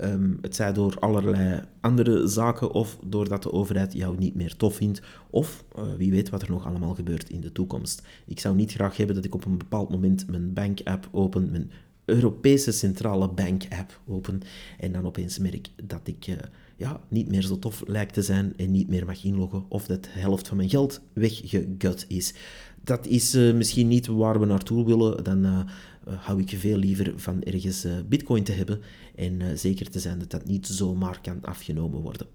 Um, 0.00 0.38
het 0.40 0.56
zij 0.56 0.72
door 0.72 0.96
allerlei 0.98 1.60
andere 1.80 2.26
zaken 2.26 2.72
of 2.72 2.98
doordat 3.06 3.42
de 3.42 3.52
overheid 3.52 3.92
jou 3.92 4.18
niet 4.18 4.34
meer 4.34 4.56
tof 4.56 4.74
vindt, 4.74 5.02
of 5.30 5.64
wie 5.96 6.10
weet 6.10 6.30
wat 6.30 6.42
er 6.42 6.50
nog 6.50 6.66
allemaal 6.66 6.94
gebeurt 6.94 7.30
in 7.30 7.40
de 7.40 7.52
toekomst. 7.52 8.02
Ik 8.26 8.40
zou 8.40 8.56
niet 8.56 8.72
graag 8.72 8.96
hebben 8.96 9.16
dat 9.16 9.24
ik 9.24 9.34
op 9.34 9.44
een 9.44 9.58
bepaald 9.58 9.90
moment 9.90 10.15
mijn 10.24 10.52
bank-app 10.52 11.08
open, 11.12 11.50
mijn 11.50 11.70
Europese 12.04 12.72
Centrale 12.72 13.28
Bank-app 13.28 14.00
open, 14.06 14.40
en 14.78 14.92
dan 14.92 15.06
opeens 15.06 15.38
merk 15.38 15.68
dat 15.84 16.00
ik 16.04 16.26
uh, 16.26 16.36
ja, 16.76 17.00
niet 17.08 17.28
meer 17.28 17.42
zo 17.42 17.58
tof 17.58 17.82
lijkt 17.86 18.14
te 18.14 18.22
zijn 18.22 18.52
en 18.56 18.70
niet 18.70 18.88
meer 18.88 19.06
mag 19.06 19.24
inloggen, 19.24 19.64
of 19.68 19.86
dat 19.86 20.04
de 20.04 20.10
helft 20.12 20.48
van 20.48 20.56
mijn 20.56 20.68
geld 20.68 21.00
weggegut 21.12 22.04
is. 22.08 22.34
Dat 22.84 23.06
is 23.06 23.34
uh, 23.34 23.54
misschien 23.54 23.88
niet 23.88 24.06
waar 24.06 24.40
we 24.40 24.46
naartoe 24.46 24.84
willen, 24.84 25.24
dan 25.24 25.46
uh, 25.46 25.60
hou 26.04 26.40
ik 26.40 26.48
veel 26.58 26.76
liever 26.76 27.12
van 27.16 27.42
ergens 27.42 27.86
bitcoin 28.08 28.42
te 28.42 28.52
hebben 28.52 28.80
en 29.14 29.58
zeker 29.58 29.90
te 29.90 30.00
zijn 30.00 30.18
dat 30.18 30.30
dat 30.30 30.44
niet 30.46 30.66
zomaar 30.66 31.20
kan 31.20 31.38
afgenomen 31.42 32.00
worden. 32.00 32.26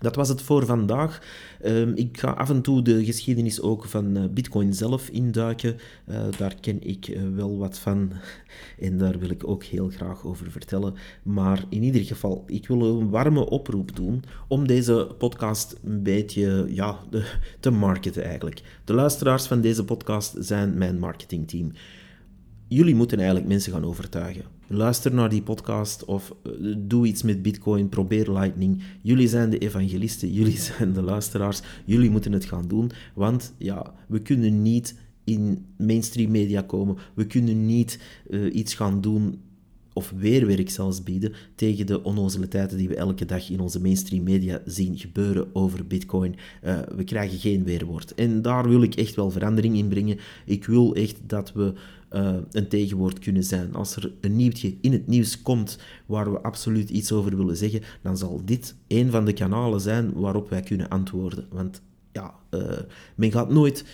Dat 0.00 0.16
was 0.16 0.28
het 0.28 0.42
voor 0.42 0.66
vandaag. 0.66 1.22
Um, 1.64 1.92
ik 1.94 2.18
ga 2.18 2.30
af 2.30 2.50
en 2.50 2.62
toe 2.62 2.82
de 2.82 3.04
geschiedenis 3.04 3.60
ook 3.60 3.84
van 3.84 4.30
Bitcoin 4.34 4.74
zelf 4.74 5.08
induiken. 5.08 5.76
Uh, 6.08 6.20
daar 6.38 6.54
ken 6.60 6.82
ik 6.82 7.08
uh, 7.08 7.22
wel 7.34 7.58
wat 7.58 7.78
van 7.78 8.12
en 8.78 8.98
daar 8.98 9.18
wil 9.18 9.30
ik 9.30 9.48
ook 9.48 9.64
heel 9.64 9.88
graag 9.88 10.24
over 10.24 10.50
vertellen. 10.50 10.94
Maar 11.22 11.64
in 11.68 11.82
ieder 11.82 12.02
geval, 12.02 12.44
ik 12.46 12.68
wil 12.68 12.82
een 12.82 13.10
warme 13.10 13.48
oproep 13.48 13.96
doen 13.96 14.22
om 14.48 14.66
deze 14.66 15.14
podcast 15.18 15.76
een 15.84 16.02
beetje 16.02 16.66
ja, 16.68 16.98
te 17.60 17.70
marketen 17.70 18.24
eigenlijk. 18.24 18.62
De 18.84 18.94
luisteraars 18.94 19.46
van 19.46 19.60
deze 19.60 19.84
podcast 19.84 20.34
zijn 20.38 20.78
mijn 20.78 20.98
marketingteam 20.98 21.72
jullie 22.70 22.94
moeten 22.94 23.18
eigenlijk 23.18 23.48
mensen 23.48 23.72
gaan 23.72 23.84
overtuigen. 23.84 24.44
Luister 24.72 25.14
naar 25.14 25.28
die 25.28 25.42
podcast 25.42 26.04
of 26.04 26.34
uh, 26.42 26.74
doe 26.78 27.06
iets 27.06 27.22
met 27.22 27.42
Bitcoin, 27.42 27.88
probeer 27.88 28.32
Lightning. 28.32 28.82
Jullie 29.02 29.28
zijn 29.28 29.50
de 29.50 29.58
evangelisten, 29.58 30.32
jullie 30.40 30.58
zijn 30.58 30.92
de 30.92 31.02
luisteraars. 31.02 31.60
Jullie 31.84 32.10
moeten 32.10 32.32
het 32.32 32.44
gaan 32.44 32.68
doen, 32.68 32.90
want 33.14 33.54
ja, 33.58 33.94
we 34.08 34.18
kunnen 34.18 34.62
niet 34.62 34.98
in 35.24 35.66
mainstream 35.76 36.30
media 36.30 36.62
komen. 36.62 36.96
We 37.14 37.26
kunnen 37.26 37.66
niet 37.66 38.00
uh, 38.28 38.54
iets 38.54 38.74
gaan 38.74 39.00
doen 39.00 39.40
of 39.92 40.12
weerwerk 40.16 40.70
zelfs 40.70 41.02
bieden 41.02 41.32
tegen 41.54 41.86
de 41.86 42.02
onnozeliteiten 42.02 42.76
die 42.76 42.88
we 42.88 42.96
elke 42.96 43.24
dag 43.24 43.50
in 43.50 43.60
onze 43.60 43.80
mainstream 43.80 44.22
media 44.22 44.62
zien 44.64 44.98
gebeuren 44.98 45.54
over 45.54 45.86
bitcoin. 45.86 46.34
Uh, 46.64 46.78
we 46.96 47.04
krijgen 47.04 47.38
geen 47.38 47.64
weerwoord. 47.64 48.14
En 48.14 48.42
daar 48.42 48.68
wil 48.68 48.82
ik 48.82 48.94
echt 48.94 49.14
wel 49.14 49.30
verandering 49.30 49.76
in 49.76 49.88
brengen. 49.88 50.18
Ik 50.44 50.64
wil 50.64 50.94
echt 50.94 51.16
dat 51.26 51.52
we 51.52 51.72
uh, 52.10 52.36
een 52.50 52.68
tegenwoord 52.68 53.18
kunnen 53.18 53.44
zijn. 53.44 53.74
Als 53.74 53.96
er 53.96 54.12
een 54.20 54.36
nieuwtje 54.36 54.76
in 54.80 54.92
het 54.92 55.06
nieuws 55.06 55.42
komt 55.42 55.78
waar 56.06 56.32
we 56.32 56.40
absoluut 56.40 56.90
iets 56.90 57.12
over 57.12 57.36
willen 57.36 57.56
zeggen, 57.56 57.82
dan 58.02 58.16
zal 58.16 58.42
dit 58.44 58.74
een 58.88 59.10
van 59.10 59.24
de 59.24 59.32
kanalen 59.32 59.80
zijn 59.80 60.12
waarop 60.12 60.50
wij 60.50 60.60
kunnen 60.60 60.88
antwoorden. 60.88 61.46
Want 61.50 61.82
ja, 62.12 62.34
uh, 62.50 62.78
men 63.14 63.32
gaat 63.32 63.50
nooit 63.50 63.84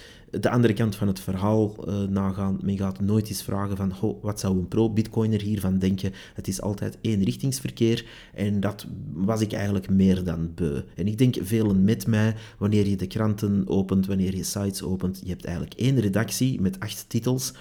de 0.40 0.50
andere 0.50 0.72
kant 0.72 0.96
van 0.96 1.06
het 1.06 1.20
verhaal 1.20 1.88
uh, 1.88 2.02
nagaan. 2.02 2.58
Men 2.62 2.76
gaat 2.76 3.00
nooit 3.00 3.28
eens 3.28 3.42
vragen 3.42 3.76
van, 3.76 3.90
ho, 3.90 4.18
wat 4.22 4.40
zou 4.40 4.58
een 4.58 4.68
pro-bitcoiner 4.68 5.40
hiervan 5.40 5.78
denken? 5.78 6.12
Het 6.34 6.48
is 6.48 6.60
altijd 6.60 6.98
eenrichtingsverkeer 7.00 8.04
en 8.34 8.60
dat 8.60 8.86
was 9.12 9.40
ik 9.40 9.52
eigenlijk 9.52 9.90
meer 9.90 10.24
dan 10.24 10.52
beu. 10.54 10.80
En 10.94 11.06
ik 11.06 11.18
denk 11.18 11.36
velen 11.40 11.84
met 11.84 12.06
mij, 12.06 12.34
wanneer 12.58 12.86
je 12.86 12.96
de 12.96 13.06
kranten 13.06 13.62
opent, 13.66 14.06
wanneer 14.06 14.36
je 14.36 14.44
sites 14.44 14.82
opent, 14.82 15.20
je 15.24 15.30
hebt 15.30 15.44
eigenlijk 15.44 15.74
één 15.74 16.00
redactie 16.00 16.60
met 16.60 16.80
acht 16.80 17.04
titels, 17.08 17.52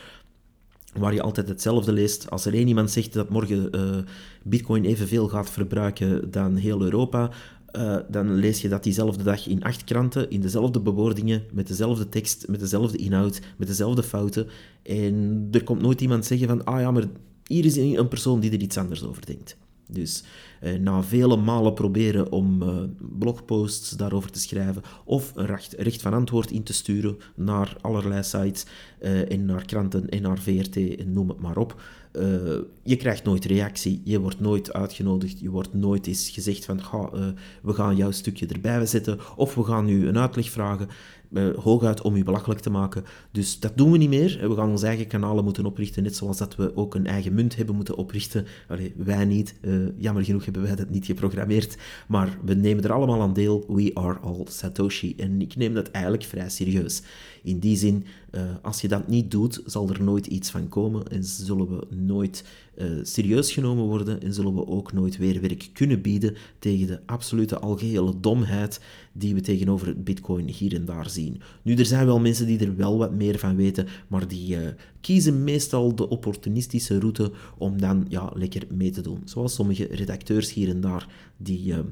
waar 0.99 1.13
je 1.13 1.21
altijd 1.21 1.47
hetzelfde 1.47 1.91
leest. 1.91 2.29
Als 2.29 2.45
er 2.45 2.53
één 2.53 2.67
iemand 2.67 2.91
zegt 2.91 3.13
dat 3.13 3.29
morgen 3.29 3.69
uh, 3.75 3.97
Bitcoin 4.43 4.85
evenveel 4.85 5.27
gaat 5.27 5.49
verbruiken 5.49 6.31
dan 6.31 6.55
heel 6.55 6.81
Europa, 6.81 7.29
uh, 7.75 7.97
dan 8.09 8.35
lees 8.35 8.61
je 8.61 8.69
dat 8.69 8.83
diezelfde 8.83 9.23
dag 9.23 9.47
in 9.47 9.63
acht 9.63 9.83
kranten, 9.83 10.29
in 10.29 10.41
dezelfde 10.41 10.79
bewoordingen, 10.79 11.43
met 11.53 11.67
dezelfde 11.67 12.09
tekst, 12.09 12.47
met 12.47 12.59
dezelfde 12.59 12.97
inhoud, 12.97 13.41
met 13.57 13.67
dezelfde 13.67 14.03
fouten. 14.03 14.47
En 14.83 15.47
er 15.51 15.63
komt 15.63 15.81
nooit 15.81 16.01
iemand 16.01 16.25
zeggen 16.25 16.47
van, 16.47 16.63
ah 16.63 16.79
ja, 16.79 16.91
maar 16.91 17.03
hier 17.47 17.65
is 17.65 17.75
een 17.75 18.07
persoon 18.07 18.39
die 18.39 18.51
er 18.51 18.61
iets 18.61 18.77
anders 18.77 19.03
over 19.03 19.25
denkt. 19.25 19.57
Dus 19.91 20.23
eh, 20.59 20.79
na 20.79 21.03
vele 21.03 21.37
malen 21.37 21.73
proberen 21.73 22.31
om 22.31 22.61
uh, 22.61 22.75
blogposts 22.99 23.89
daarover 23.89 24.31
te 24.31 24.39
schrijven 24.39 24.81
of 25.05 25.31
een 25.35 25.45
recht, 25.45 25.73
recht, 25.73 26.01
van 26.01 26.13
antwoord 26.13 26.51
in 26.51 26.63
te 26.63 26.73
sturen 26.73 27.17
naar 27.35 27.77
allerlei 27.81 28.23
sites 28.23 28.65
uh, 29.01 29.31
en 29.31 29.45
naar 29.45 29.65
kranten 29.65 30.09
en 30.09 30.21
naar 30.21 30.39
VRT 30.39 30.75
en 30.75 31.13
noem 31.13 31.29
het 31.29 31.39
maar 31.39 31.57
op. 31.57 31.81
je 32.83 32.95
krijgt 32.95 33.23
nooit 33.23 33.45
reactie, 33.45 34.01
je 34.03 34.19
wordt 34.19 34.39
nooit 34.39 34.73
uitgenodigd, 34.73 35.39
je 35.39 35.49
wordt 35.49 35.73
nooit 35.73 36.07
eens 36.07 36.29
gezegd 36.29 36.65
van 36.65 36.83
ga, 36.83 37.09
we 37.61 37.73
gaan 37.73 37.95
jouw 37.95 38.11
stukje 38.11 38.47
erbij 38.47 38.85
zetten 38.85 39.19
of 39.35 39.55
we 39.55 39.63
gaan 39.63 39.89
u 39.89 40.07
een 40.07 40.17
uitleg 40.17 40.49
vragen 40.49 40.87
uh, 41.31 41.55
hooguit 41.57 42.01
om 42.01 42.15
u 42.15 42.23
belachelijk 42.23 42.59
te 42.59 42.69
maken. 42.69 43.03
Dus 43.31 43.59
dat 43.59 43.77
doen 43.77 43.91
we 43.91 43.97
niet 43.97 44.09
meer. 44.09 44.49
We 44.49 44.55
gaan 44.55 44.69
onze 44.69 44.87
eigen 44.87 45.07
kanalen 45.07 45.43
moeten 45.43 45.65
oprichten, 45.65 46.03
net 46.03 46.15
zoals 46.15 46.37
dat 46.37 46.55
we 46.55 46.75
ook 46.75 46.95
een 46.95 47.07
eigen 47.07 47.33
munt 47.33 47.55
hebben 47.55 47.75
moeten 47.75 47.95
oprichten. 47.95 48.45
Wij 48.95 49.25
niet. 49.25 49.55
Jammer 49.97 50.23
genoeg 50.23 50.45
hebben 50.45 50.61
wij 50.61 50.75
dat 50.75 50.89
niet 50.89 51.05
geprogrammeerd. 51.05 51.77
Maar 52.07 52.37
we 52.45 52.53
nemen 52.53 52.83
er 52.83 52.91
allemaal 52.91 53.21
aan 53.21 53.33
deel. 53.33 53.65
We 53.67 53.91
are 53.93 54.19
all 54.19 54.45
Satoshi. 54.45 55.15
En 55.17 55.41
ik 55.41 55.55
neem 55.55 55.73
dat 55.73 55.91
eigenlijk 55.91 56.23
vrij 56.23 56.49
serieus. 56.49 57.01
In 57.45 57.59
die 57.59 57.77
zin, 57.77 58.05
uh, 58.31 58.41
als 58.61 58.81
je 58.81 58.87
dat 58.87 59.07
niet 59.07 59.31
doet, 59.31 59.61
zal 59.65 59.89
er 59.89 60.03
nooit 60.03 60.27
iets 60.27 60.49
van 60.49 60.69
komen 60.69 61.07
en 61.07 61.23
zullen 61.23 61.69
we 61.69 61.95
nooit 61.95 62.43
uh, 62.77 62.85
serieus 63.01 63.51
genomen 63.51 63.83
worden 63.83 64.21
en 64.21 64.33
zullen 64.33 64.55
we 64.55 64.67
ook 64.67 64.93
nooit 64.93 65.17
weerwerk 65.17 65.69
kunnen 65.73 66.01
bieden 66.01 66.35
tegen 66.59 66.87
de 66.87 66.99
absolute 67.05 67.59
algehele 67.59 68.19
domheid 68.19 68.79
die 69.13 69.33
we 69.33 69.41
tegenover 69.41 70.03
bitcoin 70.03 70.49
hier 70.49 70.73
en 70.75 70.85
daar 70.85 71.09
zien. 71.09 71.41
Nu, 71.61 71.75
er 71.75 71.85
zijn 71.85 72.05
wel 72.05 72.19
mensen 72.19 72.45
die 72.45 72.59
er 72.59 72.75
wel 72.75 72.97
wat 72.97 73.13
meer 73.13 73.39
van 73.39 73.55
weten, 73.55 73.87
maar 74.07 74.27
die 74.27 74.55
uh, 74.55 74.67
kiezen 75.01 75.43
meestal 75.43 75.95
de 75.95 76.09
opportunistische 76.09 76.99
route 76.99 77.31
om 77.57 77.79
dan 77.79 78.05
ja, 78.09 78.31
lekker 78.33 78.63
mee 78.73 78.91
te 78.91 79.01
doen. 79.01 79.21
Zoals 79.25 79.53
sommige 79.53 79.87
redacteurs 79.91 80.53
hier 80.53 80.69
en 80.69 80.81
daar 80.81 81.07
die 81.37 81.63
ja, 81.63 81.83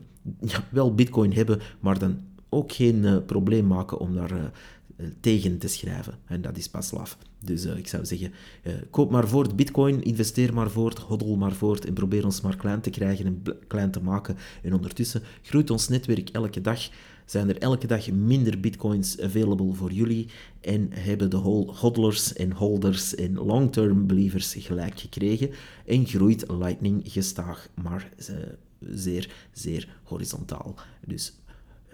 wel 0.71 0.95
bitcoin 0.95 1.33
hebben, 1.33 1.59
maar 1.79 1.99
dan 1.99 2.19
ook 2.49 2.71
geen 2.71 3.25
probleem 3.25 3.67
maken 3.67 3.99
om 3.99 4.13
daar 4.13 4.51
tegen 5.19 5.57
te 5.57 5.67
schrijven. 5.67 6.17
En 6.25 6.41
dat 6.41 6.57
is 6.57 6.69
pas 6.69 6.91
laf. 6.91 7.17
Dus 7.39 7.65
uh, 7.65 7.77
ik 7.77 7.87
zou 7.87 8.05
zeggen, 8.05 8.31
uh, 8.63 8.73
koop 8.89 9.11
maar 9.11 9.27
voort 9.27 9.55
bitcoin, 9.55 10.03
investeer 10.03 10.53
maar 10.53 10.69
voort, 10.69 10.99
hoddel 10.99 11.35
maar 11.35 11.53
voort 11.53 11.85
en 11.85 11.93
probeer 11.93 12.25
ons 12.25 12.41
maar 12.41 12.55
klein 12.55 12.81
te 12.81 12.89
krijgen 12.89 13.25
en 13.25 13.43
klein 13.67 13.91
te 13.91 14.01
maken. 14.01 14.37
En 14.61 14.73
ondertussen 14.73 15.21
groeit 15.41 15.69
ons 15.69 15.87
netwerk 15.87 16.29
elke 16.29 16.61
dag. 16.61 16.89
Zijn 17.25 17.49
er 17.49 17.57
elke 17.57 17.87
dag 17.87 18.11
minder 18.11 18.59
bitcoins 18.59 19.19
available 19.19 19.73
voor 19.73 19.91
jullie 19.91 20.27
en 20.61 20.87
hebben 20.91 21.29
de 21.29 21.37
hodlers 21.37 22.33
en 22.33 22.51
holders 22.51 23.15
en 23.15 23.33
long-term 23.33 24.07
believers 24.07 24.55
gelijk 24.57 24.99
gekregen 24.99 25.49
en 25.85 26.05
groeit 26.05 26.45
Lightning 26.51 27.01
gestaag, 27.05 27.69
maar 27.83 28.09
zeer, 28.79 29.29
zeer 29.51 29.87
horizontaal. 30.03 30.75
Dus 31.05 31.33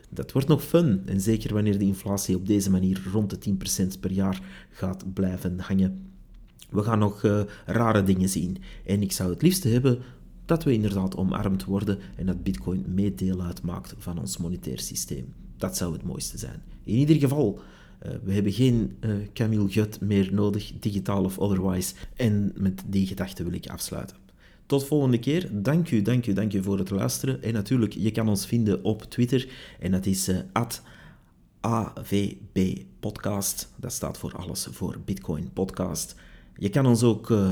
dat 0.10 0.32
wordt 0.32 0.48
nog 0.48 0.64
fun. 0.64 1.02
En 1.06 1.22
zeker 1.22 1.54
wanneer 1.54 1.78
de 1.78 1.86
inflatie 1.86 2.36
op 2.36 2.48
deze 2.48 2.70
manier 2.70 3.02
rond 3.12 3.44
de 3.44 3.56
10% 3.96 4.00
per 4.00 4.12
jaar 4.12 4.42
gaat 4.72 5.14
blijven 5.14 5.60
hangen. 5.60 6.08
We 6.70 6.84
gaan 6.84 7.00
nog 7.00 7.24
uh, 7.24 7.42
rare 7.66 8.04
dingen 8.04 8.30
zien. 8.30 8.58
En 8.86 9.02
ik 9.02 9.12
zou 9.12 9.30
het 9.30 9.42
liefst 9.42 9.64
hebben 9.64 10.00
dat 10.46 10.64
we 10.64 10.74
inderdaad 10.74 11.16
omarmd 11.16 11.66
worden 11.66 12.00
en 12.16 12.26
dat 12.26 12.44
Bitcoin 12.44 12.86
mee 12.88 13.16
deel 13.16 13.42
uitmaakt 13.42 13.96
van 13.98 14.20
ons 14.20 14.38
monetair 14.38 14.80
systeem. 14.80 15.34
Dat 15.58 15.78
zou 15.78 15.94
het 15.94 16.04
mooiste 16.04 16.38
zijn. 16.38 16.62
In 16.84 16.96
ieder 16.96 17.16
geval, 17.16 17.60
uh, 18.06 18.12
we 18.24 18.34
hebben 18.34 18.52
geen 18.52 18.98
uh, 19.00 19.12
Camille 19.34 19.70
Gut 19.70 20.02
meer 20.02 20.34
nodig, 20.34 20.72
digitaal 20.80 21.24
of 21.24 21.38
otherwise. 21.38 21.94
En 22.16 22.52
met 22.56 22.84
die 22.88 23.08
gedachte 23.08 23.44
wil 23.44 23.54
ik 23.54 23.68
afsluiten. 23.68 24.29
Tot 24.70 24.86
volgende 24.86 25.20
keer. 25.20 25.50
Dank 25.52 25.92
u, 25.92 26.02
dank 26.02 26.28
u, 26.28 26.34
dank 26.34 26.54
u 26.54 26.64
voor 26.64 26.78
het 26.78 26.90
luisteren. 26.90 27.44
En 27.44 27.54
natuurlijk, 27.54 27.94
je 27.94 28.12
kan 28.12 28.30
ons 28.30 28.46
vinden 28.46 28.84
op 28.84 29.04
Twitter. 29.04 29.48
En 29.80 29.92
dat 29.92 30.06
is 30.06 30.30
uh, 30.30 30.38
AVB 31.60 32.78
Podcast. 33.00 33.74
Dat 33.76 33.92
staat 33.92 34.18
voor 34.18 34.36
alles 34.36 34.68
voor 34.72 35.00
Bitcoin 35.06 35.54
Podcast. 35.54 36.16
Je 36.58 36.70
kan 36.70 36.86
ons 36.86 37.04
ook 37.04 37.30
uh, 37.30 37.52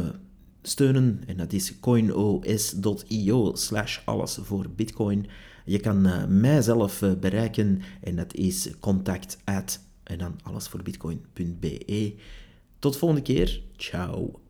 steunen. 0.62 1.24
En 1.28 1.38
dat 1.38 1.54
is 1.54 1.80
coinos.io 1.80 3.56
slash 3.56 4.00
alles 4.06 4.40
voor 4.42 4.70
Bitcoin. 4.76 5.28
Je 5.66 5.80
kan 5.80 6.08
uh, 6.08 6.26
mijzelf 6.26 7.04
bereiken. 7.20 7.82
En 8.02 8.16
dat 8.16 8.34
is 8.34 8.70
contact 8.80 9.38
at 9.44 9.80
en 10.04 10.18
dan 10.18 10.40
allesvoorbitcoin.be. 10.44 12.16
Tot 12.80 12.98
volgende 12.98 13.24
keer. 13.24 13.62
Ciao. 13.78 14.47